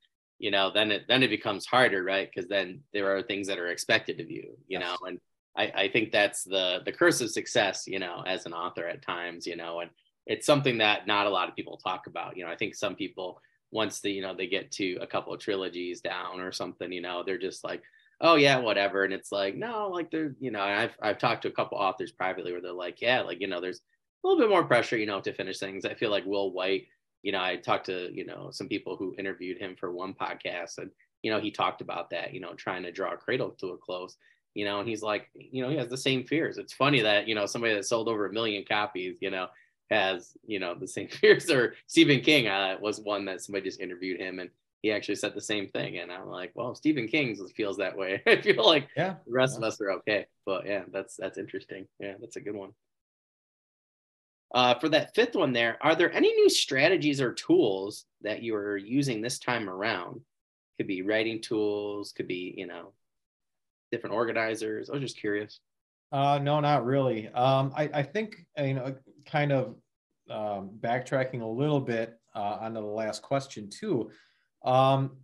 you 0.44 0.52
know, 0.52 0.70
then 0.74 0.92
it 0.92 1.06
then 1.08 1.24
it 1.24 1.30
becomes 1.30 1.66
harder, 1.66 2.04
right? 2.04 2.30
Because 2.30 2.50
then 2.50 2.82
there 2.92 3.16
are 3.16 3.22
things 3.24 3.48
that 3.48 3.60
are 3.60 3.70
expected 3.70 4.20
of 4.20 4.30
you, 4.30 4.58
you 4.68 4.78
yes. 4.78 4.82
know, 4.82 5.08
and 5.08 5.20
I, 5.56 5.84
I 5.84 5.88
think 5.88 6.12
that's 6.12 6.44
the 6.44 6.82
the 6.84 6.92
curse 6.92 7.22
of 7.22 7.32
success, 7.32 7.86
you 7.88 7.98
know, 7.98 8.24
as 8.28 8.46
an 8.46 8.52
author 8.52 8.86
at 8.86 9.02
times, 9.02 9.48
you 9.48 9.56
know, 9.56 9.80
and 9.80 9.90
it's 10.28 10.46
something 10.46 10.80
that 10.80 11.08
not 11.08 11.28
a 11.28 11.30
lot 11.30 11.48
of 11.48 11.56
people 11.56 11.78
talk 11.78 12.08
about. 12.08 12.36
You 12.36 12.44
know, 12.44 12.52
I 12.52 12.58
think 12.58 12.76
some 12.76 12.94
people 12.94 13.40
once 13.72 14.02
the 14.02 14.12
you 14.12 14.22
know 14.22 14.36
they 14.36 14.48
get 14.48 14.70
to 14.74 14.98
a 15.00 15.08
couple 15.08 15.34
of 15.34 15.40
trilogies 15.40 16.02
down 16.02 16.42
or 16.42 16.52
something 16.52 16.92
you 16.92 17.02
know 17.02 17.24
they're 17.26 17.40
just 17.40 17.64
like 17.64 17.82
oh 18.22 18.36
yeah 18.36 18.58
whatever 18.60 19.04
and 19.04 19.14
it's 19.14 19.32
like 19.32 19.56
no 19.56 19.90
like 19.92 20.12
they're 20.12 20.36
you 20.40 20.52
know 20.52 20.62
i've 20.62 20.96
i've 21.02 21.18
talked 21.18 21.42
to 21.42 21.48
a 21.48 21.52
couple 21.52 21.76
authors 21.78 22.12
privately 22.12 22.52
where 22.52 22.62
they're 22.62 22.72
like 22.72 23.02
yeah 23.02 23.22
like 23.22 23.42
you 23.42 23.48
know 23.48 23.60
there's 23.60 23.80
a 23.80 24.28
little 24.28 24.40
bit 24.40 24.50
more 24.50 24.64
pressure 24.64 24.96
you 24.96 25.08
know 25.08 25.20
to 25.20 25.34
finish 25.34 25.58
things 25.58 25.86
i 25.86 25.96
feel 25.96 26.12
like 26.12 26.24
will 26.26 26.54
Wight 26.54 26.86
you 27.24 27.32
know 27.32 27.42
i 27.42 27.56
talked 27.56 27.88
to 27.88 28.10
you 28.14 28.26
know 28.26 28.50
some 28.52 28.68
people 28.68 28.96
who 28.96 29.16
interviewed 29.18 29.58
him 29.58 29.76
for 29.76 29.92
one 29.92 30.14
podcast 30.14 30.78
and 30.78 30.92
you 31.24 31.32
know 31.32 31.40
he 31.40 31.50
talked 31.50 31.82
about 31.82 32.10
that 32.12 32.34
you 32.34 32.40
know 32.40 32.54
trying 32.54 32.84
to 32.84 32.92
draw 32.92 33.14
a 33.14 33.18
cradle 33.18 33.50
to 33.52 33.70
a 33.70 33.78
close 33.78 34.18
you 34.54 34.66
know 34.66 34.80
and 34.80 34.88
he's 34.88 35.02
like 35.02 35.30
you 35.34 35.64
know 35.64 35.70
he 35.70 35.78
has 35.78 35.90
the 35.90 35.98
same 35.98 36.24
fears. 36.24 36.58
It's 36.58 36.74
funny 36.74 37.02
that 37.02 37.28
you 37.28 37.36
know 37.36 37.46
somebody 37.46 37.74
that 37.74 37.86
sold 37.86 38.08
over 38.08 38.26
a 38.26 38.34
million 38.34 38.64
copies 38.68 39.18
you 39.22 39.32
know 39.32 39.48
has 39.90 40.34
you 40.46 40.60
know 40.60 40.76
the 40.76 40.88
same 40.88 41.08
fears 41.22 41.50
or 41.50 41.76
Stephen 41.88 42.22
King 42.22 42.48
uh, 42.48 42.78
was 42.82 43.00
one 43.00 43.26
that 43.26 43.42
somebody 43.42 43.66
just 43.66 43.82
interviewed 43.82 44.20
him 44.20 44.40
and 44.40 44.50
he 44.82 44.92
actually 44.92 45.16
said 45.16 45.34
the 45.34 45.40
same 45.40 45.70
thing. 45.70 46.00
And 46.00 46.12
I'm 46.12 46.28
like 46.28 46.52
well 46.56 46.76
Stephen 46.76 47.08
King 47.08 47.36
feels 47.56 47.78
that 47.78 47.98
way. 47.98 48.22
I 48.28 48.42
feel 48.42 48.66
like 48.66 48.90
yeah. 48.96 49.16
the 49.26 49.32
rest 49.32 49.54
yeah. 49.54 49.58
of 49.58 49.64
us 49.64 49.82
are 49.82 49.92
okay. 49.94 50.28
But 50.46 50.66
yeah 50.66 50.84
that's 50.92 51.16
that's 51.18 51.38
interesting. 51.38 51.88
Yeah 52.00 52.14
that's 52.20 52.36
a 52.36 52.42
good 52.42 52.56
one 52.56 52.74
uh, 54.54 54.76
for 54.76 54.90
that 54.90 55.14
fifth 55.16 55.36
one 55.36 55.54
there 55.54 55.78
are 55.82 55.96
there 55.96 56.12
any 56.14 56.34
new 56.34 56.50
strategies 56.50 57.22
or 57.22 57.34
tools 57.34 58.06
that 58.22 58.44
you 58.44 58.56
are 58.56 58.78
using 58.78 59.22
this 59.22 59.40
time 59.40 59.70
around 59.70 60.22
could 60.78 60.88
be 60.88 61.02
writing 61.02 61.42
tools 61.42 62.12
could 62.12 62.28
be 62.28 62.54
you 62.58 62.68
know 62.68 62.94
different 63.92 64.16
organizers 64.16 64.90
I 64.90 64.94
was 64.94 65.02
just 65.02 65.20
curious 65.20 65.60
uh, 66.14 66.38
no, 66.38 66.60
not 66.60 66.86
really. 66.86 67.28
Um, 67.30 67.74
I, 67.76 67.90
I 67.92 68.04
think 68.04 68.46
you 68.56 68.76
know, 68.76 68.96
kind 69.26 69.52
of 69.52 69.76
um, 70.30 70.70
backtracking 70.80 71.42
a 71.42 71.46
little 71.46 71.82
bit 71.82 72.20
uh, 72.36 72.58
onto 72.62 72.80
the 72.82 72.86
last 72.86 73.24
question 73.24 73.68
too. 73.68 74.12
Um, 74.64 75.18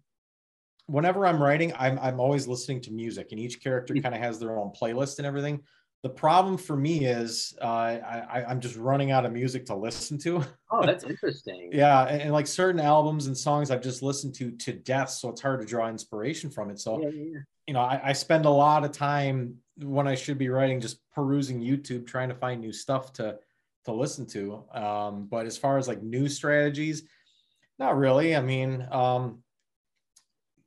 whenever 0.88 1.28
I'm 1.28 1.42
writing, 1.42 1.74
I'm 1.78 2.00
I'm 2.00 2.20
always 2.20 2.48
listening 2.48 2.82
to 2.82 2.92
music, 2.92 3.28
and 3.30 3.40
each 3.40 3.62
character 3.62 3.94
hmm. 3.94 4.00
kind 4.00 4.16
of 4.16 4.22
has 4.22 4.40
their 4.40 4.58
own 4.58 4.72
playlist 4.72 5.20
and 5.20 5.28
everything. 5.28 5.62
The 6.02 6.10
problem 6.10 6.58
for 6.58 6.78
me 6.78 7.06
is 7.06 7.54
uh, 7.62 7.66
I, 7.66 8.46
I'm 8.48 8.62
just 8.62 8.78
running 8.78 9.12
out 9.12 9.26
of 9.26 9.34
music 9.34 9.66
to 9.66 9.76
listen 9.76 10.18
to. 10.20 10.46
Oh, 10.72 10.86
that's 10.86 11.04
interesting. 11.10 11.72
yeah, 11.74 12.06
and, 12.06 12.22
and, 12.22 12.32
like 12.32 12.48
certain 12.48 12.80
albums 12.80 13.28
and 13.28 13.38
songs 13.38 13.70
I've 13.70 13.82
just 13.82 14.02
listened 14.02 14.34
to 14.36 14.52
to 14.52 14.72
death, 14.72 15.10
so 15.10 15.30
it's 15.30 15.42
hard 15.42 15.60
to 15.60 15.68
draw 15.68 15.90
inspiration 15.90 16.50
from 16.50 16.70
it. 16.70 16.80
So, 16.80 17.02
yeah, 17.02 17.10
yeah. 17.10 17.40
you 17.68 17.74
know, 17.74 17.82
I, 17.82 18.00
I 18.06 18.14
spend 18.14 18.46
a 18.46 18.50
lot 18.50 18.86
of 18.86 18.94
time 18.94 19.58
when 19.76 20.08
I 20.08 20.16
should 20.16 20.38
be 20.38 20.48
writing, 20.48 20.80
just 20.80 21.00
perusing 21.12 21.60
YouTube, 21.60 22.08
trying 22.08 22.30
to 22.30 22.36
find 22.36 22.62
new 22.62 22.72
stuff 22.72 23.12
to 23.14 23.38
to 23.86 23.92
listen 23.92 24.26
to. 24.28 24.64
Um, 24.74 25.28
but 25.30 25.46
as 25.46 25.58
far 25.58 25.78
as 25.78 25.88
like 25.88 26.02
new 26.02 26.30
strategies, 26.30 27.04
not 27.78 27.98
really. 27.98 28.36
I 28.36 28.42
mean, 28.42 28.88
um, 28.92 29.44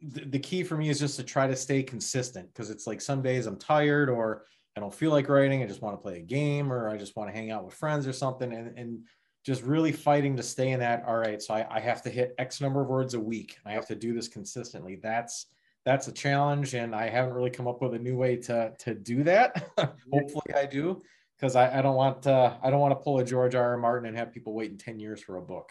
the, 0.01 0.25
the 0.25 0.38
key 0.38 0.64
for 0.64 0.77
me 0.77 0.88
is 0.88 0.99
just 0.99 1.16
to 1.16 1.23
try 1.23 1.47
to 1.47 1.57
stay 1.57 1.83
consistent 1.83 2.49
because 2.53 2.71
it's 2.71 2.87
like 2.87 3.01
some 3.01 3.23
days 3.23 3.47
I'm 3.47 3.57
tired 3.57 4.09
or 4.09 4.45
I 4.76 4.80
don't 4.80 4.94
feel 4.94 5.11
like 5.11 5.28
writing. 5.28 5.62
I 5.62 5.66
just 5.66 5.82
want 5.82 5.96
to 5.96 6.02
play 6.02 6.16
a 6.16 6.22
game 6.22 6.72
or 6.72 6.88
I 6.88 6.96
just 6.96 7.16
want 7.16 7.28
to 7.28 7.35
hang 7.35 7.50
out 7.50 7.64
with 7.64 7.74
friends 7.74 8.06
or 8.06 8.12
something. 8.12 8.52
And, 8.52 8.78
and 8.78 9.00
just 9.44 9.62
really 9.62 9.92
fighting 9.92 10.37
to 10.37 10.42
stay 10.42 10.70
in 10.70 10.80
that. 10.80 11.04
All 11.06 11.16
right. 11.16 11.42
So 11.42 11.54
I, 11.54 11.66
I 11.68 11.80
have 11.80 12.02
to 12.02 12.11
hit 12.11 12.35
X 12.38 12.61
number 12.61 12.82
of 12.82 12.88
words 12.88 13.14
a 13.14 13.20
week. 13.20 13.58
I 13.66 13.72
have 13.72 13.87
to 13.88 13.94
do 13.94 14.14
this 14.14 14.28
consistently. 14.28 15.00
That's, 15.02 15.46
that's 15.85 16.08
a 16.08 16.12
challenge 16.12 16.74
and 16.74 16.94
i 16.94 17.08
haven't 17.08 17.35
really 17.35 17.50
come 17.50 17.66
up 17.66 17.82
with 17.82 17.94
a 17.94 17.98
new 17.98 18.16
way 18.16 18.37
to 18.37 18.72
to 18.78 18.94
do 18.94 19.22
that 19.22 19.70
hopefully 20.12 20.54
i 20.54 20.66
do 20.66 21.00
because 21.37 21.56
I, 21.56 21.78
I, 21.78 21.82
don't 21.82 21.96
want 21.96 22.22
to 22.22 22.56
i 22.62 22.70
don't 22.70 22.80
want 22.80 22.92
to 22.92 23.02
pull 23.02 23.18
a 23.18 23.24
george 23.24 23.54
r. 23.54 23.70
r 23.70 23.76
martin 23.76 24.08
and 24.08 24.16
have 24.16 24.32
people 24.32 24.54
waiting 24.54 24.78
10 24.78 25.00
years 25.00 25.22
for 25.22 25.37
a 25.37 25.42
book 25.42 25.70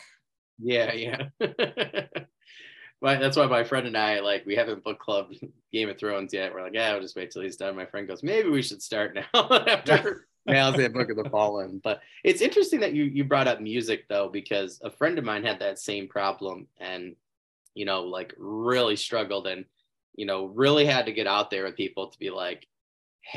yeah 0.59 0.93
yeah 0.93 1.27
That's 3.01 3.37
why 3.37 3.47
my 3.47 3.63
friend 3.63 3.87
and 3.87 3.97
I 3.97 4.19
like 4.19 4.45
we 4.45 4.55
haven't 4.55 4.83
book 4.83 4.99
club 4.99 5.31
Game 5.73 5.89
of 5.89 5.97
Thrones 5.97 6.33
yet. 6.33 6.53
We're 6.53 6.63
like, 6.63 6.73
yeah, 6.73 6.91
we'll 6.93 7.01
just 7.01 7.15
wait 7.15 7.31
till 7.31 7.41
he's 7.41 7.57
done. 7.57 7.75
My 7.75 7.85
friend 7.85 8.07
goes, 8.07 8.23
maybe 8.23 8.49
we 8.49 8.61
should 8.61 8.81
start 8.81 9.15
now 9.15 9.25
after 9.67 10.27
Malazan 10.47 10.93
Book 10.93 11.09
of 11.09 11.17
the 11.17 11.29
Fallen. 11.29 11.79
But 11.83 12.01
it's 12.23 12.41
interesting 12.41 12.79
that 12.81 12.93
you 12.93 13.03
you 13.03 13.23
brought 13.23 13.47
up 13.47 13.61
music 13.61 14.05
though, 14.07 14.29
because 14.29 14.79
a 14.83 14.91
friend 14.91 15.17
of 15.17 15.25
mine 15.25 15.43
had 15.43 15.59
that 15.59 15.79
same 15.79 16.07
problem 16.07 16.67
and 16.79 17.15
you 17.73 17.85
know, 17.85 18.01
like 18.01 18.33
really 18.37 18.95
struggled 18.95 19.47
and 19.47 19.65
you 20.15 20.25
know, 20.25 20.45
really 20.45 20.85
had 20.85 21.05
to 21.05 21.13
get 21.13 21.27
out 21.27 21.49
there 21.49 21.63
with 21.63 21.75
people 21.75 22.07
to 22.07 22.19
be 22.19 22.29
like, 22.29 22.67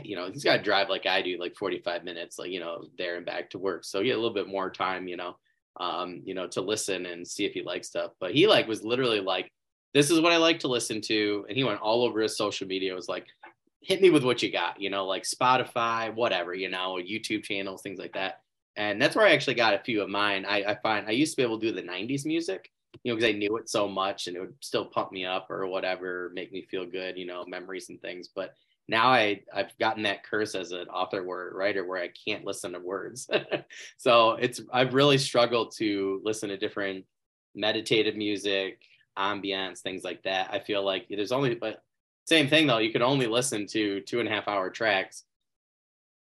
you 0.02 0.16
know, 0.16 0.30
he's 0.30 0.44
got 0.44 0.56
to 0.56 0.62
drive 0.62 0.88
like 0.88 1.06
I 1.06 1.22
do, 1.22 1.38
like 1.38 1.56
45 1.56 2.04
minutes, 2.04 2.38
like, 2.38 2.50
you 2.50 2.60
know, 2.60 2.86
there 2.98 3.16
and 3.16 3.26
back 3.26 3.50
to 3.50 3.58
work. 3.58 3.84
So 3.84 3.98
had 4.00 4.08
a 4.08 4.16
little 4.16 4.34
bit 4.34 4.48
more 4.48 4.70
time, 4.70 5.06
you 5.06 5.16
know, 5.16 5.36
um, 5.78 6.22
you 6.24 6.34
know, 6.34 6.46
to 6.48 6.60
listen 6.60 7.06
and 7.06 7.26
see 7.26 7.44
if 7.44 7.52
he 7.52 7.62
likes 7.62 7.88
stuff. 7.88 8.12
But 8.20 8.32
he 8.32 8.46
like 8.46 8.68
was 8.68 8.84
literally 8.84 9.20
like, 9.20 9.50
this 9.92 10.10
is 10.10 10.20
what 10.20 10.32
I 10.32 10.36
like 10.38 10.60
to 10.60 10.68
listen 10.68 11.00
to. 11.02 11.46
And 11.48 11.56
he 11.56 11.64
went 11.64 11.80
all 11.80 12.02
over 12.02 12.20
his 12.20 12.36
social 12.36 12.66
media. 12.66 12.94
Was 12.94 13.08
like, 13.08 13.26
hit 13.80 14.00
me 14.00 14.10
with 14.10 14.24
what 14.24 14.42
you 14.42 14.50
got, 14.50 14.80
you 14.80 14.90
know, 14.90 15.06
like 15.06 15.24
Spotify, 15.24 16.14
whatever, 16.14 16.54
you 16.54 16.68
know, 16.68 16.94
YouTube 16.94 17.44
channels, 17.44 17.82
things 17.82 17.98
like 17.98 18.14
that. 18.14 18.40
And 18.76 19.00
that's 19.00 19.14
where 19.14 19.26
I 19.26 19.32
actually 19.32 19.54
got 19.54 19.74
a 19.74 19.84
few 19.84 20.02
of 20.02 20.08
mine. 20.08 20.44
I, 20.44 20.64
I 20.64 20.74
find 20.82 21.06
I 21.06 21.12
used 21.12 21.32
to 21.32 21.36
be 21.36 21.42
able 21.42 21.60
to 21.60 21.66
do 21.66 21.72
the 21.72 21.86
90s 21.86 22.26
music 22.26 22.70
you 23.02 23.12
know, 23.12 23.16
because 23.16 23.34
I 23.34 23.36
knew 23.36 23.56
it 23.56 23.68
so 23.68 23.88
much 23.88 24.26
and 24.26 24.36
it 24.36 24.40
would 24.40 24.54
still 24.60 24.84
pump 24.84 25.10
me 25.10 25.24
up 25.24 25.50
or 25.50 25.66
whatever, 25.66 26.30
make 26.34 26.52
me 26.52 26.66
feel 26.70 26.86
good, 26.86 27.16
you 27.16 27.26
know, 27.26 27.44
memories 27.46 27.88
and 27.88 28.00
things. 28.00 28.28
But 28.34 28.54
now 28.88 29.08
I 29.08 29.42
I've 29.52 29.76
gotten 29.78 30.02
that 30.02 30.24
curse 30.24 30.54
as 30.54 30.72
an 30.72 30.88
author 30.88 31.24
or 31.24 31.52
writer 31.54 31.84
where 31.86 32.02
I 32.02 32.08
can't 32.08 32.44
listen 32.44 32.72
to 32.72 32.78
words. 32.78 33.28
so 33.96 34.32
it's 34.32 34.60
I've 34.72 34.94
really 34.94 35.18
struggled 35.18 35.74
to 35.76 36.20
listen 36.24 36.50
to 36.50 36.56
different 36.56 37.04
meditative 37.54 38.16
music, 38.16 38.82
ambience, 39.18 39.80
things 39.80 40.04
like 40.04 40.22
that. 40.24 40.50
I 40.52 40.58
feel 40.60 40.84
like 40.84 41.06
there's 41.08 41.32
only 41.32 41.54
but 41.54 41.82
same 42.26 42.48
thing 42.48 42.66
though, 42.66 42.78
you 42.78 42.92
can 42.92 43.02
only 43.02 43.26
listen 43.26 43.66
to 43.68 44.00
two 44.00 44.20
and 44.20 44.28
a 44.28 44.32
half 44.32 44.48
hour 44.48 44.70
tracks 44.70 45.24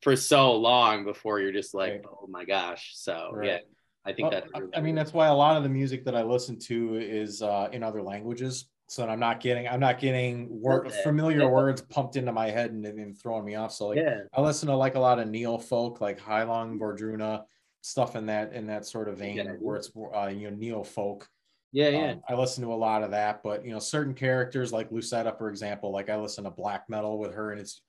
for 0.01 0.15
so 0.15 0.55
long 0.55 1.03
before 1.03 1.39
you're 1.39 1.51
just 1.51 1.73
like, 1.73 1.91
right. 1.91 2.05
oh 2.05 2.27
my 2.27 2.45
gosh. 2.45 2.91
So 2.95 3.31
right. 3.33 3.47
yeah. 3.47 3.57
I 4.05 4.13
think 4.13 4.31
well, 4.31 4.41
that. 4.53 4.77
I 4.77 4.81
mean, 4.81 4.95
that's 4.95 5.13
why 5.13 5.27
a 5.27 5.33
lot 5.33 5.57
of 5.57 5.63
the 5.63 5.69
music 5.69 6.05
that 6.05 6.15
I 6.15 6.23
listen 6.23 6.57
to 6.61 6.95
is 6.95 7.41
uh, 7.41 7.67
in 7.71 7.83
other 7.83 8.01
languages, 8.01 8.65
so 8.89 9.07
I'm 9.07 9.19
not 9.19 9.39
getting 9.39 9.67
I'm 9.67 9.79
not 9.79 9.99
getting 9.99 10.47
word, 10.49 10.91
familiar 11.03 11.47
words 11.47 11.79
pumped 11.79 12.15
into 12.15 12.33
my 12.33 12.49
head 12.49 12.71
and, 12.71 12.83
and 12.83 13.15
throwing 13.15 13.45
me 13.45 13.53
off. 13.53 13.71
So 13.71 13.89
like, 13.89 13.99
yeah. 13.99 14.21
I 14.33 14.41
listen 14.41 14.67
to 14.67 14.75
like 14.75 14.95
a 14.95 14.99
lot 14.99 15.19
of 15.19 15.27
neo 15.27 15.59
folk, 15.59 16.01
like 16.01 16.19
Heilung, 16.19 16.79
Wardruna, 16.79 17.43
stuff 17.81 18.15
in 18.15 18.25
that 18.25 18.51
in 18.53 18.65
that 18.65 18.87
sort 18.87 19.07
of 19.07 19.19
vein, 19.19 19.37
yeah. 19.37 19.51
where 19.59 19.75
it's 19.75 19.91
uh, 19.95 20.27
you 20.27 20.49
know 20.49 20.57
neo 20.57 20.83
folk. 20.83 21.29
Yeah, 21.71 21.89
yeah. 21.89 22.11
Um, 22.13 22.21
I 22.27 22.33
listen 22.33 22.63
to 22.63 22.73
a 22.73 22.75
lot 22.75 23.03
of 23.03 23.11
that, 23.11 23.43
but 23.43 23.63
you 23.63 23.71
know, 23.71 23.79
certain 23.79 24.15
characters 24.15 24.73
like 24.73 24.91
Lucetta, 24.91 25.37
for 25.37 25.49
example, 25.49 25.91
like 25.91 26.09
I 26.09 26.17
listen 26.17 26.45
to 26.45 26.49
black 26.49 26.89
metal 26.89 27.19
with 27.19 27.35
her, 27.35 27.51
and 27.51 27.61
it's 27.61 27.83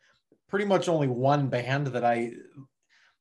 pretty 0.50 0.66
much 0.66 0.90
only 0.90 1.08
one 1.08 1.48
band 1.48 1.86
that 1.86 2.04
I 2.04 2.34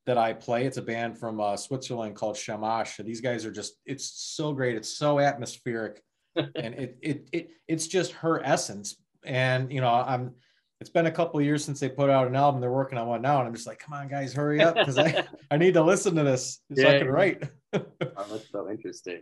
that 0.06 0.18
I 0.18 0.34
play. 0.34 0.66
It's 0.66 0.76
a 0.76 0.82
band 0.82 1.18
from 1.18 1.40
uh, 1.40 1.56
Switzerland 1.56 2.16
called 2.16 2.36
Schammasch. 2.36 2.98
These 3.06 3.22
guys 3.22 3.46
are 3.46 3.52
just, 3.52 3.76
it's 3.86 4.06
so 4.06 4.54
great. 4.54 4.76
It's 4.76 4.98
so 4.98 5.20
atmospheric 5.20 6.02
and 6.36 6.76
it, 6.76 6.98
it, 7.02 7.30
it, 7.32 7.50
it's 7.68 7.88
just 7.88 8.12
her 8.14 8.44
essence. 8.44 8.96
And, 9.26 9.72
you 9.72 9.82
know, 9.82 9.90
I'm, 9.90 10.34
it's 10.82 10.90
been 10.90 11.08
a 11.08 11.12
couple 11.12 11.42
years 11.42 11.64
since 11.64 11.80
they 11.80 11.90
put 11.90 12.10
out 12.10 12.28
an 12.28 12.36
album. 12.36 12.62
They're 12.62 12.72
working 12.72 12.98
on 12.98 13.08
one 13.08 13.22
now. 13.22 13.40
And 13.40 13.48
I'm 13.48 13.54
just 13.54 13.68
like, 13.68 13.80
come 13.80 13.94
on 13.94 14.08
guys, 14.08 14.34
hurry 14.34 14.62
up. 14.62 14.76
Cause 14.76 14.98
I, 14.98 15.26
I 15.52 15.58
need 15.58 15.74
to 15.74 15.84
listen 15.84 16.16
to 16.16 16.24
this 16.24 16.60
so 16.74 16.82
yeah, 16.82 16.96
I 16.96 17.00
can 17.00 17.10
write. 17.10 17.44
oh, 17.74 17.82
that's 18.02 18.50
so 18.52 18.70
interesting. 18.70 19.22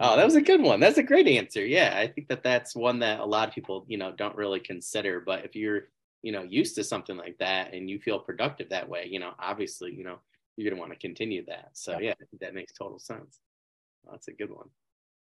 Oh, 0.00 0.16
that 0.16 0.24
was 0.24 0.36
a 0.36 0.42
good 0.42 0.62
one. 0.62 0.78
That's 0.78 0.98
a 0.98 1.02
great 1.02 1.26
answer. 1.26 1.64
Yeah, 1.64 1.94
I 1.96 2.06
think 2.06 2.28
that 2.28 2.44
that's 2.44 2.76
one 2.76 3.00
that 3.00 3.18
a 3.18 3.24
lot 3.24 3.48
of 3.48 3.54
people, 3.54 3.84
you 3.88 3.98
know, 3.98 4.12
don't 4.12 4.36
really 4.36 4.60
consider. 4.60 5.20
But 5.20 5.44
if 5.44 5.56
you're, 5.56 5.88
you 6.22 6.30
know, 6.30 6.42
used 6.42 6.76
to 6.76 6.84
something 6.84 7.16
like 7.16 7.36
that 7.38 7.74
and 7.74 7.90
you 7.90 7.98
feel 7.98 8.20
productive 8.20 8.68
that 8.68 8.88
way, 8.88 9.08
you 9.10 9.18
know, 9.18 9.32
obviously, 9.40 9.92
you 9.92 10.04
know, 10.04 10.18
you're 10.56 10.70
gonna 10.70 10.80
want 10.80 10.92
to 10.92 10.98
continue 10.98 11.44
that. 11.46 11.70
So 11.72 11.98
yeah, 11.98 12.14
that 12.40 12.54
makes 12.54 12.72
total 12.72 12.98
sense. 12.98 13.40
Oh, 14.06 14.12
that's 14.12 14.28
a 14.28 14.32
good 14.32 14.50
one. 14.50 14.68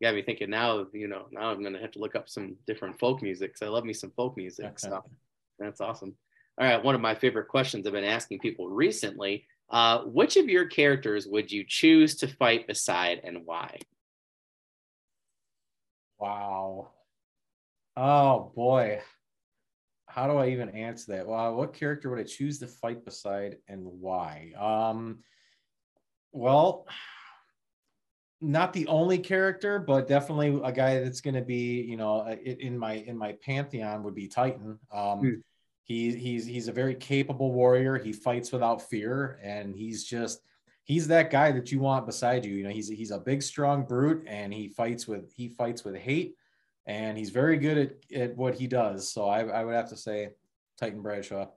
You 0.02 0.08
got 0.08 0.16
me 0.16 0.24
thinking 0.24 0.50
now. 0.50 0.88
You 0.94 1.08
know, 1.08 1.28
now 1.32 1.52
I'm 1.52 1.62
gonna 1.62 1.80
have 1.80 1.92
to 1.92 2.00
look 2.00 2.16
up 2.16 2.28
some 2.28 2.56
different 2.66 2.98
folk 2.98 3.22
music 3.22 3.52
because 3.52 3.68
I 3.68 3.70
love 3.70 3.86
me 3.86 3.94
some 3.94 4.10
folk 4.18 4.36
music. 4.36 4.66
Okay. 4.66 4.76
So 4.78 5.04
that's 5.60 5.80
awesome. 5.80 6.16
All 6.58 6.68
right, 6.68 6.84
one 6.84 6.96
of 6.96 7.02
my 7.02 7.14
favorite 7.14 7.50
questions 7.50 7.86
I've 7.86 7.94
been 7.94 8.04
asking 8.04 8.40
people 8.40 8.68
recently: 8.68 9.46
uh, 9.70 10.00
Which 10.00 10.38
of 10.38 10.50
your 10.50 10.66
characters 10.66 11.28
would 11.28 11.52
you 11.52 11.64
choose 11.68 12.16
to 12.16 12.28
fight 12.28 12.66
beside, 12.66 13.22
and 13.24 13.46
why? 13.46 13.78
Wow. 16.18 16.90
Oh 17.96 18.52
boy. 18.56 19.02
How 20.08 20.26
do 20.26 20.34
I 20.38 20.50
even 20.50 20.70
answer 20.70 21.12
that? 21.12 21.28
Well, 21.28 21.56
what 21.56 21.76
character 21.76 22.10
would 22.10 22.20
I 22.20 22.24
choose 22.24 22.58
to 22.60 22.68
fight 22.68 23.06
beside 23.06 23.58
and 23.68 23.86
why? 23.86 24.54
Um 24.60 25.20
well, 26.32 26.88
not 28.42 28.74
the 28.74 28.88
only 28.88 29.20
character, 29.20 29.78
but 29.78 30.08
definitely 30.08 30.60
a 30.64 30.72
guy 30.72 31.00
that's 31.00 31.22
going 31.22 31.36
to 31.36 31.42
be, 31.42 31.82
you 31.82 31.96
know, 31.96 32.28
in 32.28 32.78
my 32.78 32.94
in 32.94 33.16
my 33.16 33.34
pantheon 33.34 34.04
would 34.04 34.16
be 34.16 34.28
Titan. 34.28 34.80
Um, 34.92 35.22
mm. 35.22 35.42
He, 35.84 36.16
he's 36.16 36.46
he's 36.46 36.68
a 36.68 36.72
very 36.72 36.96
capable 36.96 37.54
warrior. 37.54 37.98
He 37.98 38.14
fights 38.14 38.52
without 38.52 38.90
fear, 38.90 39.40
and 39.44 39.76
he's 39.76 40.04
just 40.04 40.42
he's 40.84 41.08
that 41.10 41.30
guy 41.30 41.52
that 41.52 41.72
you 41.72 41.80
want 41.80 42.06
beside 42.06 42.46
you. 42.46 42.56
You 42.56 42.64
know, 42.64 42.70
he's 42.70 42.88
he's 42.88 43.12
a 43.12 43.20
big, 43.20 43.44
strong 43.44 43.84
brute, 43.84 44.24
and 44.28 44.54
he 44.54 44.70
fights 44.70 45.08
with 45.08 45.32
he 45.34 45.50
fights 45.50 45.84
with 45.84 45.96
hate, 45.96 46.36
and 46.86 47.18
he's 47.18 47.30
very 47.30 47.58
good 47.58 47.78
at, 47.78 48.20
at 48.20 48.38
what 48.38 48.56
he 48.56 48.68
does. 48.68 49.12
So 49.12 49.28
I, 49.28 49.44
I 49.44 49.64
would 49.64 49.76
have 49.76 49.90
to 49.90 49.98
say 49.98 50.30
Titan 50.80 51.02
Bradshaw. 51.02 51.48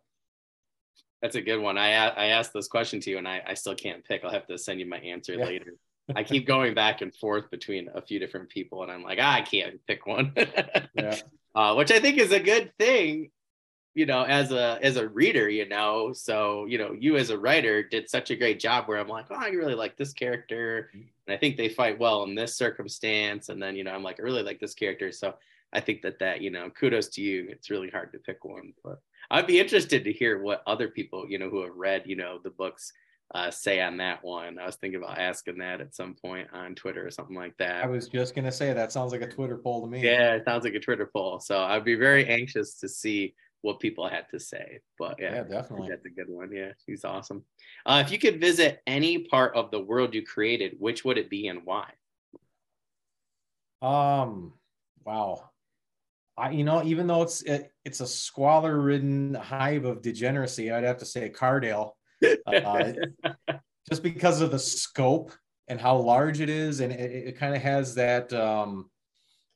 That's 1.23 1.37
a 1.37 1.41
good 1.41 1.61
one. 1.61 1.79
I 1.79 1.93
I 2.09 2.27
asked 2.27 2.53
this 2.53 2.69
question 2.69 3.01
to 3.01 3.11
you, 3.11 3.19
and 3.19 3.29
I, 3.29 3.43
I 3.47 3.55
still 3.55 3.75
can't 3.75 4.05
pick. 4.05 4.25
I'll 4.25 4.31
have 4.31 4.47
to 4.49 4.59
send 4.59 4.81
you 4.81 4.87
my 4.87 4.99
answer 4.99 5.35
yeah. 5.35 5.45
later. 5.47 5.75
I 6.15 6.23
keep 6.23 6.47
going 6.47 6.75
back 6.75 7.01
and 7.01 7.15
forth 7.15 7.51
between 7.51 7.89
a 7.95 8.03
few 8.03 8.19
different 8.19 8.49
people, 8.51 8.83
and 8.83 8.93
I'm 8.93 9.03
like, 9.03 9.19
ah, 9.21 9.35
I 9.35 9.43
can't 9.43 9.81
pick 9.87 10.07
one. 10.07 10.33
yeah. 10.95 11.17
Uh, 11.55 11.75
which 11.75 11.91
I 11.91 12.01
think 12.01 12.19
is 12.19 12.33
a 12.33 12.41
good 12.41 12.73
thing 12.79 13.31
you 13.95 14.07
know 14.07 14.25
as 14.25 14.53
a 14.53 14.79
as 14.83 14.97
a 14.97 15.09
reader 15.09 15.49
you 15.49 15.69
know 15.69 16.13
so 16.13 16.67
you 16.67 16.79
know 16.79 16.95
you 16.99 17.17
as 17.17 17.31
a 17.31 17.39
writer 17.39 17.83
did 17.83 18.11
such 18.11 18.31
a 18.31 18.37
great 18.37 18.59
job 18.59 18.87
where 18.87 18.99
i'm 18.99 19.09
like 19.09 19.27
oh 19.31 19.37
i 19.37 19.49
really 19.49 19.75
like 19.75 19.97
this 19.97 20.13
character 20.13 20.91
and 20.93 21.35
i 21.35 21.37
think 21.37 21.57
they 21.57 21.69
fight 21.69 21.99
well 21.99 22.25
in 22.25 22.35
this 22.35 22.57
circumstance 22.57 23.49
and 23.49 23.63
then 23.63 23.77
you 23.77 23.85
know 23.85 23.93
i'm 23.93 24.03
like 24.03 24.19
i 24.19 24.23
really 24.23 24.43
like 24.43 24.61
this 24.61 24.75
character 24.75 25.13
so 25.13 25.35
i 25.73 25.81
think 25.81 26.03
that 26.03 26.19
that 26.19 26.41
you 26.41 26.51
know 26.51 26.69
kudos 26.71 27.09
to 27.09 27.23
you 27.23 27.47
it's 27.49 27.71
really 27.71 27.89
hard 27.89 28.13
to 28.13 28.19
pick 28.19 28.45
one 28.45 28.73
but 28.83 29.01
i'd 29.31 29.47
be 29.47 29.61
interested 29.61 30.05
to 30.05 30.13
hear 30.13 30.43
what 30.43 30.63
other 30.67 30.89
people 30.89 31.27
you 31.29 31.39
know 31.39 31.49
who 31.49 31.63
have 31.63 31.77
read 31.77 32.03
you 32.05 32.17
know 32.17 32.39
the 32.43 32.51
books 32.51 32.93
uh, 33.35 33.51
say 33.51 33.81
on 33.81 33.99
that 33.99 34.25
one. 34.25 34.59
I 34.59 34.67
was 34.67 34.77
thinking 34.77 35.03
about 35.03 35.19
asking 35.19 35.59
that 35.59 35.81
at 35.81 35.95
some 35.95 36.15
point 36.15 36.49
on 36.53 36.75
Twitter 36.75 37.07
or 37.07 37.11
something 37.11 37.37
like 37.37 37.57
that. 37.59 37.85
I 37.85 37.87
was 37.87 38.09
just 38.09 38.35
gonna 38.35 38.53
say 38.53 38.73
that 38.73 38.93
sounds 38.93 39.13
like 39.13 39.23
a 39.23 39.29
Twitter 39.29 39.59
poll 39.59 39.83
to 39.83 39.89
me. 39.89 40.03
Yeah, 40.03 40.35
it 40.35 40.45
sounds 40.45 40.65
like 40.65 40.75
a 40.75 40.81
Twitter 40.81 41.11
poll. 41.13 41.41
So 41.41 41.61
I'd 41.61 41.85
be 41.85 41.95
very 41.95 42.27
anxious 42.29 42.75
to 42.81 42.89
see 42.89 43.35
what 43.63 43.81
people 43.81 44.07
had 44.07 44.29
to 44.31 44.39
say. 44.39 44.81
But 44.99 45.17
yeah, 45.19 45.37
yeah 45.37 45.43
definitely. 45.45 45.89
That's 45.89 46.05
a 46.05 46.11
good 46.11 46.29
one. 46.29 46.53
Yeah, 46.53 46.73
he's 46.87 47.05
awesome. 47.05 47.45
Uh, 47.87 48.03
if 48.05 48.13
you 48.13 48.19
could 48.19 48.41
visit 48.41 48.83
any 48.87 49.21
part 49.21 49.57
of 49.57 49.71
the 49.71 49.81
world 49.81 50.15
you 50.15 50.25
created, 50.25 50.77
which 50.79 51.05
would 51.05 51.17
it 51.17 51.31
be 51.31 51.49
and 51.49 51.63
why? 51.65 51.91
Um, 53.81 54.53
wow. 55.05 55.51
I, 56.37 56.51
you 56.51 56.65
know, 56.65 56.83
even 56.85 57.07
though 57.07 57.23
it's 57.23 57.43
it, 57.43 57.73
it's 57.85 58.01
a 58.01 58.07
squalor-ridden 58.07 59.35
hive 59.35 59.85
of 59.85 60.03
degeneracy, 60.03 60.71
I'd 60.71 60.85
have 60.85 60.99
to 60.99 61.07
say 61.07 61.31
Cardale, 61.31 61.93
uh, 62.47 62.93
just 63.89 64.03
because 64.03 64.41
of 64.41 64.51
the 64.51 64.59
scope 64.59 65.33
and 65.69 65.81
how 65.81 65.97
large 65.97 66.41
it 66.41 66.51
is, 66.51 66.81
and 66.81 66.93
it, 66.93 67.29
it 67.29 67.39
kind 67.39 67.55
of 67.55 67.63
has 67.63 67.95
that 67.95 68.33
um, 68.33 68.91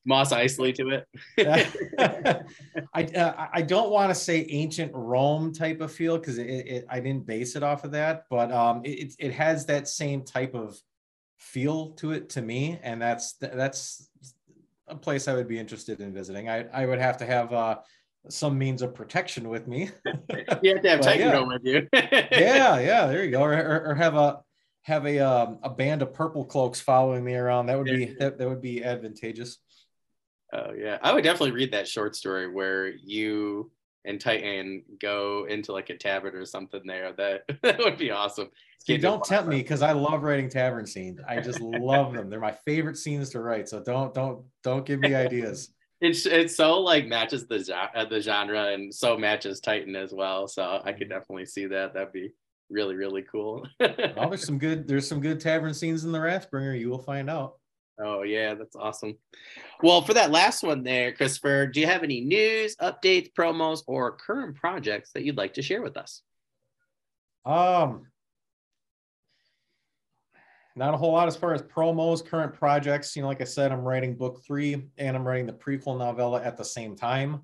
Mos 0.05 0.33
Eisley 0.33 0.75
to 0.75 0.89
it. 0.89 2.47
I 2.95 3.03
uh, 3.05 3.47
I 3.53 3.63
don't 3.63 3.91
want 3.91 4.11
to 4.11 4.15
say 4.15 4.47
ancient 4.49 4.93
Rome 4.95 5.53
type 5.53 5.81
of 5.81 5.93
feel 5.93 6.19
because 6.19 6.39
it, 6.39 6.47
it, 6.47 6.87
I 6.89 7.01
didn't 7.01 7.27
base 7.27 7.57
it 7.57 7.63
off 7.63 7.85
of 7.85 7.93
that, 7.93 8.25
but 8.31 8.51
um, 8.51 8.81
it 8.85 9.15
it 9.19 9.33
has 9.33 9.67
that 9.67 9.87
same 9.87 10.25
type 10.25 10.55
of 10.55 10.81
feel 11.37 11.91
to 11.93 12.13
it 12.13 12.31
to 12.31 12.43
me, 12.43 12.79
and 12.83 13.01
that's 13.01 13.35
that's 13.35 14.09
a 14.87 14.97
place 14.97 15.29
I 15.29 15.35
would 15.35 15.49
be 15.49 15.59
interested 15.59 16.01
in 16.01 16.15
visiting. 16.15 16.49
I 16.49 16.65
I 16.73 16.87
would 16.87 17.01
have 17.01 17.19
to 17.19 17.27
have 17.27 17.53
uh, 17.53 17.79
some 18.29 18.59
means 18.59 18.83
of 18.83 18.95
protection 18.95 19.49
with 19.49 19.67
me. 19.67 19.91
you 20.63 20.75
have 20.75 20.83
to 20.83 20.89
have 20.91 21.01
Titan 21.01 21.29
yeah. 21.29 21.41
with 21.41 21.65
you. 21.65 21.89
yeah, 21.93 22.79
yeah, 22.79 23.07
there 23.07 23.25
you 23.25 23.31
go, 23.31 23.43
or, 23.43 23.53
or, 23.53 23.91
or 23.91 23.95
have 23.95 24.15
a 24.15 24.41
have 24.83 25.07
a 25.07 25.19
um, 25.19 25.59
a 25.63 25.71
band 25.71 26.03
of 26.03 26.15
purple 26.15 26.45
cloaks 26.45 26.81
following 26.81 27.25
me 27.25 27.35
around. 27.35 27.67
That 27.67 27.79
would 27.79 27.87
be 27.87 28.17
that, 28.19 28.39
that 28.39 28.49
would 28.49 28.63
be 28.63 28.85
advantageous. 28.85 29.59
Oh 30.53 30.73
yeah, 30.73 30.99
I 31.03 31.13
would 31.13 31.25
definitely 31.25 31.53
read 31.53 31.73
that 31.73 31.87
short 31.89 32.17
story 32.17 32.51
where 32.51 32.89
you 32.89 33.71
and 34.05 34.21
Titan 34.21 34.83
go 35.01 35.47
into 35.49 35.73
like 35.73 35.91
a 35.91 35.97
tavern 35.97 36.35
or 36.35 36.45
something 36.45 36.83
there. 36.87 37.13
That 37.13 37.43
that 37.63 37.79
would 37.79 37.99
be 37.99 38.11
awesome. 38.11 38.49
You 38.87 38.97
don't 38.97 39.23
tempt 39.23 39.51
me 39.51 39.59
because 39.59 39.83
I 39.83 39.93
love 39.93 40.23
writing 40.23 40.49
tavern 40.49 40.87
scenes. 40.87 41.21
I 41.29 41.41
just 41.41 41.61
love 41.61 42.15
them. 42.15 42.31
They're 42.31 42.41
my 42.41 42.57
favorite 42.65 42.97
scenes 42.97 43.29
to 43.31 43.41
write. 43.41 43.69
So 43.69 43.83
don't 43.83 44.15
don't 44.15 44.45
don't 44.63 44.87
give 44.87 45.01
me 45.01 45.15
ideas. 45.15 45.71
It's 46.01 46.27
it's 46.27 46.57
so 46.57 46.81
like 46.81 47.07
matches 47.07 47.47
the 47.47 47.75
uh, 47.95 48.05
the 48.05 48.21
genre 48.21 48.73
and 48.73 48.95
so 48.95 49.17
matches 49.17 49.61
Titan 49.61 49.97
as 49.97 50.13
well. 50.13 50.47
So 50.47 50.81
I 50.85 50.93
could 50.93 51.09
mm-hmm. 51.09 51.19
definitely 51.19 51.47
see 51.47 51.67
that. 51.67 51.95
That'd 51.95 52.13
be 52.13 52.33
really 52.71 52.95
really 52.95 53.23
cool. 53.23 53.67
well, 53.81 54.29
there's 54.29 54.45
some 54.45 54.59
good 54.59 54.87
there's 54.87 55.09
some 55.09 55.21
good 55.21 55.41
tavern 55.41 55.75
scenes 55.75 56.05
in 56.05 56.13
the 56.13 56.19
Wrathbringer. 56.19 56.79
You 56.79 56.91
will 56.91 57.03
find 57.03 57.29
out. 57.29 57.55
Oh 58.01 58.23
yeah, 58.23 58.55
that's 58.55 58.77
awesome. 58.77 59.17
Well, 59.83 60.03
for 60.03 60.15
that 60.15 60.31
last 60.31 60.63
one 60.63 60.85
there, 60.85 61.13
Christopher, 61.13 61.67
do 61.67 61.81
you 61.81 61.87
have 61.87 62.05
any 62.05 62.21
news, 62.21 62.77
updates, 62.77 63.33
promos, 63.33 63.81
or 63.89 64.17
current 64.17 64.57
projects 64.57 65.11
that 65.13 65.25
you'd 65.25 65.37
like 65.37 65.55
to 65.55 65.63
share 65.63 65.83
with 65.83 65.97
us? 65.97 66.23
Um, 67.45 68.07
not 70.79 70.95
a 70.95 70.97
whole 70.97 71.13
lot 71.13 71.29
as 71.29 71.37
far 71.37 71.53
as 71.53 71.63
promos, 71.63 72.25
current 72.25 72.55
projects. 72.55 73.15
You 73.17 73.23
know, 73.23 73.29
like 73.29 73.41
I 73.41 73.45
said, 73.45 73.73
I'm 73.73 73.83
writing 73.83 74.15
book 74.15 74.43
three 74.47 74.91
and 74.97 75.17
I'm 75.17 75.27
writing 75.27 75.47
the 75.47 75.53
prequel 75.53 75.99
novella 75.99 76.43
at 76.43 76.57
the 76.57 76.65
same 76.65 76.97
time. 76.97 77.43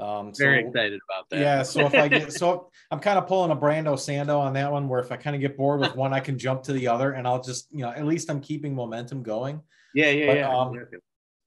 Um, 0.00 0.34
so, 0.34 0.44
Very 0.44 0.64
excited 0.66 0.98
about 1.08 1.28
that. 1.30 1.40
Yeah. 1.40 1.62
So 1.62 1.84
if 1.84 1.94
I 1.94 2.08
get, 2.08 2.32
so 2.40 2.70
I'm 2.90 3.00
kind 3.00 3.18
of 3.18 3.26
pulling 3.26 3.50
a 3.50 3.56
Brando 3.56 3.94
Sando 3.94 4.38
on 4.38 4.54
that 4.54 4.72
one, 4.72 4.88
where 4.88 5.00
if 5.00 5.12
I 5.12 5.16
kind 5.16 5.36
of 5.36 5.42
get 5.42 5.58
bored 5.58 5.80
with 5.80 5.94
one, 5.94 6.14
I 6.14 6.20
can 6.20 6.38
jump 6.38 6.62
to 6.64 6.72
the 6.72 6.88
other, 6.88 7.12
and 7.12 7.26
I'll 7.26 7.42
just, 7.42 7.68
you 7.70 7.82
know, 7.82 7.90
at 7.90 8.06
least 8.06 8.30
I'm 8.30 8.40
keeping 8.40 8.74
momentum 8.74 9.22
going. 9.22 9.60
Yeah, 9.94 10.10
yeah, 10.10 10.26
but, 10.26 10.36
yeah. 10.36 10.56
Um, 10.56 10.86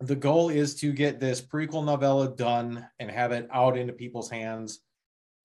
the 0.01 0.15
goal 0.15 0.49
is 0.49 0.75
to 0.75 0.91
get 0.91 1.19
this 1.19 1.41
prequel 1.41 1.85
novella 1.85 2.35
done 2.35 2.87
and 2.99 3.09
have 3.09 3.31
it 3.31 3.47
out 3.51 3.77
into 3.77 3.93
people's 3.93 4.29
hands 4.29 4.81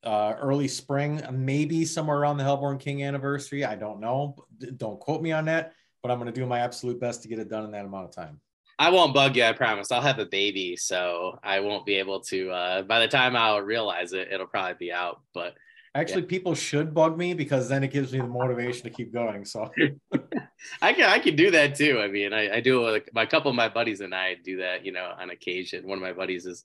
uh, 0.05 0.35
early 0.41 0.69
spring, 0.69 1.23
maybe 1.33 1.85
somewhere 1.85 2.19
around 2.19 2.37
the 2.37 2.45
Hellborn 2.45 2.79
King 2.79 3.03
anniversary. 3.03 3.65
I 3.65 3.75
don't 3.75 4.01
know. 4.01 4.37
Don't 4.77 5.01
quote 5.01 5.23
me 5.23 5.33
on 5.33 5.47
that, 5.47 5.73
but 6.03 6.11
I'm 6.11 6.19
going 6.19 6.33
to 6.33 6.41
do 6.41 6.47
my 6.47 6.61
absolute 6.61 7.01
best 7.01 7.23
to 7.23 7.29
get 7.29 7.39
it 7.39 7.49
done 7.49 7.65
in 7.65 7.73
that 7.73 7.85
amount 7.85 8.07
of 8.07 8.15
time. 8.15 8.41
I 8.79 8.91
won't 8.91 9.13
bug 9.13 9.37
you, 9.37 9.43
I 9.43 9.53
promise. 9.53 9.91
I'll 9.91 10.01
have 10.01 10.21
a 10.21 10.27
baby, 10.27 10.77
so 10.77 11.39
I 11.43 11.61
won't 11.61 11.85
be 11.85 11.97
able 11.97 12.21
to. 12.21 12.51
Uh, 12.51 12.83
by 12.83 13.01
the 13.01 13.09
time 13.09 13.35
I'll 13.35 13.61
realize 13.61 14.13
it, 14.13 14.29
it'll 14.31 14.47
probably 14.47 14.77
be 14.79 14.93
out. 14.93 15.21
But 15.35 15.55
actually, 15.97 16.23
yeah. 16.23 16.29
people 16.29 16.55
should 16.55 16.95
bug 16.95 17.19
me 17.19 17.35
because 17.35 17.69
then 17.69 17.83
it 17.83 17.91
gives 17.91 18.13
me 18.13 18.21
the 18.21 18.29
motivation 18.29 18.85
to 18.85 18.91
keep 18.91 19.13
going. 19.13 19.45
So 19.45 19.69
I 20.81 20.93
can 20.93 21.11
I 21.11 21.19
can 21.19 21.35
do 21.35 21.51
that 21.51 21.75
too. 21.75 21.99
I 21.99 22.07
mean, 22.07 22.33
I, 22.33 22.57
I 22.57 22.61
do 22.61 22.89
like 22.89 23.11
my 23.13 23.27
couple 23.27 23.51
of 23.51 23.57
my 23.57 23.69
buddies 23.69 24.01
and 24.01 24.15
I 24.15 24.37
do 24.45 24.59
that, 24.59 24.87
you 24.87 24.93
know, 24.93 25.13
on 25.19 25.31
occasion. 25.31 25.85
One 25.85 25.99
of 25.99 26.03
my 26.03 26.13
buddies 26.13 26.47
is 26.47 26.65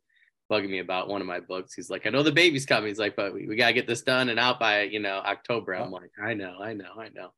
bugging 0.52 0.70
me 0.70 0.80
about 0.80 1.08
one 1.08 1.22
of 1.22 1.28
my 1.28 1.40
books. 1.40 1.74
He's 1.74 1.90
like, 1.90 2.06
I 2.06 2.10
know 2.10 2.24
the 2.24 2.32
baby's 2.32 2.66
coming. 2.66 2.88
He's 2.88 3.00
like, 3.00 3.16
but 3.16 3.34
we, 3.34 3.48
we 3.48 3.56
gotta 3.56 3.74
get 3.74 3.88
this 3.88 4.02
done 4.02 4.30
and 4.30 4.40
out 4.40 4.60
by 4.60 4.84
you 4.84 5.00
know 5.00 5.18
October. 5.18 5.74
I'm 5.74 5.92
like, 5.92 6.12
I 6.22 6.34
know, 6.34 6.58
I 6.62 6.74
know, 6.74 6.92
I 6.98 7.10
know. 7.10 7.30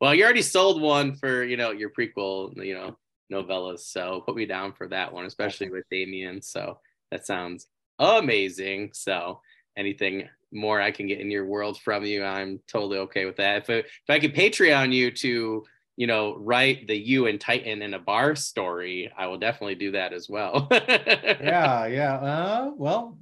Well, 0.00 0.14
you 0.14 0.24
already 0.24 0.42
sold 0.42 0.80
one 0.80 1.14
for 1.14 1.44
you 1.44 1.56
know 1.56 1.70
your 1.70 1.90
prequel, 1.90 2.54
you 2.64 2.74
know 2.74 2.96
novellas. 3.32 3.80
So 3.80 4.22
put 4.26 4.36
me 4.36 4.46
down 4.46 4.72
for 4.72 4.88
that 4.88 5.12
one, 5.12 5.26
especially 5.26 5.70
with 5.70 5.84
Damien. 5.90 6.42
So 6.42 6.78
that 7.10 7.26
sounds 7.26 7.68
amazing. 7.98 8.90
So 8.92 9.40
anything 9.76 10.28
more 10.52 10.80
I 10.80 10.90
can 10.90 11.06
get 11.06 11.20
in 11.20 11.30
your 11.30 11.46
world 11.46 11.78
from 11.80 12.04
you, 12.04 12.24
I'm 12.24 12.60
totally 12.68 12.98
okay 12.98 13.24
with 13.24 13.36
that. 13.36 13.62
If, 13.62 13.70
if 13.70 13.86
I 14.08 14.18
could 14.18 14.34
Patreon 14.34 14.92
you 14.92 15.10
to, 15.10 15.64
you 15.96 16.06
know, 16.06 16.36
write 16.36 16.88
the 16.88 16.96
you 16.96 17.26
and 17.26 17.40
Titan 17.40 17.82
in 17.82 17.94
a 17.94 17.98
bar 17.98 18.34
story, 18.34 19.12
I 19.16 19.26
will 19.26 19.38
definitely 19.38 19.76
do 19.76 19.92
that 19.92 20.12
as 20.12 20.28
well. 20.28 20.68
yeah, 20.72 21.86
yeah. 21.86 22.14
Uh, 22.14 22.70
well, 22.76 23.18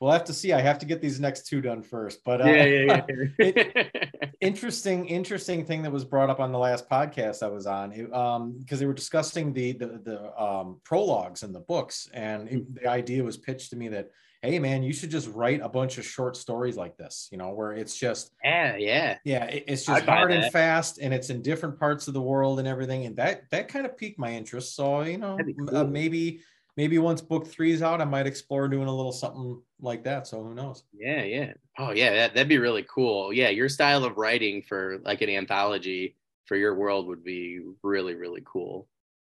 we'll 0.00 0.12
have 0.12 0.24
to 0.24 0.32
see. 0.32 0.52
I 0.52 0.60
have 0.60 0.78
to 0.80 0.86
get 0.86 1.00
these 1.00 1.20
next 1.20 1.46
two 1.46 1.60
done 1.60 1.82
first. 1.82 2.24
But 2.24 2.40
uh, 2.40 2.44
yeah, 2.46 2.64
yeah, 2.64 3.02
yeah. 3.38 4.28
interesting, 4.40 5.06
interesting 5.06 5.64
thing 5.64 5.82
that 5.82 5.92
was 5.92 6.04
brought 6.04 6.30
up 6.30 6.40
on 6.40 6.52
the 6.52 6.58
last 6.58 6.88
podcast 6.88 7.42
I 7.42 7.48
was 7.48 7.66
on, 7.66 7.92
it, 7.92 8.12
um, 8.14 8.56
because 8.58 8.78
they 8.78 8.86
were 8.86 8.94
discussing 8.94 9.52
the 9.52 9.72
the, 9.72 10.00
the 10.04 10.42
um, 10.42 10.80
prologues 10.84 11.42
in 11.42 11.52
the 11.52 11.60
books, 11.60 12.08
and 12.12 12.48
it, 12.48 12.74
the 12.74 12.88
idea 12.88 13.22
was 13.22 13.36
pitched 13.36 13.70
to 13.70 13.76
me 13.76 13.88
that 13.88 14.10
hey 14.46 14.58
man 14.58 14.82
you 14.82 14.92
should 14.92 15.10
just 15.10 15.28
write 15.34 15.60
a 15.60 15.68
bunch 15.68 15.98
of 15.98 16.04
short 16.04 16.36
stories 16.36 16.76
like 16.76 16.96
this 16.96 17.28
you 17.32 17.38
know 17.38 17.50
where 17.50 17.72
it's 17.72 17.96
just 17.96 18.32
yeah 18.44 18.76
yeah. 18.76 19.18
Yeah 19.24 19.44
it's 19.44 19.84
just 19.84 20.04
hard 20.04 20.30
and 20.30 20.52
fast 20.52 20.98
and 20.98 21.12
it's 21.12 21.30
in 21.30 21.42
different 21.42 21.78
parts 21.78 22.06
of 22.08 22.14
the 22.14 22.22
world 22.22 22.58
and 22.58 22.68
everything 22.68 23.06
and 23.06 23.16
that 23.16 23.50
that 23.50 23.68
kind 23.68 23.84
of 23.84 23.96
piqued 23.96 24.18
my 24.18 24.32
interest. 24.32 24.76
So 24.76 25.02
you 25.02 25.18
know 25.18 25.38
uh, 25.38 25.42
cool. 25.68 25.76
uh, 25.76 25.84
maybe 25.84 26.40
maybe 26.76 26.98
once 26.98 27.20
book 27.20 27.46
three 27.46 27.72
is 27.72 27.82
out 27.82 28.00
i 28.00 28.04
might 28.04 28.26
explore 28.26 28.68
doing 28.68 28.86
a 28.86 28.94
little 28.94 29.12
something 29.12 29.60
like 29.80 30.04
that 30.04 30.26
so 30.26 30.42
who 30.42 30.54
knows? 30.54 30.84
Yeah 30.92 31.24
yeah. 31.24 31.52
Oh 31.78 31.90
yeah 31.90 32.12
that, 32.12 32.34
that'd 32.34 32.48
be 32.48 32.58
really 32.58 32.86
cool. 32.88 33.32
Yeah 33.32 33.48
your 33.48 33.68
style 33.68 34.04
of 34.04 34.16
writing 34.16 34.62
for 34.62 34.98
like 35.04 35.22
an 35.22 35.30
anthology 35.30 36.16
for 36.46 36.56
your 36.56 36.74
world 36.76 37.08
would 37.08 37.24
be 37.24 37.60
really 37.82 38.14
really 38.14 38.42
cool. 38.44 38.86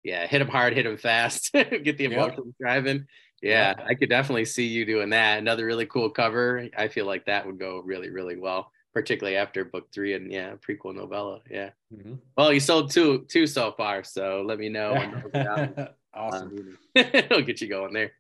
Yeah 0.04 0.28
hit 0.28 0.40
them 0.40 0.48
hard 0.48 0.74
hit 0.74 0.84
them 0.84 0.98
fast 0.98 1.52
get 1.54 1.98
the 1.98 2.06
emotions 2.06 2.46
yep. 2.46 2.56
driving 2.62 3.08
yeah, 3.42 3.74
I 3.86 3.94
could 3.94 4.10
definitely 4.10 4.46
see 4.46 4.66
you 4.66 4.86
doing 4.86 5.10
that. 5.12 5.40
Another 5.40 5.66
really 5.66 5.86
cool 5.86 6.10
cover. 6.10 6.68
I 6.78 6.88
feel 6.88 7.06
like 7.06 7.26
that 7.26 7.46
would 7.46 7.60
go 7.60 7.82
really, 7.84 8.10
really 8.10 8.38
well, 8.38 8.72
particularly 8.94 9.38
after 9.38 9.66
book 9.66 9.92
three 9.92 10.14
and 10.14 10.32
yeah, 10.32 10.54
prequel 10.56 10.96
novella. 10.96 11.42
Yeah. 11.50 11.70
Mm-hmm. 11.94 12.16
Well, 12.38 12.54
you 12.54 12.60
sold 12.60 12.92
two 12.92 13.26
two 13.30 13.48
so 13.48 13.72
far, 13.72 14.04
so 14.04 14.44
let 14.46 14.60
me 14.60 14.70
know. 14.70 14.94
awesome. 16.14 16.58
Um, 16.58 16.78
it'll 16.96 17.42
get 17.42 17.62
you 17.62 17.68
going 17.68 17.94
there. 17.94 18.12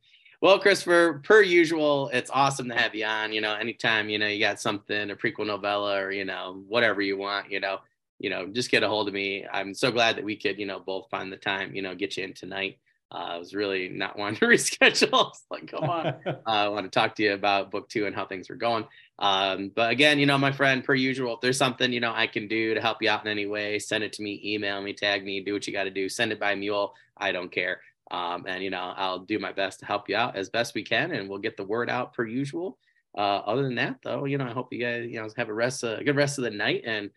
Well, 0.41 0.57
Christopher, 0.57 1.21
per 1.21 1.41
usual, 1.41 2.09
it's 2.13 2.31
awesome 2.33 2.69
to 2.69 2.75
have 2.75 2.95
you 2.95 3.03
on. 3.03 3.33
You 3.33 3.41
know, 3.41 3.55
anytime 3.55 4.09
you 4.09 4.19
know 4.19 4.27
you 4.27 4.39
got 4.39 4.61
something, 4.61 5.11
a 5.11 5.15
prequel 5.15 5.47
novella, 5.47 6.01
or 6.01 6.11
you 6.11 6.25
know 6.25 6.63
whatever 6.67 7.01
you 7.01 7.17
want, 7.17 7.51
you 7.51 7.59
know, 7.59 7.79
you 8.19 8.29
know, 8.29 8.47
just 8.47 8.69
get 8.69 8.83
a 8.83 8.87
hold 8.87 9.07
of 9.07 9.13
me. 9.13 9.45
I'm 9.51 9.73
so 9.73 9.91
glad 9.91 10.17
that 10.17 10.23
we 10.23 10.35
could, 10.35 10.59
you 10.59 10.65
know, 10.65 10.79
both 10.79 11.09
find 11.09 11.31
the 11.31 11.37
time, 11.37 11.73
you 11.73 11.81
know, 11.81 11.95
get 11.95 12.17
you 12.17 12.25
in 12.25 12.33
tonight. 12.33 12.77
Uh, 13.11 13.17
I 13.17 13.37
was 13.37 13.53
really 13.53 13.89
not 13.89 14.17
wanting 14.19 14.39
to 14.39 14.45
reschedule. 14.45 15.31
like, 15.49 15.69
come 15.69 15.89
on. 15.89 16.07
uh, 16.25 16.35
I 16.45 16.67
want 16.67 16.85
to 16.85 16.99
talk 16.99 17.15
to 17.15 17.23
you 17.23 17.33
about 17.33 17.71
book 17.71 17.89
two 17.89 18.05
and 18.05 18.15
how 18.15 18.25
things 18.25 18.49
were 18.49 18.55
going. 18.55 18.85
Um, 19.17 19.71
but 19.75 19.91
again, 19.91 20.19
you 20.19 20.25
know, 20.25 20.37
my 20.37 20.51
friend, 20.51 20.83
per 20.83 20.95
usual, 20.95 21.35
if 21.35 21.41
there's 21.41 21.57
something, 21.57 21.91
you 21.91 21.99
know, 21.99 22.13
I 22.13 22.27
can 22.27 22.47
do 22.47 22.73
to 22.73 22.81
help 22.81 23.01
you 23.01 23.09
out 23.09 23.25
in 23.25 23.31
any 23.31 23.47
way, 23.47 23.79
send 23.79 24.03
it 24.03 24.13
to 24.13 24.21
me, 24.21 24.41
email 24.43 24.81
me, 24.81 24.93
tag 24.93 25.25
me, 25.25 25.41
do 25.41 25.53
what 25.53 25.67
you 25.67 25.73
got 25.73 25.83
to 25.85 25.91
do, 25.91 26.07
send 26.07 26.31
it 26.31 26.39
by 26.39 26.55
mule. 26.55 26.93
I 27.17 27.31
don't 27.31 27.51
care. 27.51 27.81
Um, 28.11 28.45
and, 28.47 28.63
you 28.63 28.69
know, 28.69 28.93
I'll 28.95 29.19
do 29.19 29.37
my 29.37 29.51
best 29.51 29.79
to 29.81 29.85
help 29.85 30.09
you 30.09 30.15
out 30.15 30.35
as 30.35 30.49
best 30.49 30.73
we 30.73 30.83
can 30.83 31.11
and 31.11 31.29
we'll 31.29 31.39
get 31.39 31.57
the 31.57 31.65
word 31.65 31.89
out 31.89 32.13
per 32.13 32.25
usual. 32.25 32.77
Uh, 33.17 33.41
other 33.45 33.63
than 33.63 33.75
that, 33.75 33.97
though, 34.03 34.25
you 34.25 34.37
know, 34.37 34.45
I 34.45 34.51
hope 34.51 34.71
you 34.71 34.79
guys, 34.79 35.09
you 35.09 35.19
know, 35.19 35.27
have 35.35 35.49
a 35.49 35.53
rest, 35.53 35.83
a 35.83 36.01
good 36.03 36.15
rest 36.15 36.37
of 36.37 36.43
the 36.43 36.51
night 36.51 36.83
and 36.85 37.09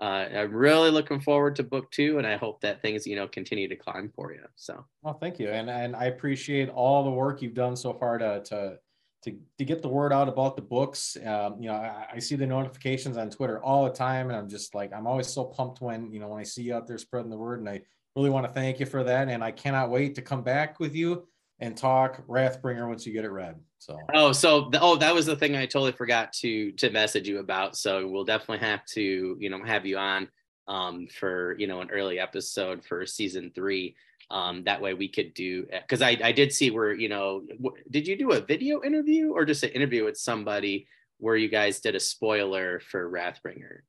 uh, 0.00 0.26
I'm 0.34 0.52
really 0.52 0.90
looking 0.90 1.20
forward 1.20 1.56
to 1.56 1.62
book 1.62 1.90
two, 1.90 2.16
and 2.16 2.26
I 2.26 2.36
hope 2.36 2.62
that 2.62 2.80
things 2.80 3.06
you 3.06 3.16
know 3.16 3.28
continue 3.28 3.68
to 3.68 3.76
climb 3.76 4.10
for 4.14 4.32
you. 4.32 4.40
So, 4.56 4.84
well, 5.02 5.14
thank 5.14 5.38
you, 5.38 5.50
and 5.50 5.68
and 5.68 5.94
I 5.94 6.06
appreciate 6.06 6.70
all 6.70 7.04
the 7.04 7.10
work 7.10 7.42
you've 7.42 7.54
done 7.54 7.76
so 7.76 7.92
far 7.92 8.16
to 8.18 8.42
to 8.44 8.78
to, 9.24 9.38
to 9.58 9.64
get 9.64 9.82
the 9.82 9.88
word 9.88 10.12
out 10.12 10.28
about 10.28 10.56
the 10.56 10.62
books. 10.62 11.16
Um, 11.26 11.56
you 11.60 11.68
know, 11.68 11.74
I, 11.74 12.06
I, 12.14 12.18
see 12.18 12.36
the 12.36 12.46
notifications 12.46 13.18
on 13.18 13.28
Twitter 13.28 13.62
all 13.62 13.84
the 13.84 13.92
time, 13.92 14.30
and 14.30 14.36
I'm 14.38 14.48
just 14.48 14.74
like, 14.74 14.94
I'm 14.94 15.06
always 15.06 15.26
so 15.26 15.44
pumped 15.44 15.82
when 15.82 16.10
you 16.10 16.20
know 16.20 16.28
when 16.28 16.40
I 16.40 16.44
see 16.44 16.62
you 16.62 16.74
out 16.74 16.86
there 16.86 16.96
spreading 16.96 17.30
the 17.30 17.36
word, 17.36 17.60
and 17.60 17.68
I 17.68 17.82
really 18.16 18.30
want 18.30 18.46
to 18.46 18.52
thank 18.52 18.80
you 18.80 18.86
for 18.86 19.04
that, 19.04 19.28
and 19.28 19.44
I 19.44 19.50
cannot 19.50 19.90
wait 19.90 20.14
to 20.14 20.22
come 20.22 20.42
back 20.42 20.80
with 20.80 20.94
you 20.94 21.26
and 21.58 21.76
talk 21.76 22.26
Wrathbringer 22.26 22.88
once 22.88 23.06
you 23.06 23.12
get 23.12 23.26
it 23.26 23.30
read. 23.30 23.56
So 23.80 23.98
oh, 24.12 24.32
so 24.32 24.68
the, 24.68 24.78
oh, 24.80 24.96
that 24.96 25.14
was 25.14 25.24
the 25.24 25.34
thing 25.34 25.56
I 25.56 25.64
totally 25.64 25.92
forgot 25.92 26.34
to 26.34 26.70
to 26.72 26.90
message 26.90 27.26
you 27.26 27.38
about. 27.38 27.78
So 27.78 28.06
we'll 28.06 28.24
definitely 28.24 28.66
have 28.66 28.84
to 28.92 29.36
you 29.40 29.48
know 29.48 29.64
have 29.64 29.86
you 29.86 29.96
on 29.96 30.28
um, 30.68 31.08
for 31.08 31.56
you 31.58 31.66
know 31.66 31.80
an 31.80 31.90
early 31.90 32.18
episode 32.18 32.84
for 32.84 33.06
season 33.06 33.50
three. 33.54 33.96
Um, 34.30 34.64
that 34.64 34.82
way 34.82 34.92
we 34.92 35.08
could 35.08 35.32
do 35.32 35.66
because 35.72 36.02
I 36.02 36.18
I 36.22 36.30
did 36.30 36.52
see 36.52 36.70
where 36.70 36.92
you 36.92 37.08
know 37.08 37.42
w- 37.62 37.82
did 37.90 38.06
you 38.06 38.18
do 38.18 38.32
a 38.32 38.40
video 38.40 38.82
interview 38.82 39.32
or 39.32 39.46
just 39.46 39.62
an 39.62 39.70
interview 39.70 40.04
with 40.04 40.18
somebody 40.18 40.86
where 41.16 41.36
you 41.36 41.48
guys 41.48 41.80
did 41.80 41.94
a 41.94 42.00
spoiler 42.00 42.80
for 42.80 43.10
Wrathbringer? 43.10 43.80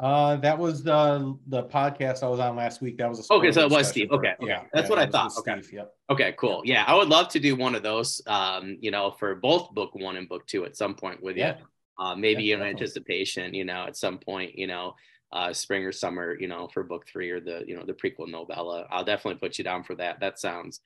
Uh, 0.00 0.36
that 0.36 0.58
was 0.58 0.82
the 0.82 1.36
the 1.48 1.64
podcast 1.64 2.22
I 2.22 2.28
was 2.28 2.40
on 2.40 2.56
last 2.56 2.80
week. 2.80 2.96
That 2.96 3.10
was 3.10 3.28
a 3.28 3.34
okay. 3.34 3.52
So 3.52 3.66
it 3.66 3.70
was 3.70 3.86
Steve. 3.86 4.10
Okay, 4.10 4.32
okay. 4.40 4.46
yeah, 4.46 4.62
that's 4.72 4.88
yeah, 4.88 4.88
what 4.88 4.98
I 4.98 5.06
thought. 5.06 5.32
Okay, 5.36 5.60
Steve, 5.60 5.74
yep. 5.74 5.92
Okay, 6.08 6.34
cool. 6.38 6.62
Yeah, 6.64 6.84
I 6.86 6.94
would 6.94 7.08
love 7.08 7.28
to 7.28 7.38
do 7.38 7.54
one 7.54 7.74
of 7.74 7.82
those. 7.82 8.22
Um, 8.26 8.78
you 8.80 8.90
know, 8.90 9.10
for 9.10 9.34
both 9.34 9.72
book 9.72 9.94
one 9.94 10.16
and 10.16 10.26
book 10.26 10.46
two 10.46 10.64
at 10.64 10.74
some 10.74 10.94
point 10.94 11.22
with 11.22 11.36
yeah. 11.36 11.58
you. 11.58 11.64
Uh, 12.02 12.14
maybe 12.14 12.44
yeah, 12.44 12.54
in 12.54 12.60
definitely. 12.60 12.80
anticipation, 12.80 13.52
you 13.52 13.66
know, 13.66 13.84
at 13.86 13.94
some 13.94 14.16
point, 14.16 14.56
you 14.56 14.66
know, 14.66 14.94
uh, 15.32 15.52
spring 15.52 15.84
or 15.84 15.92
summer, 15.92 16.34
you 16.40 16.48
know, 16.48 16.66
for 16.72 16.82
book 16.82 17.06
three 17.06 17.30
or 17.30 17.38
the 17.38 17.62
you 17.66 17.76
know 17.76 17.84
the 17.84 17.92
prequel 17.92 18.26
novella. 18.26 18.86
I'll 18.90 19.04
definitely 19.04 19.38
put 19.38 19.58
you 19.58 19.64
down 19.64 19.84
for 19.84 19.94
that. 19.96 20.18
That 20.20 20.38
sounds 20.38 20.80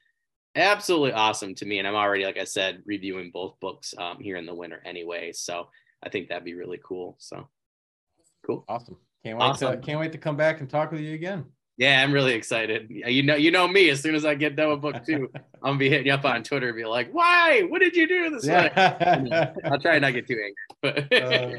absolutely 0.57 1.13
awesome 1.13 1.55
to 1.55 1.67
me, 1.67 1.79
and 1.79 1.87
I'm 1.87 1.95
already, 1.95 2.25
like 2.25 2.39
I 2.39 2.45
said, 2.45 2.83
reviewing 2.85 3.31
both 3.33 3.61
books 3.61 3.95
um, 3.97 4.19
here 4.19 4.37
in 4.37 4.45
the 4.45 4.55
winter 4.55 4.83
anyway. 4.85 5.31
So 5.31 5.69
I 6.03 6.09
think 6.09 6.29
that'd 6.29 6.45
be 6.45 6.55
really 6.55 6.81
cool. 6.83 7.15
So. 7.21 7.49
Cool. 8.47 8.65
Awesome. 8.69 8.99
Can't 9.25 9.39
wait 9.39 9.45
awesome. 9.45 9.81
to 9.81 9.87
can't 9.87 9.99
wait 9.99 10.13
to 10.13 10.19
come 10.19 10.37
back 10.37 10.61
and 10.61 10.69
talk 10.69 10.93
with 10.93 11.01
you 11.01 11.15
again. 11.15 11.47
Yeah, 11.77 12.03
I'm 12.03 12.13
really 12.13 12.35
excited. 12.35 12.89
You 12.89 13.25
know, 13.25 13.35
you 13.35 13.51
know 13.51 13.67
me. 13.67 13.91
As 13.91 14.01
soon 14.01 14.15
as 14.15 14.25
I 14.25 14.37
get 14.37 14.55
done 14.55 14.71
with 14.71 14.81
book 14.81 15.05
two, 15.05 15.29
I'm 15.35 15.43
gonna 15.63 15.79
be 15.79 15.89
hitting 15.89 16.07
you 16.07 16.13
up 16.13 16.25
on 16.25 16.45
Twitter 16.45 16.69
and 16.69 16.77
be 16.77 16.85
like, 16.85 17.11
"Why? 17.13 17.63
What 17.69 17.81
did 17.81 17.97
you 17.97 18.07
do 18.07 18.31
this 18.31 18.47
yeah. 18.47 19.23
way?" 19.25 19.53
I'll 19.65 19.81
try 19.81 19.99
not 19.99 20.13
get 20.13 20.29
too 20.29 20.39
angry. 20.39 21.09
But 21.09 21.13
uh, 21.23 21.51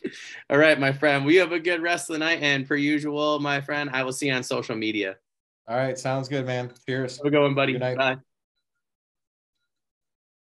all 0.50 0.58
right, 0.58 0.78
my 0.78 0.92
friend. 0.92 1.24
We 1.24 1.36
have 1.36 1.52
a 1.52 1.60
good 1.60 1.80
rest 1.80 2.10
of 2.10 2.14
the 2.14 2.18
night, 2.18 2.40
and 2.42 2.66
per 2.66 2.76
usual, 2.76 3.38
my 3.40 3.60
friend, 3.60 3.88
I 3.92 4.02
will 4.02 4.12
see 4.12 4.26
you 4.26 4.34
on 4.34 4.42
social 4.42 4.76
media. 4.76 5.16
All 5.66 5.76
right, 5.76 5.98
sounds 5.98 6.28
good, 6.28 6.44
man. 6.44 6.70
Cheers. 6.86 7.20
We're 7.24 7.30
going, 7.30 7.54
buddy. 7.54 7.78
Bye. 7.78 8.18